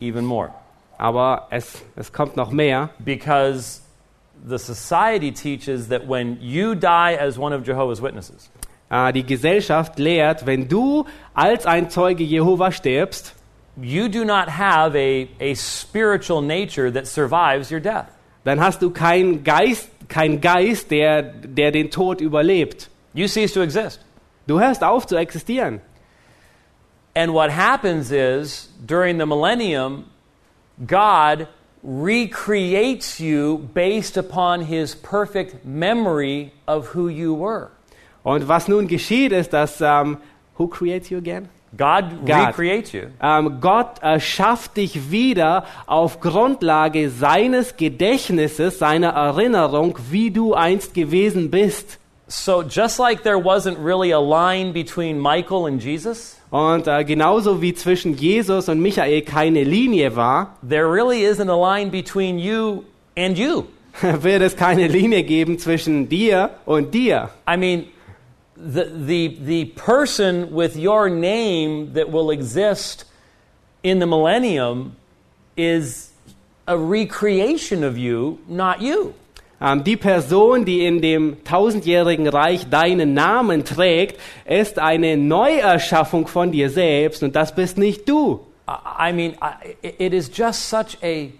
even 0.00 0.24
more. 0.24 0.48
Aber 0.98 1.48
es, 1.50 1.82
es 1.96 2.12
kommt 2.12 2.36
noch 2.36 2.50
mehr. 2.50 2.90
Because 2.98 3.80
the 4.46 4.58
society 4.58 5.32
teaches 5.32 5.88
that 5.88 6.08
when 6.08 6.38
you 6.40 6.74
die 6.74 7.18
as 7.18 7.38
one 7.38 7.54
of 7.54 7.66
Jehovah's 7.66 8.02
Witnesses, 8.02 8.50
Äh, 8.90 9.12
die 9.12 9.24
Gesellschaft 9.24 9.98
lehrt, 9.98 10.46
wenn 10.46 10.68
du 10.68 11.06
als 11.32 11.66
ein 11.66 11.90
Zeuge 11.90 12.22
Jehova 12.22 12.70
stirbst, 12.70 13.34
you 13.80 14.08
do 14.08 14.24
not 14.24 14.46
have 14.48 14.96
a, 14.96 15.26
a 15.40 15.54
spiritual 15.54 16.42
nature 16.42 16.92
that 16.92 17.06
survives 17.06 17.72
your 17.72 17.80
death. 17.80 18.06
dann 18.44 18.60
hast 18.60 18.82
du 18.82 18.90
keinen 18.90 19.42
Geist, 19.42 19.88
kein 20.08 20.40
Geist, 20.40 20.90
der, 20.90 21.22
der 21.22 21.72
den 21.72 21.90
Tod 21.90 22.20
überlebt. 22.20 22.90
You 23.14 23.26
cease 23.26 23.54
to 23.54 23.62
exist. 23.62 24.00
Du 24.46 24.60
hörst 24.60 24.84
auf 24.84 25.06
zu 25.06 25.16
existieren. 25.16 25.80
And 27.16 27.32
what 27.32 27.50
happens 27.50 28.10
is, 28.10 28.70
during 28.86 29.18
the 29.18 29.24
millennium, 29.26 30.04
God 30.86 31.48
recreates 31.82 33.20
you 33.20 33.68
based 33.74 34.16
upon 34.16 34.62
his 34.62 34.94
perfect 34.94 35.64
memory 35.64 36.52
of 36.66 36.94
who 36.94 37.08
you 37.08 37.34
were. 37.34 37.70
Und 38.22 38.48
was 38.48 38.68
nun 38.68 38.88
geschieht, 38.88 39.32
ist, 39.32 39.52
dass 39.52 39.80
ähm, 39.80 40.16
Who 40.56 40.68
creates 40.68 41.10
you 41.10 41.18
again? 41.18 41.48
God, 41.76 42.24
God. 42.24 42.46
recreates 42.46 42.92
you. 42.92 43.08
Ähm, 43.20 43.58
Gott 43.60 43.98
äh, 44.00 44.14
erschafft 44.14 44.76
dich 44.76 45.10
wieder 45.10 45.64
auf 45.86 46.20
Grundlage 46.20 47.10
seines 47.10 47.76
Gedächtnisses, 47.76 48.78
seiner 48.78 49.08
Erinnerung, 49.08 49.98
wie 50.10 50.30
du 50.30 50.54
einst 50.54 50.94
gewesen 50.94 51.50
bist. 51.50 51.98
So, 52.28 52.62
just 52.62 52.98
like 52.98 53.22
there 53.22 53.38
wasn't 53.38 53.76
really 53.84 54.12
a 54.12 54.20
line 54.20 54.72
between 54.72 55.20
Michael 55.20 55.66
and 55.66 55.82
Jesus, 55.82 56.38
Und 56.54 56.86
äh, 56.86 57.04
genauso 57.04 57.60
wie 57.62 57.74
zwischen 57.74 58.16
Jesus 58.16 58.68
und 58.68 58.78
Michael 58.78 59.22
keine 59.22 59.64
Linie 59.64 60.14
war, 60.14 60.56
there 60.68 60.88
really 60.88 61.26
isn't 61.26 61.50
a 61.50 61.56
line 61.56 61.90
between 61.90 62.38
you 62.38 62.84
and 63.16 63.36
you. 63.36 63.64
wird 64.00 64.40
es 64.40 64.54
keine 64.54 64.86
Linie 64.86 65.24
geben 65.24 65.58
zwischen 65.58 66.08
dir 66.08 66.50
und 66.64 66.94
dir. 66.94 67.30
I 67.48 67.56
mean, 67.56 67.86
the, 68.54 68.84
the, 68.84 69.36
the 69.44 69.64
person 69.64 70.46
with 70.54 70.76
your 70.76 71.10
name 71.10 71.92
that 71.92 72.12
will 72.12 72.30
exist 72.30 73.04
in 73.82 73.98
the 73.98 74.06
millennium 74.06 74.94
is 75.56 76.12
a 76.68 76.76
recreation 76.76 77.82
of 77.82 77.98
you, 77.98 78.38
not 78.46 78.80
you. 78.80 79.12
Ähm, 79.60 79.84
die 79.84 79.96
Person, 79.96 80.64
die 80.64 80.84
in 80.84 81.00
dem 81.00 81.42
tausendjährigen 81.44 82.28
Reich 82.28 82.68
deinen 82.68 83.14
Namen 83.14 83.64
trägt, 83.64 84.20
ist 84.44 84.78
eine 84.78 85.16
Neuerschaffung 85.16 86.26
von 86.26 86.52
dir 86.52 86.70
selbst 86.70 87.22
und 87.22 87.36
das 87.36 87.54
bist 87.54 87.78
nicht 87.78 88.08
du. 88.08 88.40
I 88.66 89.12
mean, 89.12 89.36
it 89.82 90.12
is 90.14 90.30
just 90.32 90.68
such 90.70 90.96
a, 91.02 91.30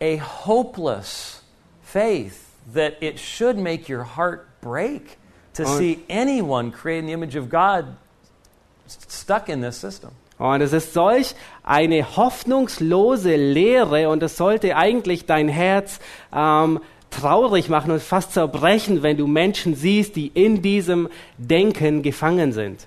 a 0.00 0.18
hopeless 0.18 1.42
faith 1.82 2.40
that 2.74 2.94
it 3.00 3.18
should 3.20 3.56
make 3.56 3.88
your 3.88 4.04
heart 4.16 4.46
break 4.60 5.16
to 5.54 5.62
Oh. 5.62 5.78
see 5.78 6.00
anyone 6.08 6.72
created 6.72 7.04
in 7.04 7.06
the 7.06 7.12
image 7.12 7.36
of 7.36 7.48
God 7.48 7.86
stuck 9.08 9.48
in 9.48 9.62
this 9.62 9.80
system. 9.80 10.10
Und 10.36 10.60
es 10.62 10.72
ist 10.72 10.92
solch 10.92 11.36
eine 11.62 12.16
hoffnungslose 12.16 13.36
Lehre 13.36 14.08
und 14.08 14.20
es 14.22 14.36
sollte 14.36 14.76
eigentlich 14.76 15.26
dein 15.26 15.48
Herz 15.48 16.00
ähm, 16.34 16.80
traurig 17.20 17.68
machen 17.68 17.90
und 17.90 18.02
fast 18.02 18.32
zerbrechen, 18.32 19.02
wenn 19.02 19.16
du 19.16 19.26
Menschen 19.26 19.74
siehst, 19.74 20.16
die 20.16 20.28
in 20.28 20.62
diesem 20.62 21.08
Denken 21.38 22.02
gefangen 22.02 22.52
sind. 22.52 22.86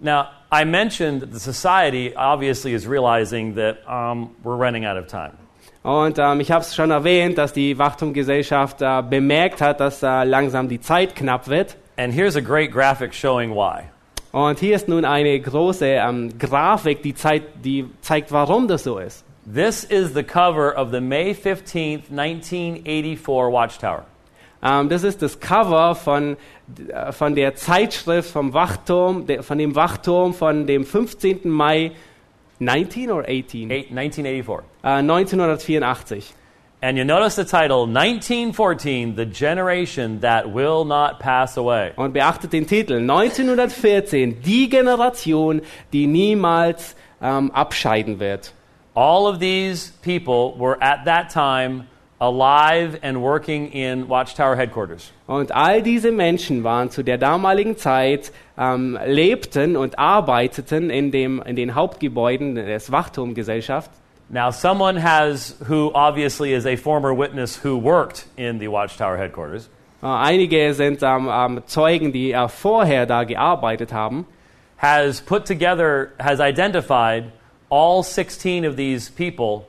Now, 0.00 0.26
I 0.50 0.64
mentioned 0.64 1.20
that 1.22 1.32
the 1.32 1.40
society 1.40 2.14
obviously 2.16 2.72
is 2.72 2.86
realizing 2.86 3.56
that 3.56 3.78
um, 3.86 4.30
we're 4.44 4.56
running 4.56 4.86
out 4.86 4.96
of 4.96 5.06
time. 5.08 5.32
Und 5.82 6.18
ähm, 6.18 6.40
ich 6.40 6.50
habe 6.50 6.62
es 6.62 6.74
schon 6.74 6.90
erwähnt, 6.90 7.38
dass 7.38 7.52
die 7.52 7.78
Wachtumgesellschaft 7.78 8.82
äh, 8.82 9.02
bemerkt 9.02 9.60
hat, 9.60 9.80
dass 9.80 10.02
äh, 10.02 10.24
langsam 10.24 10.68
die 10.68 10.80
Zeit 10.80 11.14
knapp 11.14 11.48
wird. 11.48 11.76
And 11.96 12.12
here's 12.12 12.36
a 12.36 12.40
great 12.40 12.72
graphic 12.72 13.14
showing 13.14 13.50
why. 13.52 13.84
Und 14.32 14.58
hier 14.58 14.76
ist 14.76 14.88
nun 14.88 15.04
eine 15.04 15.40
große 15.40 15.86
ähm, 15.86 16.38
Grafik, 16.38 17.02
die, 17.02 17.14
zeigt, 17.14 17.64
die 17.64 17.86
zeigt, 18.00 18.30
warum 18.30 18.68
das 18.68 18.84
so 18.84 18.98
ist. 18.98 19.24
This 19.50 19.82
is 19.82 20.12
the 20.12 20.24
cover 20.24 20.70
of 20.70 20.90
the 20.90 21.00
May 21.00 21.32
15th, 21.32 22.10
1984 22.10 23.50
Watchtower. 23.50 24.04
Ähm, 24.62 24.90
das 24.90 25.04
ist 25.04 25.22
das 25.22 25.40
Cover 25.40 25.94
von, 25.94 26.36
äh, 26.92 27.12
von 27.12 27.34
der 27.34 27.54
Zeitschrift 27.54 28.30
vom 28.30 28.52
Wachturm, 28.52 29.26
von 29.40 29.56
dem 29.56 29.74
Wachturm 29.74 30.34
von 30.34 30.66
dem 30.66 30.84
15. 30.84 31.48
Mai 31.48 31.92
19 32.58 33.10
oder 33.10 33.26
18? 33.26 33.70
Eight, 33.70 33.90
1984. 33.90 34.64
Äh, 34.82 34.88
1984. 34.98 36.34
And 36.82 36.98
you 36.98 37.04
notice 37.04 37.36
the 37.36 37.44
title 37.44 37.86
1914 37.86 39.16
The 39.16 39.24
Generation 39.24 40.20
That 40.20 40.52
Will 40.52 40.84
Not 40.84 41.20
Pass 41.20 41.56
Away. 41.56 41.92
Und 41.96 42.12
beachtet 42.12 42.52
den 42.52 42.66
Titel 42.66 42.96
1914, 42.96 44.42
die 44.42 44.68
Generation, 44.68 45.62
die 45.94 46.06
niemals 46.06 46.94
ähm, 47.22 47.50
abscheiden 47.52 48.20
wird. 48.20 48.52
All 48.98 49.28
of 49.28 49.38
these 49.38 49.92
people 50.02 50.56
were 50.58 50.76
at 50.82 51.04
that 51.04 51.30
time 51.30 51.86
alive 52.20 52.98
and 53.00 53.22
working 53.22 53.70
in 53.72 54.08
Watchtower 54.08 54.56
headquarters. 54.56 55.12
Und 55.28 55.52
all 55.52 55.82
diese 55.82 56.10
Menschen 56.10 56.64
waren 56.64 56.90
zu 56.90 57.04
der 57.04 57.16
damaligen 57.16 57.76
Zeit, 57.76 58.32
ähm, 58.58 58.98
lebten 59.06 59.76
und 59.76 60.00
arbeiteten 60.00 60.90
in, 60.90 61.12
dem, 61.12 61.40
in 61.42 61.54
den 61.54 61.76
Hauptgebäuden 61.76 62.56
des 62.56 62.90
Wachturmgesellschaft. 62.90 63.88
Now, 64.30 64.50
someone 64.50 65.00
has, 65.00 65.54
who 65.68 65.92
obviously 65.94 66.52
is 66.52 66.66
a 66.66 66.74
former 66.74 67.14
witness 67.16 67.64
who 67.64 67.78
worked 67.78 68.26
in 68.36 68.58
the 68.58 68.66
Watchtower 68.66 69.16
headquarters, 69.16 69.70
Äh, 70.02 70.06
einige 70.06 70.74
sind 70.74 71.04
ähm, 71.04 71.28
ähm, 71.30 71.62
Zeugen, 71.66 72.12
die 72.12 72.32
äh, 72.32 72.48
vorher 72.48 73.06
da 73.06 73.22
gearbeitet 73.22 73.92
haben. 73.92 74.26
has 74.78 75.20
put 75.20 75.44
together, 75.44 76.10
has 76.18 76.40
identified 76.40 77.32
all 77.70 78.02
16 78.02 78.64
of 78.64 78.76
these 78.76 79.10
people 79.10 79.66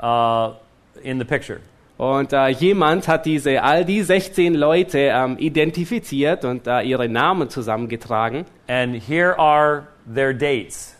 uh, 0.00 0.54
in 1.02 1.18
the 1.18 1.24
picture. 1.24 1.60
Und 1.98 2.34
äh, 2.34 2.48
jemand 2.48 3.08
hat 3.08 3.24
diese, 3.24 3.62
all 3.62 3.84
die 3.84 4.02
16 4.02 4.54
Leute 4.54 4.98
ähm, 4.98 5.38
identifiziert 5.38 6.44
und 6.44 6.66
äh, 6.66 6.82
ihre 6.82 7.08
Namen 7.08 7.48
zusammengetragen. 7.48 8.44
And 8.68 8.94
here 8.94 9.38
are 9.38 9.86
their 10.12 10.34
dates. 10.34 10.94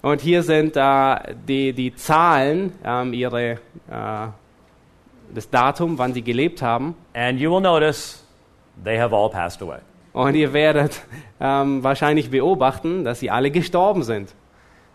Und 0.00 0.22
hier 0.22 0.42
sind 0.42 0.76
äh, 0.76 1.34
die, 1.46 1.74
die 1.74 1.94
Zahlen, 1.94 2.72
ähm, 2.84 3.12
ihre, 3.12 3.52
äh, 3.52 3.58
das 5.34 5.50
Datum, 5.50 5.98
wann 5.98 6.14
sie 6.14 6.22
gelebt 6.22 6.62
haben. 6.62 6.94
And 7.12 7.38
you 7.38 7.52
will 7.52 7.60
notice 7.60 8.24
they 8.82 8.98
have 8.98 9.14
all 9.14 9.28
passed 9.28 9.60
away. 9.62 9.78
Und 10.14 10.34
ihr 10.34 10.52
werdet 10.54 11.02
ähm, 11.40 11.84
wahrscheinlich 11.84 12.30
beobachten, 12.30 13.04
dass 13.04 13.20
sie 13.20 13.30
alle 13.30 13.50
gestorben 13.50 14.02
sind. 14.02 14.34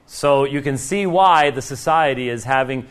So 0.08 0.46
you 0.46 0.62
can 0.62 0.78
see 0.78 1.06
why 1.06 1.52
the 1.52 1.62
society 1.62 2.30
is 2.30 2.46
having, 2.46 2.86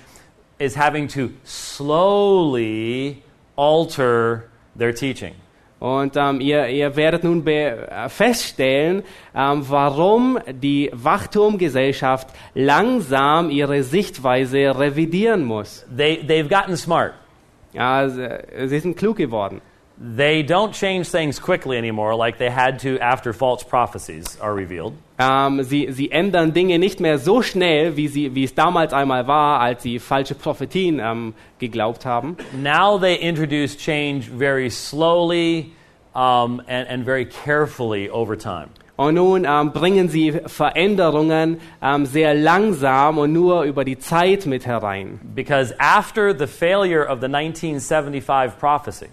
is 0.58 0.76
having 0.76 1.08
to 1.08 1.32
slowly 1.44 3.22
alter 3.56 4.50
their 4.76 4.92
teaching. 4.92 5.34
Und 5.78 6.16
ähm, 6.16 6.40
ihr, 6.40 6.68
ihr 6.68 6.96
werdet 6.96 7.24
nun 7.24 7.44
be 7.44 7.52
äh, 7.52 8.08
feststellen, 8.08 9.02
ähm, 9.34 9.64
warum 9.68 10.38
die 10.50 10.90
Wachturmgesellschaft 10.92 12.28
langsam 12.54 13.50
ihre 13.50 13.82
Sichtweise 13.82 14.78
revidieren 14.78 15.44
muss. 15.44 15.84
They, 15.94 16.22
they've 16.26 16.48
gotten 16.48 16.76
smart. 16.76 17.12
Ja, 17.74 18.08
sie 18.08 18.78
sind 18.78 18.96
klug 18.96 19.18
geworden. 19.18 19.60
They 19.98 20.42
don't 20.42 20.74
change 20.74 21.08
things 21.08 21.40
quickly 21.40 21.78
anymore 21.78 22.14
like 22.14 22.36
they 22.36 22.50
had 22.50 22.80
to 22.80 22.98
after 23.00 23.32
false 23.32 23.64
prophecies 23.64 24.38
are 24.40 24.54
revealed. 24.54 24.92
Ähm, 25.18 25.62
sie, 25.62 25.90
sie 25.90 26.10
ändern 26.12 26.52
Dinge 26.52 26.78
nicht 26.78 27.00
mehr 27.00 27.18
so 27.18 27.40
schnell, 27.40 27.96
wie, 27.96 28.08
sie, 28.08 28.34
wie 28.34 28.44
es 28.44 28.54
damals 28.54 28.92
einmal 28.92 29.26
war, 29.26 29.60
als 29.60 29.82
sie 29.82 29.98
falsche 29.98 30.34
Prophetien 30.34 31.00
ähm, 31.00 31.34
geglaubt 31.58 32.04
haben. 32.04 32.36
Now 32.52 32.98
they 32.98 33.16
introduce 33.16 33.74
change 33.78 34.28
very 34.30 34.68
slowly 34.68 35.72
um, 36.14 36.60
and, 36.68 36.86
and 36.90 37.04
very 37.06 37.24
carefully 37.24 38.10
over 38.10 38.36
time. 38.36 38.68
Und 38.96 39.14
nun 39.14 39.46
ähm, 39.46 39.72
bringen 39.72 40.08
sie 40.08 40.32
Veränderungen 40.32 41.60
sehr 42.04 42.34
langsam 42.34 43.18
und 43.18 43.32
nur 43.32 43.62
über 43.64 43.84
die 43.84 43.98
Zeit 43.98 44.46
mit 44.46 44.66
herein. 44.66 45.20
Because 45.34 45.74
after 45.78 46.34
the 46.36 46.46
failure 46.46 47.02
of 47.02 47.20
the 47.20 47.26
1975 47.26 48.58
prophecy, 48.58 49.08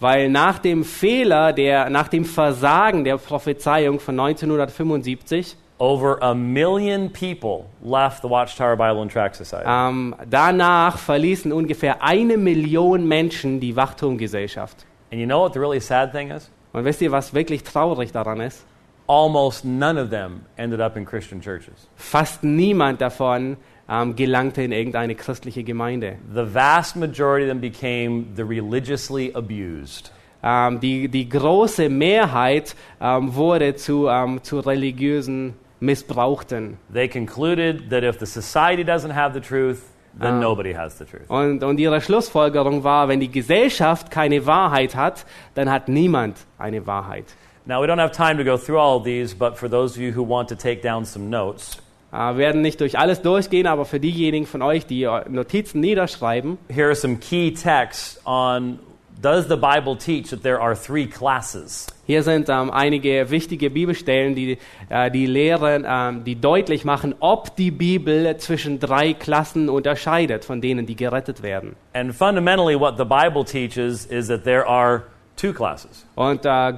Weil 0.00 0.28
nach 0.28 0.58
dem 0.60 0.84
Fehler, 0.84 1.52
der, 1.52 1.90
nach 1.90 2.08
dem 2.08 2.24
Versagen 2.24 3.02
der 3.04 3.16
Prophezeiung 3.18 3.98
von 3.98 4.18
1975, 4.18 5.56
over 5.78 6.20
a 6.22 6.34
million 6.34 7.12
people 7.12 7.64
left 7.82 8.22
the 8.22 8.28
Watchtower 8.28 8.76
Bible 8.76 9.00
and 9.02 9.12
Tract 9.12 9.36
Society. 9.36 9.64
ähm, 9.68 10.14
danach 10.28 10.98
verließen 10.98 11.52
ungefähr 11.52 12.02
eine 12.02 12.36
Million 12.36 13.06
Menschen 13.06 13.60
die 13.60 13.76
Wachturmgesellschaft. 13.76 14.84
and 15.10 15.20
you 15.20 15.26
know 15.26 15.40
what 15.40 15.52
the 15.54 15.60
really 15.60 15.80
sad 15.80 16.12
thing 16.12 16.30
is? 16.30 16.50
Und 16.72 16.84
wisst 16.84 17.00
ihr, 17.00 17.10
was 17.12 17.32
wirklich 17.32 17.62
traurig 17.62 18.12
daran 18.12 18.40
ist? 18.40 18.64
Almost 19.06 19.64
none 19.64 19.98
of 20.02 20.10
them 20.10 20.42
ended 20.56 20.80
up 20.80 20.96
in 20.96 21.06
Christian 21.06 21.40
churches. 21.40 21.88
Fast 21.96 22.44
niemand 22.44 23.00
davon 23.00 23.56
ähm, 23.88 24.14
gelangte 24.16 24.62
in 24.62 24.72
irgendeine 24.72 25.14
christliche 25.14 25.64
Gemeinde. 25.64 26.16
The 26.34 26.44
vast 26.54 26.96
majority 26.96 27.44
of 27.44 27.48
them 27.50 27.60
became 27.60 28.24
the 28.36 28.42
religiously 28.42 29.32
abused. 29.34 30.12
Ähm, 30.42 30.78
die, 30.80 31.08
die 31.08 31.28
große 31.28 31.88
Mehrheit 31.88 32.76
ähm, 33.00 33.34
wurde 33.34 33.74
zu, 33.74 34.06
ähm, 34.08 34.42
zu 34.42 34.60
religiösen 34.60 35.54
Missbrauchten. 35.80 36.76
They 36.92 37.08
concluded 37.08 37.90
that 37.90 38.02
if 38.04 38.18
the 38.18 38.26
society 38.26 38.82
doesn't 38.84 39.14
have 39.14 39.32
the 39.34 39.40
truth, 39.40 39.78
then 40.20 40.34
Ah. 40.34 40.40
nobody 40.40 40.72
has 40.74 40.98
the 40.98 41.04
truth. 41.04 41.28
Und, 41.28 41.62
und 41.64 41.78
ihre 41.78 42.00
Schlussfolgerung 42.00 42.84
war, 42.84 43.08
wenn 43.08 43.20
die 43.20 43.30
Gesellschaft 43.30 44.10
keine 44.10 44.44
Wahrheit 44.46 44.94
hat, 44.94 45.24
dann 45.54 45.70
hat 45.70 45.88
niemand 45.88 46.36
eine 46.58 46.86
Wahrheit. 46.86 47.24
Now, 47.66 47.82
we 47.82 47.86
don't 47.86 48.00
have 48.00 48.12
time 48.12 48.36
to 48.42 48.44
go 48.44 48.56
through 48.56 48.78
all 48.78 48.96
of 48.96 49.04
these, 49.04 49.34
but 49.34 49.56
for 49.58 49.68
those 49.68 49.94
of 49.96 50.02
you 50.02 50.12
who 50.14 50.26
want 50.26 50.48
to 50.48 50.54
take 50.54 50.80
down 50.82 51.04
some 51.04 51.28
notes, 51.28 51.82
wir 52.10 52.36
werden 52.36 52.62
nicht 52.62 52.80
durch 52.80 52.98
alles 52.98 53.22
durchgehen, 53.22 53.66
aber 53.66 53.84
für 53.84 54.00
diejenigen 54.00 54.46
von 54.46 54.62
euch, 54.62 54.86
die 54.86 55.02
äh, 55.02 55.28
Notizen 55.28 55.80
niederschreiben, 55.80 56.58
here 56.68 56.86
are 56.86 56.94
some 56.94 57.16
key 57.16 57.52
texts 57.52 58.20
on 58.24 58.78
does 59.20 59.48
the 59.48 59.56
Bible 59.56 59.96
teach 59.96 60.30
that 60.30 60.42
there 60.42 60.60
are 60.60 60.74
three 60.74 61.06
classes? 61.06 61.86
hier 62.08 62.22
sind 62.22 62.48
ähm, 62.48 62.70
einige 62.70 63.30
wichtige 63.30 63.68
Bibelstellen, 63.68 64.34
die, 64.34 64.56
äh, 64.88 65.10
die 65.10 65.26
lehren, 65.26 65.84
ähm, 65.86 66.24
die 66.24 66.36
deutlich 66.36 66.86
machen, 66.86 67.14
ob 67.20 67.54
die 67.54 67.70
Bibel 67.70 68.34
zwischen 68.38 68.80
drei 68.80 69.12
Klassen 69.12 69.68
unterscheidet, 69.68 70.46
von 70.46 70.62
denen 70.62 70.86
die 70.86 70.96
gerettet 70.96 71.42
werden. 71.42 71.76
And 71.92 72.14
fundamentally, 72.14 72.80
what 72.80 72.96
the 72.96 73.04
Bible 73.04 73.44
teaches 73.44 74.06
is 74.06 74.28
that 74.28 74.44
there 74.44 74.66
are 74.66 75.02
two 75.36 75.52
classes. 75.52 76.06
Und 76.14 76.46
äh, 76.46 76.72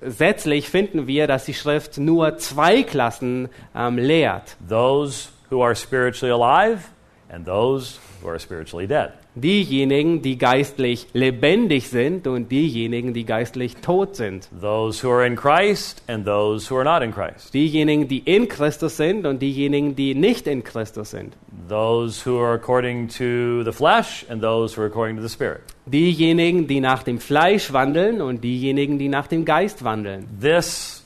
grundsätzlich 0.00 0.68
finden 0.68 1.06
wir, 1.06 1.26
dass 1.26 1.44
die 1.44 1.54
Schrift 1.54 1.98
nur 1.98 2.38
zwei 2.38 2.82
Klassen 2.82 3.48
ähm, 3.74 3.98
lehrt. 3.98 4.56
those 4.68 5.28
who 5.50 5.62
are 5.62 5.74
spiritually 5.74 6.32
alive 6.32 6.88
and 7.30 7.46
those 7.46 7.98
who 8.22 8.28
are 8.28 8.38
spiritually 8.38 8.86
dead. 8.86 9.12
Diejenigen, 9.40 10.22
die 10.22 10.38
geistlich 10.38 11.06
lebendig 11.12 11.88
sind 11.88 12.26
und 12.26 12.50
diejenigen, 12.50 13.14
die 13.14 13.24
geistlich 13.24 13.76
tot 13.76 14.16
sind. 14.16 14.48
Those 14.60 15.06
who 15.06 15.12
are 15.12 15.26
in 15.26 15.36
Christ 15.36 16.02
and 16.08 16.24
those 16.24 16.70
who 16.70 16.76
are 16.76 16.84
not 16.84 17.02
in 17.02 17.12
Christ. 17.12 17.54
Diejenigen, 17.54 18.08
die 18.08 18.18
in 18.18 18.48
Christus 18.48 18.96
sind 18.96 19.26
und 19.26 19.40
diejenigen, 19.40 19.94
die 19.94 20.14
nicht 20.14 20.46
in 20.46 20.64
Christus 20.64 21.10
sind. 21.10 21.36
Those 21.68 22.28
who 22.28 22.38
are 22.38 22.54
according 22.54 23.08
to 23.08 23.62
the 23.64 23.72
flesh 23.72 24.24
and 24.28 24.42
those 24.42 24.76
who 24.76 24.82
are 24.82 24.88
according 24.88 25.16
to 25.16 25.22
the 25.22 25.32
Spirit. 25.32 25.60
Diejenigen, 25.86 26.66
die 26.66 26.80
nach 26.80 27.02
dem 27.02 27.18
Fleisch 27.18 27.72
wandeln 27.72 28.20
und 28.20 28.42
diejenigen, 28.42 28.98
die 28.98 29.08
nach 29.08 29.26
dem 29.26 29.44
Geist 29.44 29.84
wandeln. 29.84 30.26
This 30.40 31.02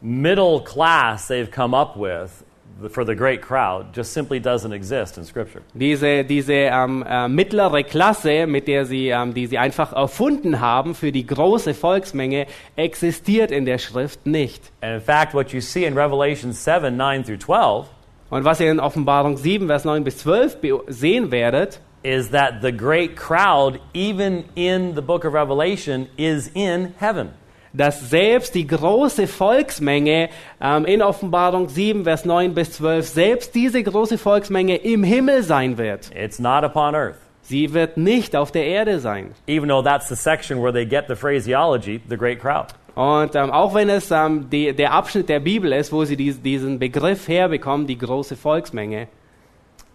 middle 0.00 0.60
class 0.64 1.28
they've 1.28 1.50
come 1.50 1.76
up 1.76 1.96
with 1.96 2.44
for 2.88 3.04
the 3.04 3.14
great 3.14 3.42
crowd 3.42 3.94
just 3.94 4.12
simply 4.12 4.40
doesn't 4.40 4.72
exist 4.72 5.18
in 5.18 5.24
Scripture. 5.24 5.62
Diese, 5.74 6.24
diese 6.24 6.52
ähm, 6.52 7.04
äh, 7.06 7.28
mittlere 7.28 7.82
Klasse, 7.84 8.46
mit 8.46 8.68
der 8.68 8.84
sie, 8.86 9.08
ähm, 9.08 9.34
die 9.34 9.46
sie 9.46 9.58
einfach 9.58 9.92
erfunden 9.92 10.60
haben 10.60 10.94
für 10.94 11.12
die 11.12 11.26
große 11.26 11.74
Volksmenge, 11.74 12.46
existiert 12.76 13.50
in 13.50 13.64
der 13.64 13.78
Schrift 13.78 14.26
nicht. 14.26 14.72
And 14.80 14.94
in 14.94 15.00
fact, 15.00 15.34
what 15.34 15.52
you 15.52 15.60
see 15.60 15.84
in 15.84 15.96
Revelation 15.96 16.52
7 16.52 16.96
9 16.96 17.24
through 17.24 17.38
12 17.38 17.86
Und 18.30 18.44
was 18.44 18.60
ihr 18.60 18.70
in 18.70 18.78
Offenbarung 18.78 19.36
7, 19.36 19.66
Vers 19.66 19.84
9 19.84 20.04
bis 20.04 20.18
12 20.18 20.60
be- 20.60 20.80
sehen 20.86 21.32
werdet, 21.32 21.80
is 22.02 22.30
that 22.30 22.62
the 22.62 22.72
great 22.72 23.16
crowd, 23.16 23.80
even 23.92 24.44
in 24.54 24.94
the 24.94 25.02
book 25.02 25.24
of 25.24 25.34
Revelation, 25.34 26.06
is 26.16 26.48
in 26.54 26.94
heaven. 26.98 27.30
Dass 27.72 28.10
selbst 28.10 28.54
die 28.54 28.66
große 28.66 29.26
Volksmenge 29.26 30.28
ähm, 30.60 30.84
in 30.84 31.02
Offenbarung 31.02 31.68
7, 31.68 32.04
Vers 32.04 32.24
9 32.24 32.54
bis 32.54 32.72
12, 32.72 33.06
selbst 33.06 33.54
diese 33.54 33.82
große 33.82 34.18
Volksmenge 34.18 34.76
im 34.76 35.04
Himmel 35.04 35.42
sein 35.42 35.78
wird. 35.78 36.10
It's 36.14 36.38
not 36.38 36.64
upon 36.64 36.94
earth. 36.94 37.16
Sie 37.42 37.72
wird 37.72 37.96
nicht 37.96 38.36
auf 38.36 38.52
der 38.52 38.64
Erde 38.64 39.00
sein. 39.00 39.34
Even 39.48 39.68
though 39.68 39.82
that's 39.82 40.08
the 40.08 40.14
section 40.14 40.62
where 40.62 40.72
they 40.72 40.86
get 40.86 41.06
the 41.08 41.16
phraseology, 41.16 42.00
the 42.08 42.16
great 42.16 42.40
crowd. 42.40 42.74
Und 42.94 43.34
ähm, 43.34 43.50
auch 43.50 43.74
wenn 43.74 43.88
es 43.88 44.10
ähm, 44.10 44.48
die, 44.50 44.72
der 44.72 44.92
Abschnitt 44.92 45.28
der 45.28 45.40
Bibel 45.40 45.72
ist, 45.72 45.92
wo 45.92 46.04
sie 46.04 46.16
dies, 46.16 46.40
diesen 46.42 46.78
Begriff 46.78 47.28
herbekommen, 47.28 47.86
die 47.86 47.98
große 47.98 48.36
Volksmenge. 48.36 49.08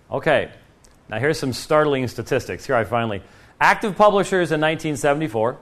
Okay, 0.10 0.50
now 1.08 1.18
here's 1.18 1.40
some 1.40 1.54
startling 1.54 2.08
statistics. 2.08 2.66
Here 2.66 2.80
I 2.80 2.86
finally. 2.86 3.22
Active 3.60 3.94
publishers 3.94 4.52
in 4.52 4.62
1974, 4.64 5.58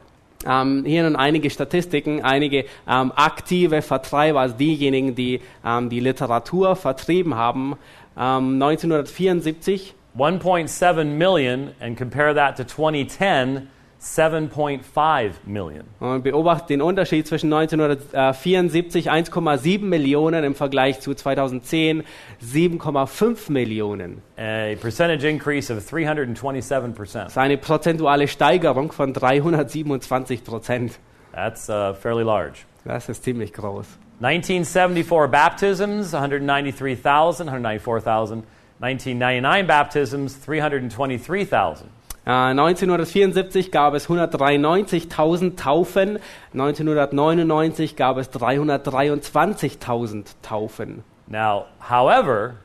Ähm, 0.48 0.84
hier 0.86 1.04
nun 1.04 1.16
einige 1.16 1.50
Statistiken, 1.50 2.22
einige 2.22 2.66
ähm, 2.88 3.12
aktive 3.16 3.82
Vertreiber, 3.82 4.42
also 4.42 4.56
diejenigen, 4.56 5.16
die 5.16 5.42
ähm, 5.66 5.90
die 5.90 6.00
Literatur 6.00 6.76
vertrieben 6.76 7.36
haben. 7.36 7.76
Ähm, 8.18 8.62
1974 8.62 9.96
1.7 10.18 11.06
million, 11.06 11.72
and 11.80 11.98
compare 11.98 12.36
that 12.36 12.56
to 12.56 12.64
2010, 12.64 13.68
7.5 14.04 15.32
million. 15.46 15.86
und 16.02 16.24
beobachtet 16.24 16.72
den 16.72 16.82
Unterschied 16.82 17.26
zwischen 17.26 17.52
1974 17.54 19.10
1,7 19.10 19.82
Millionen 19.86 20.44
im 20.44 20.56
Vergleich 20.56 21.00
zu 21.00 21.14
2010 21.14 22.04
7,5 22.44 23.50
Millionen. 23.52 24.22
A 24.38 24.76
percentage 24.76 25.28
increase 25.28 25.74
of 25.74 25.80
327%. 25.80 27.24
Das 27.24 27.38
eine 27.38 27.58
prozentuale 27.58 28.28
Steigerung 28.28 28.92
von 28.92 29.14
327 29.14 30.44
Prozent. 30.44 31.00
That's 31.32 31.70
uh, 31.70 31.94
fairly 31.94 32.24
large. 32.24 32.60
Das 32.84 33.08
ist 33.08 33.24
ziemlich 33.24 33.54
groß. 33.54 33.88
1974 34.22 35.32
baptisms, 35.32 36.14
193,000, 36.14 37.48
194,000. 37.48 38.44
1999 38.82 39.68
baptisms, 39.68 40.42
323,000. 40.46 41.90
Äh, 42.26 42.32
1974 42.32 43.72
gab 43.72 43.94
es 43.94 44.08
193.000 44.08 45.58
Taufen, 45.58 46.18
1999 46.54 47.96
gab 47.96 48.18
es 48.18 48.32
323.000 48.32 50.26
Taufen. 50.42 51.04
Now, 51.28 51.68
however, 51.90 52.56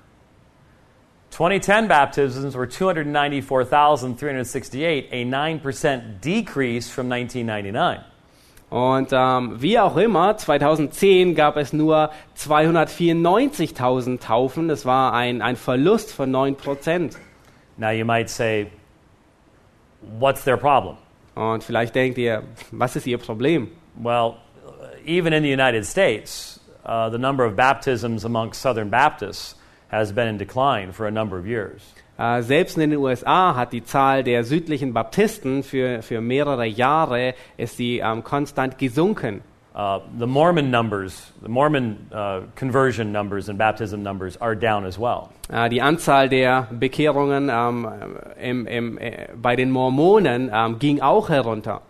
2010 1.31 1.89
baptisms 1.89 2.55
were 2.55 2.69
294,368, 2.69 5.13
a 5.13 5.25
9% 5.25 6.21
decrease 6.21 6.89
from 6.89 7.11
1999. 7.11 8.05
Und 8.71 9.09
ähm, 9.13 9.63
wie 9.63 9.79
auch 9.79 9.97
immer, 9.97 10.37
2010 10.37 11.35
gab 11.35 11.57
es 11.57 11.73
nur 11.73 12.11
294.000 12.37 14.21
Taufen. 14.21 14.69
Das 14.69 14.85
war 14.85 15.15
ein, 15.15 15.41
ein 15.41 15.57
Verlust 15.57 16.13
von 16.13 16.31
9%. 16.31 17.17
Now, 17.79 17.89
you 17.91 18.05
might 18.05 18.29
say, 18.29 18.67
what's 20.01 20.45
their 20.45 20.57
problem? 20.57 20.97
Und 21.35 21.63
vielleicht 21.63 21.95
denkt 21.95 22.19
ihr, 22.19 22.43
was 22.73 22.97
ist 22.97 23.07
ihr 23.07 23.19
Problem? 23.19 23.69
Well, 23.95 24.37
even 25.05 25.33
in 25.33 25.43
the 25.43 25.53
United 25.53 25.85
States, 25.85 26.61
uh, 26.85 27.09
the 27.11 27.19
number 27.19 27.45
of 27.45 27.55
baptisms 27.55 28.25
amongst 28.25 28.61
Southern 28.61 28.91
Baptists 28.91 29.55
has 29.91 30.13
been 30.13 30.29
in 30.29 30.39
decline 30.39 30.93
for 30.93 31.07
a 31.07 31.11
number 31.11 31.39
of 31.39 31.47
years. 31.47 31.83
Äh, 32.19 32.43
selbst 32.43 32.77
in 32.77 32.91
den 32.91 32.99
USA 32.99 33.55
hat 33.55 33.73
die 33.73 33.85
Zahl 33.85 34.25
der 34.25 34.43
südlichen 34.43 34.93
Baptisten 34.93 35.63
für, 35.63 36.03
für 36.03 36.21
mehrere 36.21 36.67
Jahre 36.67 37.35
ist 37.57 37.77
sie 37.77 38.01
ähm, 38.01 38.25
konstant 38.25 38.77
gesunken. 38.77 39.43
Uh, 39.79 40.01
the 40.19 40.27
Mormon 40.27 40.73
numbers, 40.73 41.31
the 41.41 41.49
Mormon 41.49 42.09
uh, 42.11 42.41
conversion 42.57 43.13
numbers 43.13 43.49
and 43.49 43.57
baptism 43.57 44.03
numbers 44.03 44.37
are 44.39 44.57
down 44.57 44.85
as 44.85 44.99
well. 44.99 45.29
Äh, 45.51 45.69
die 45.69 45.81
Anzahl 45.81 46.29
der 46.29 46.67
Bekehrungen 46.73 47.49
ähm, 47.49 47.89
im, 48.41 48.67
im, 48.67 48.99
äh, 48.99 49.29
bei 49.37 49.55
den 49.55 49.71
Mormonen 49.71 50.51
ähm, 50.53 50.81
ging 50.81 51.01
auch 51.01 51.29
herunter. 51.29 51.83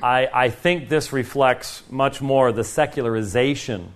I, 0.00 0.28
I 0.32 0.50
think 0.50 0.88
this 0.88 1.12
reflects 1.12 1.82
much 1.90 2.20
more 2.20 2.52
the 2.52 2.62
secularization 2.62 3.92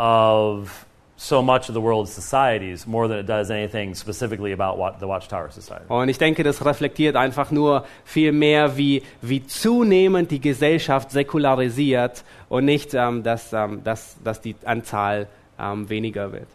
of 0.00 0.84
so 1.22 1.40
much 1.40 1.68
of 1.68 1.74
the 1.74 1.80
world's 1.80 2.12
societies 2.12 2.84
more 2.84 3.06
than 3.06 3.18
it 3.18 3.26
does 3.26 3.50
anything 3.50 3.94
specifically 3.94 4.50
about 4.50 4.76
what 4.76 4.98
the 4.98 5.06
Watchtower 5.06 5.50
Society. 5.50 5.84
Und 5.88 6.08
ich 6.08 6.18
denke, 6.18 6.42
das 6.42 6.64
reflektiert 6.64 7.14
einfach 7.14 7.52
nur 7.52 7.84
viel 8.04 8.32
mehr, 8.32 8.76
wie, 8.76 9.02
wie 9.20 9.46
zunehmend 9.46 10.32
die 10.32 10.40
Gesellschaft 10.40 11.12
säkularisiert 11.12 12.24
und 12.52 12.66
nicht, 12.66 12.92
ähm, 12.92 13.22
dass, 13.22 13.52
ähm, 13.54 13.82
dass, 13.82 14.16
dass 14.22 14.40
die 14.42 14.54
Anzahl 14.66 15.26
ähm, 15.58 15.88
weniger 15.88 16.32
wird. 16.32 16.48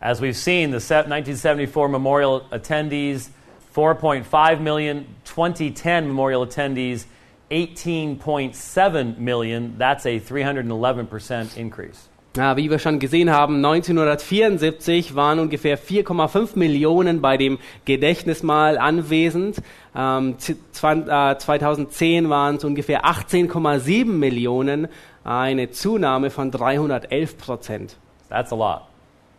As 0.00 0.22
we've 0.22 0.32
seen, 0.32 0.72
the 0.72 0.80
se- 0.80 1.04
1974 1.04 1.88
memorial 1.90 2.40
attendees, 2.50 3.30
4.5 3.76 4.60
million, 4.60 5.04
2010 5.24 6.06
memorial 6.06 6.42
attendees, 6.42 7.06
18.7 7.50 9.18
million. 9.18 9.74
That's 9.78 10.06
a 10.06 10.18
311% 10.18 11.56
increase. 11.56 12.08
Ja, 12.36 12.56
wie 12.56 12.70
wir 12.70 12.78
schon 12.78 13.00
gesehen 13.00 13.28
haben, 13.30 13.56
1974 13.56 15.16
waren 15.16 15.40
ungefähr 15.40 15.76
4,5 15.76 16.56
Millionen 16.56 17.20
bei 17.20 17.36
dem 17.36 17.58
Gedächtnismal 17.86 18.78
anwesend. 18.78 19.56
Ähm, 19.96 20.38
z- 20.38 20.56
zwan- 20.72 21.08
äh, 21.08 21.36
2010 21.36 22.30
waren 22.30 22.54
es 22.56 22.62
ungefähr 22.64 23.04
18,7 23.04 24.04
Millionen, 24.06 24.86
eine 25.24 25.70
Zunahme 25.70 26.30
von 26.30 26.50
311 26.50 27.38
Prozent. 27.38 27.96
That's 28.28 28.52
a 28.52 28.56
lot. 28.56 28.82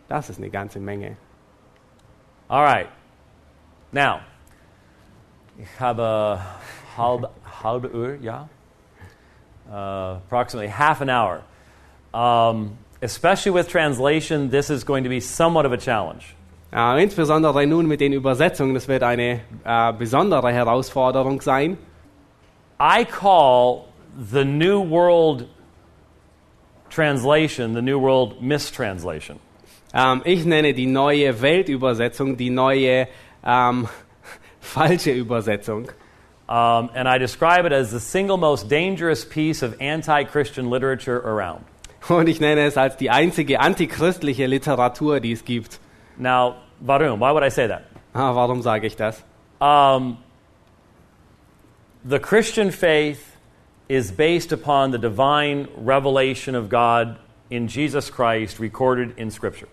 Das 0.08 0.30
ist 0.30 0.38
eine 0.38 0.50
ganze 0.50 0.78
Menge. 0.78 1.16
All 2.48 2.62
right. 2.62 2.88
Now, 3.92 4.20
ich 5.58 5.80
habe 5.80 6.38
halb, 6.96 7.30
halbe 7.62 7.90
Uhr, 7.90 8.16
ja? 8.20 8.48
Uh, 9.70 10.18
approximately 10.26 10.68
half 10.68 11.00
an 11.00 11.08
hour. 11.08 11.42
Um, 12.12 12.78
especially 13.00 13.52
with 13.52 13.68
translation, 13.68 14.50
this 14.50 14.70
is 14.70 14.84
going 14.84 15.04
to 15.04 15.08
be 15.08 15.20
somewhat 15.20 15.64
of 15.64 15.72
a 15.72 15.78
challenge. 15.78 16.34
Ja, 16.72 16.96
insbesondere 16.96 17.66
nun 17.66 17.86
mit 17.86 18.00
den 18.00 18.12
Übersetzungen, 18.12 18.74
das 18.74 18.88
wird 18.88 19.02
eine 19.02 19.40
äh, 19.64 19.92
besondere 19.92 20.50
Herausforderung 20.52 21.40
sein. 21.42 21.76
I 22.80 23.04
call 23.04 23.84
the 24.16 24.44
New 24.44 24.88
World 24.88 25.46
translation 26.92 27.74
the 27.74 27.82
New 27.82 27.98
World 27.98 28.42
mistranslation. 28.42 29.40
Ähm, 29.94 30.22
ich 30.24 30.44
nenne 30.44 30.74
die 30.74 30.86
neue 30.86 31.40
Weltübersetzung 31.40 32.36
die 32.36 32.50
neue 32.50 33.08
ähm, 33.44 33.88
falsche 34.60 35.10
Übersetzung. 35.10 35.88
Um, 36.48 36.90
and 36.94 37.08
I 37.08 37.18
describe 37.18 37.64
it 37.64 37.72
as 37.72 37.90
the 37.90 38.00
single 38.00 38.36
most 38.36 38.68
dangerous 38.68 39.24
piece 39.24 39.62
of 39.62 39.74
anti 39.80 40.24
Christian 40.24 40.68
literature 40.68 41.18
around. 41.24 41.64
Und 42.08 42.28
ich 42.28 42.40
nenne 42.40 42.66
es 42.66 42.76
als 42.76 42.96
die 42.96 43.10
einzige 43.10 43.60
antichristliche 43.60 44.46
Literatur, 44.46 45.20
die 45.20 45.32
es 45.32 45.44
gibt. 45.44 45.78
Now, 46.18 46.56
warum? 46.80 47.20
Why 47.20 47.32
would 47.32 47.44
I 47.44 47.50
say 47.50 47.68
that? 47.68 47.84
Ah, 48.12 48.34
warum 48.34 48.60
sage 48.60 48.86
ich 48.86 48.96
das? 48.96 49.22
Um, 49.60 50.18
the 52.04 52.18
Christian 52.18 52.70
faith 52.70 53.31
is 53.88 54.12
based 54.12 54.52
upon 54.52 54.92
the 54.92 54.98
divine 54.98 55.68
revelation 55.76 56.54
of 56.54 56.68
God 56.68 57.16
in 57.50 57.68
Jesus 57.68 58.10
Christ 58.10 58.58
recorded 58.58 59.12
in 59.16 59.30
Scripture. 59.30 59.68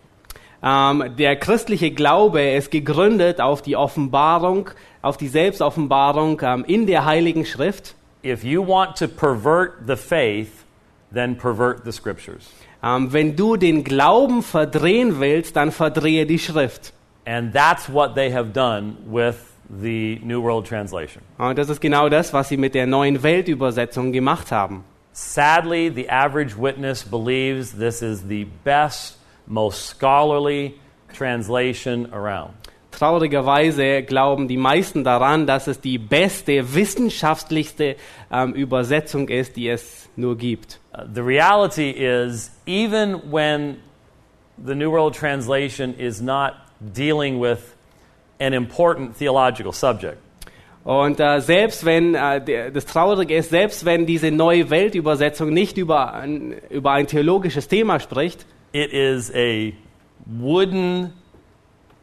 Ähm, 0.62 1.16
der 1.18 1.38
christliche 1.38 1.92
Glaube 1.92 2.42
ist 2.42 2.72
gegründet 2.72 3.40
auf 3.40 3.62
die 3.62 3.78
Offenbarung, 3.78 4.70
auf 5.02 5.16
die 5.16 5.30
Selbstoffenbarung 5.30 6.42
ähm, 6.44 6.66
in 6.68 6.86
der 6.86 7.06
Heiligen 7.06 7.46
Schrift. 7.46 7.96
If 8.26 8.44
you 8.44 8.66
want 8.66 8.98
to 8.98 9.08
pervert 9.08 9.88
the 9.88 9.96
faith, 9.96 10.66
then 11.14 11.38
pervert 11.38 11.86
the 11.86 11.92
Scriptures. 11.94 12.50
Ähm, 12.84 13.14
wenn 13.14 13.38
du 13.38 13.56
den 13.56 13.86
Glauben 13.86 14.44
verdrehen 14.44 15.20
willst, 15.22 15.56
dann 15.56 15.72
verdrehe 15.72 16.26
die 16.26 16.40
Schrift. 16.40 16.94
And 17.26 17.54
that's 17.54 17.92
what 17.92 18.16
they 18.16 18.32
have 18.32 18.50
done 18.52 18.98
with 19.06 19.36
the 19.70 20.20
New 20.24 20.42
World 20.42 20.68
Translation. 20.68 21.22
Und 21.38 21.58
das 21.58 21.70
ist 21.70 21.80
genau 21.80 22.10
das, 22.10 22.34
was 22.34 22.50
sie 22.50 22.58
mit 22.58 22.74
der 22.74 22.88
neuen 22.88 23.22
Weltübersetzung 23.22 24.12
gemacht 24.12 24.52
haben. 24.52 24.84
Sadly, 25.14 25.92
the 25.94 26.10
average 26.10 26.56
witness 26.58 27.04
believes 27.04 27.72
this 27.74 28.02
is 28.02 28.24
the 28.28 28.46
best, 28.64 29.18
most 29.48 29.90
scholarly 29.90 30.76
translation 31.14 32.12
around. 32.14 32.54
Traurigerweise 32.92 34.04
glauben 34.04 34.48
die 34.48 34.58
meisten 34.58 35.04
daran, 35.04 35.46
dass 35.46 35.68
es 35.68 35.80
die 35.80 35.98
beste, 35.98 36.74
wissenschaftlichste 36.74 37.96
ähm, 38.32 38.54
Übersetzung 38.54 39.30
ist, 39.30 39.56
die 39.56 39.70
es 39.70 40.10
nur 40.16 40.38
gibt. 40.38 40.80
Uh, 40.94 41.04
the 41.14 41.22
reality 41.22 41.92
is, 41.92 42.52
even 42.66 43.32
when 43.32 43.78
the 44.58 44.74
New 44.74 44.92
World 44.92 45.16
Translation 45.16 45.94
is 45.94 46.20
not 46.22 46.54
dealing 46.80 47.40
with 47.40 47.76
an 48.40 48.54
important 48.54 49.18
theological 49.18 49.74
subject, 49.74 50.18
Und 50.84 51.20
äh, 51.20 51.42
selbst 51.42 51.86
wenn, 51.86 52.16
äh, 52.16 52.72
das 52.72 52.86
Traurige 52.86 53.36
ist, 53.36 53.50
selbst 53.50 53.86
wenn 53.86 54.06
diese 54.06 54.32
neue 54.32 54.70
Weltübersetzung 54.70 55.50
nicht 55.50 55.78
über 55.78 56.14
ein, 56.14 56.56
über 56.70 56.94
ein 56.94 57.06
theologisches 57.06 57.68
Thema 57.68 58.00
spricht, 58.00 58.46
it 58.72 58.92
is 58.92 59.32
a 59.36 59.74
wooden, 60.26 61.14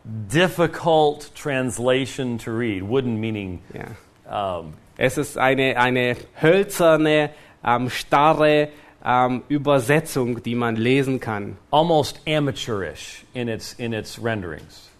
difficult 0.04 1.34
translation 1.34 2.38
to 2.38 2.50
read. 2.50 2.86
Wooden 2.86 3.18
meaning 3.18 3.60
ja, 3.74 4.58
um, 4.58 4.74
es 4.96 5.18
ist 5.18 5.36
eine, 5.38 5.76
eine 5.78 6.16
hölzerne, 6.40 7.30
ähm, 7.64 7.90
starre 7.90 8.68
ähm, 9.04 9.42
Übersetzung, 9.48 10.42
die 10.42 10.54
man 10.54 10.76
lesen 10.76 11.18
kann. 11.18 11.56
almost 11.70 12.20
amateurish 12.26 13.24
in 13.34 13.48
its, 13.48 13.72
in 13.74 13.92
its 13.92 14.22
renderings. 14.22 14.90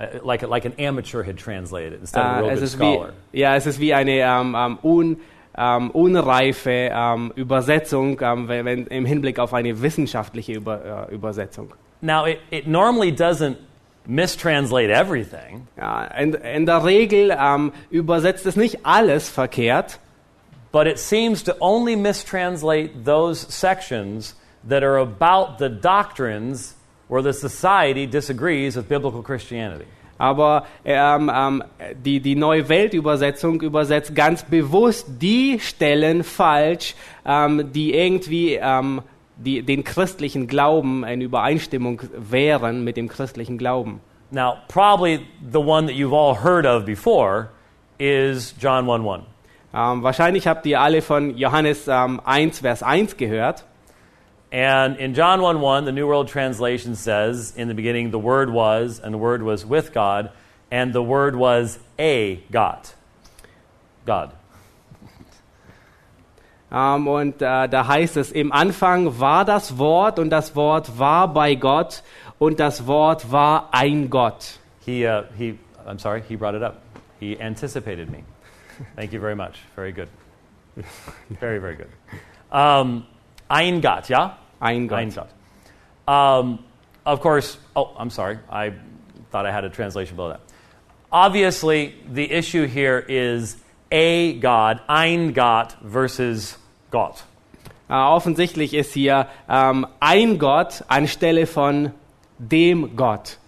Uh, 0.00 0.18
like, 0.22 0.40
like 0.48 0.64
an 0.64 0.72
amateur 0.78 1.22
had 1.22 1.36
translated 1.36 1.92
it 1.92 2.00
instead 2.00 2.24
of 2.24 2.26
a 2.26 2.38
Äh, 2.38 2.40
real 2.40 2.54
good 2.54 2.62
ist 2.62 2.78
wie, 2.78 2.94
scholar. 2.94 3.12
ja, 3.32 3.54
es 3.56 3.66
ist 3.66 3.78
wie 3.80 3.92
eine 3.92 4.12
ähm, 4.12 4.54
ähm, 4.56 4.78
un, 4.82 5.16
ähm, 5.58 5.90
unreife 5.90 6.90
Übersetzung 7.34 8.18
wenn, 8.18 8.64
wenn, 8.64 8.86
im 8.86 9.04
Hinblick 9.04 9.38
auf 9.38 9.52
eine 9.52 9.82
wissenschaftliche 9.82 10.54
Über, 10.54 11.08
äh, 11.10 11.14
Übersetzung. 11.14 11.74
Now, 12.00 12.24
it, 12.24 12.38
it 12.50 12.66
normally 12.66 13.12
doesn't 13.12 13.56
mistranslate 14.06 14.90
everything, 14.90 15.66
Ja, 15.76 16.04
in, 16.18 16.32
in 16.32 16.64
der 16.64 16.82
Regel 16.82 17.36
übersetzt 17.90 18.46
es 18.46 18.56
nicht 18.56 18.86
alles 18.86 19.28
verkehrt, 19.28 19.98
but 20.72 20.86
it 20.86 20.98
seems 20.98 21.44
to 21.44 21.52
only 21.60 21.94
mistranslate 21.94 23.04
those 23.04 23.46
sections 23.50 24.34
that 24.66 24.82
are 24.82 24.98
about 24.98 25.58
the 25.58 25.68
doctrines 25.68 26.74
where 27.10 27.22
the 27.22 27.32
society 27.32 28.06
disagrees 28.06 28.76
with 28.76 28.88
biblical 28.88 29.22
Christianity. 29.22 29.86
aber 30.20 30.66
ähm, 30.84 31.30
ähm, 31.34 31.64
die, 32.04 32.20
die 32.20 32.36
Neue 32.36 32.68
Weltübersetzung 32.68 33.62
übersetzt 33.62 34.14
ganz 34.14 34.42
bewusst 34.42 35.06
die 35.18 35.58
Stellen 35.60 36.24
falsch, 36.24 36.94
ähm, 37.24 37.72
die 37.72 37.94
irgendwie 37.94 38.58
ähm, 38.60 39.00
die, 39.36 39.62
den 39.62 39.82
christlichen 39.82 40.46
Glauben 40.46 41.04
in 41.04 41.22
Übereinstimmung 41.22 42.02
wären 42.14 42.84
mit 42.84 42.98
dem 42.98 43.08
christlichen 43.08 43.56
Glauben. 43.56 44.00
Now, 44.30 44.58
probably 44.68 45.26
the 45.50 45.58
one 45.58 45.86
that 45.86 45.96
you've 45.96 46.14
all 46.14 46.36
heard 46.44 46.66
of 46.66 46.84
before 46.84 47.48
is 47.98 48.54
John 48.60 48.88
1 48.90 49.06
1. 49.06 49.22
Ähm, 49.72 50.02
wahrscheinlich 50.02 50.46
habt 50.46 50.66
ihr 50.66 50.82
alle 50.82 51.00
von 51.00 51.36
Johannes 51.38 51.88
ähm, 51.88 52.20
1, 52.24 52.60
Vers 52.60 52.82
1 52.82 53.16
gehört. 53.16 53.64
And 54.52 54.96
in 54.96 55.14
John 55.14 55.42
1 55.42 55.60
1, 55.60 55.84
the 55.84 55.92
New 55.92 56.08
World 56.08 56.28
Translation 56.28 56.96
says, 56.96 57.54
In 57.56 57.68
the 57.68 57.74
beginning, 57.74 58.10
the 58.10 58.18
Word 58.18 58.50
was, 58.50 58.98
and 58.98 59.14
the 59.14 59.18
Word 59.18 59.42
was 59.42 59.64
with 59.64 59.92
God, 59.92 60.32
and 60.70 60.92
the 60.92 61.02
Word 61.02 61.36
was 61.36 61.78
a 61.98 62.36
God. 62.50 62.88
God. 64.04 64.32
Ähm, 66.72 67.06
und 67.08 67.42
äh, 67.42 67.68
da 67.68 67.86
heißt 67.86 68.16
es, 68.16 68.32
im 68.32 68.50
Anfang 68.50 69.20
war 69.20 69.44
das 69.44 69.78
Wort 69.78 70.18
und 70.18 70.30
das 70.30 70.56
Wort 70.56 70.98
war 70.98 71.32
bei 71.32 71.54
Gott 71.54 72.02
und 72.38 72.58
das 72.58 72.86
Wort 72.86 73.30
war 73.30 73.68
ein 73.72 74.10
Gott. 74.10 74.58
He, 74.84 75.06
uh, 75.06 75.22
he, 75.36 75.58
I'm 75.86 75.98
sorry, 75.98 76.22
he 76.26 76.34
brought 76.34 76.56
it 76.56 76.62
up. 76.62 76.80
He 77.20 77.40
anticipated 77.40 78.10
me. 78.10 78.24
Thank 78.96 79.12
you 79.12 79.20
very 79.20 79.36
much. 79.36 79.60
Very 79.76 79.92
good. 79.92 80.08
Very, 81.40 81.58
very 81.58 81.76
good. 81.76 81.88
Um, 82.50 83.06
ein 83.50 83.80
Gott, 83.80 84.08
yeah? 84.08 84.36
Ein 84.60 84.86
Gott. 84.86 84.98
Ein 84.98 85.10
Gott. 85.10 85.30
Um, 86.06 86.64
of 87.04 87.20
course, 87.20 87.58
oh, 87.74 87.92
I'm 87.98 88.10
sorry. 88.10 88.38
I 88.48 88.72
thought 89.30 89.46
I 89.46 89.52
had 89.52 89.64
a 89.64 89.70
translation 89.70 90.16
below 90.16 90.30
that. 90.30 90.40
Obviously, 91.12 91.94
the 92.08 92.30
issue 92.30 92.66
here 92.66 92.98
is 92.98 93.56
a 93.90 94.34
God, 94.34 94.80
ein 94.88 95.32
Gott 95.32 95.76
versus 95.82 96.56
Gott. 96.90 97.24
Äh, 97.88 97.94
offensichtlich 97.94 98.72
ist 98.74 98.94
hier 98.94 99.26
ähm, 99.48 99.86
ein 99.98 100.38
Gott 100.38 100.84
anstelle 100.88 101.46
von 101.46 101.92
dem 102.38 102.94
Gott. 102.94 103.38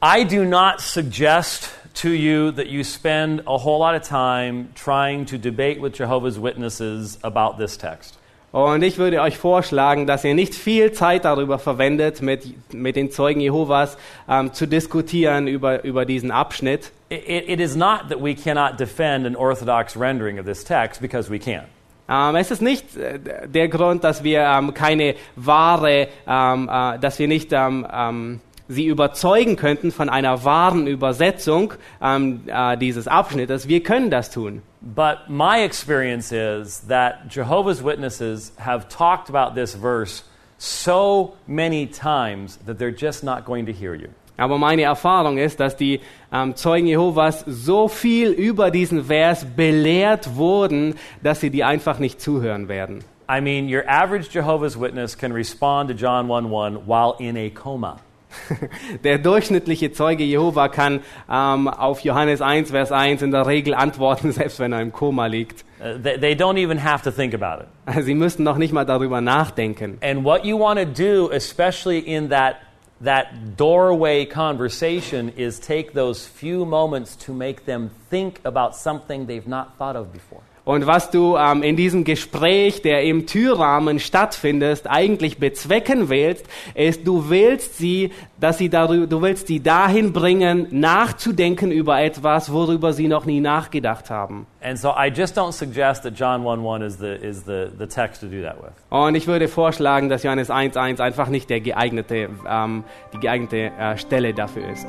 I 0.00 0.24
do 0.24 0.44
not 0.44 0.80
suggest 0.80 1.70
to 1.94 2.10
you 2.10 2.52
that 2.52 2.68
you 2.68 2.84
spend 2.84 3.40
a 3.46 3.58
whole 3.58 3.80
lot 3.80 3.96
of 3.96 4.02
time 4.02 4.68
trying 4.74 5.26
to 5.26 5.38
debate 5.38 5.80
with 5.80 5.94
Jehovah's 5.94 6.38
Witnesses 6.38 7.18
about 7.24 7.58
this 7.58 7.76
text. 7.76 8.18
Und 8.52 8.82
ich 8.82 8.96
würde 8.96 9.20
euch 9.20 9.36
vorschlagen, 9.36 10.06
dass 10.06 10.24
ihr 10.24 10.34
nicht 10.34 10.54
viel 10.54 10.92
Zeit 10.92 11.24
darüber 11.24 11.58
verwendet, 11.58 12.22
mit, 12.22 12.72
mit 12.72 12.96
den 12.96 13.10
Zeugen 13.10 13.40
Jehovas 13.40 13.98
ähm, 14.28 14.52
zu 14.52 14.66
diskutieren 14.66 15.46
über, 15.46 15.84
über 15.84 16.04
diesen 16.04 16.30
Abschnitt. 16.30 16.92
It, 17.10 17.48
it 17.48 17.60
is 17.60 17.76
not 17.76 18.08
that 18.08 18.22
we 18.22 18.34
cannot 18.34 18.80
defend 18.80 19.26
an 19.26 19.36
orthodox 19.36 19.96
rendering 19.96 20.38
of 20.38 20.46
this 20.46 20.64
text 20.64 21.00
because 21.00 21.30
we 21.30 21.38
can. 21.38 21.64
Ähm, 22.08 22.36
es 22.36 22.50
ist 22.50 22.62
nicht 22.62 22.96
äh, 22.96 23.18
der 23.48 23.68
Grund, 23.68 24.04
dass 24.04 24.22
wir 24.22 24.40
ähm, 24.40 24.72
keine 24.74 25.16
wahre, 25.34 26.08
ähm, 26.26 26.70
äh, 26.72 26.98
dass 26.98 27.18
wir 27.18 27.26
nicht 27.26 27.52
ähm, 27.52 27.86
ähm, 27.92 28.40
sie 28.68 28.86
überzeugen 28.86 29.56
könnten 29.56 29.92
von 29.92 30.08
einer 30.08 30.44
wahren 30.44 30.86
Übersetzung 30.86 31.74
ähm, 32.02 32.42
äh, 32.46 32.76
dieses 32.76 33.08
Abschnittes. 33.08 33.68
Wir 33.68 33.82
können 33.82 34.10
das 34.10 34.30
tun. 34.30 34.62
But 34.80 35.28
my 35.28 35.62
experience 35.64 36.32
is 36.32 36.86
that 36.88 37.28
Jehovah's 37.28 37.82
Witnesses 37.82 38.52
have 38.58 38.88
talked 38.88 39.28
about 39.28 39.54
this 39.54 39.74
verse 39.74 40.22
so 40.58 41.34
many 41.46 41.86
times 41.86 42.58
that 42.66 42.78
they're 42.78 42.96
just 42.96 43.24
not 43.24 43.44
going 43.44 43.66
to 43.66 43.72
hear 43.72 43.94
you. 43.94 44.08
Aber 44.38 44.58
meine 44.58 44.82
Erfahrung 44.82 45.38
ist, 45.38 45.60
dass 45.60 45.76
die 45.76 46.00
ähm, 46.30 46.54
Zeugen 46.56 46.86
Jehovas 46.86 47.44
so 47.46 47.88
viel 47.88 48.30
über 48.30 48.70
diesen 48.70 49.04
Vers 49.04 49.46
belehrt 49.56 50.36
wurden, 50.36 50.94
dass 51.22 51.40
sie 51.40 51.50
die 51.50 51.64
einfach 51.64 51.98
nicht 51.98 52.20
zuhören 52.20 52.68
werden. 52.68 53.02
I 53.28 53.40
mean, 53.40 53.68
your 53.68 53.82
average 53.88 54.28
Jehovah's 54.30 54.78
Witness 54.78 55.16
can 55.16 55.32
respond 55.32 55.88
to 55.88 55.94
John 55.94 56.28
1 56.28 56.50
1 56.50 56.86
while 56.86 57.16
in 57.18 57.36
a 57.36 57.50
coma. 57.50 57.98
Der 59.04 59.18
durchschnittliche 59.18 59.92
Zeuge 59.92 60.24
Jehova 60.24 60.68
kann 60.68 61.00
ähm, 61.30 61.68
auf 61.68 62.00
Johannes 62.00 62.40
1, 62.40 62.70
Vers 62.70 62.92
1 62.92 63.22
in 63.22 63.30
der 63.30 63.46
Regel 63.46 63.74
antworten, 63.74 64.32
selbst 64.32 64.58
wenn 64.58 64.72
er 64.72 64.80
im 64.80 64.92
Koma 64.92 65.26
liegt. 65.26 65.64
Uh, 65.78 65.98
they, 66.02 66.18
they 66.18 66.34
don't 66.34 66.58
even 66.58 66.82
have 66.82 67.02
to 67.02 67.10
think 67.10 67.34
about 67.34 67.62
it. 67.62 68.04
Sie 68.04 68.14
müssen 68.14 68.44
noch 68.44 68.56
nicht 68.56 68.72
mal 68.72 68.84
darüber 68.84 69.20
nachdenken. 69.20 69.98
And 70.02 70.24
what 70.24 70.44
you 70.44 70.58
want 70.58 70.78
to 70.78 70.86
do, 70.86 71.30
especially 71.30 71.98
in 71.98 72.30
that, 72.30 72.56
that 73.02 73.56
doorway 73.56 74.24
conversation, 74.24 75.30
is 75.36 75.60
take 75.60 75.92
those 75.92 76.26
few 76.26 76.64
moments 76.64 77.16
to 77.26 77.32
make 77.32 77.66
them 77.66 77.90
think 78.10 78.40
about 78.44 78.74
something 78.74 79.26
they've 79.26 79.46
not 79.46 79.76
thought 79.78 79.96
of 79.96 80.12
before. 80.12 80.42
Und 80.66 80.84
was 80.84 81.12
du 81.12 81.36
ähm, 81.36 81.62
in 81.62 81.76
diesem 81.76 82.02
Gespräch, 82.02 82.82
der 82.82 83.04
im 83.04 83.28
Türrahmen 83.28 84.00
stattfindet, 84.00 84.82
eigentlich 84.88 85.38
bezwecken 85.38 86.08
willst, 86.08 86.44
ist, 86.74 87.06
du 87.06 87.30
willst 87.30 87.78
sie, 87.78 88.10
dass 88.40 88.58
sie 88.58 88.68
darüber, 88.68 89.06
du 89.06 89.22
willst 89.22 89.46
sie 89.46 89.60
dahin 89.60 90.12
bringen, 90.12 90.66
nachzudenken 90.72 91.70
über 91.70 92.00
etwas, 92.00 92.52
worüber 92.52 92.92
sie 92.92 93.06
noch 93.06 93.26
nie 93.26 93.38
nachgedacht 93.38 94.10
haben. 94.10 94.48
And 94.60 94.76
so 94.76 94.88
I 94.88 95.06
just 95.06 95.38
don't 95.38 95.52
suggest 95.52 96.02
that 96.02 96.14
John 96.18 96.44
1 96.44 96.60
1 96.66 96.82
is, 96.82 96.98
the, 96.98 97.12
is 97.12 97.44
the, 97.44 97.68
the 97.78 97.86
text 97.86 98.20
to 98.22 98.26
do 98.26 98.42
that 98.42 98.56
with. 98.60 98.72
Und 98.90 99.14
ich 99.14 99.28
würde 99.28 99.46
vorschlagen, 99.46 100.08
dass 100.08 100.24
Johannes 100.24 100.50
1.1 100.50 100.98
einfach 101.00 101.28
nicht 101.28 101.48
der 101.48 101.60
geeignete, 101.60 102.28
ähm, 102.44 102.82
die 103.14 103.20
geeignete 103.20 103.70
äh, 103.78 103.96
Stelle 103.96 104.34
dafür 104.34 104.68
ist. 104.68 104.88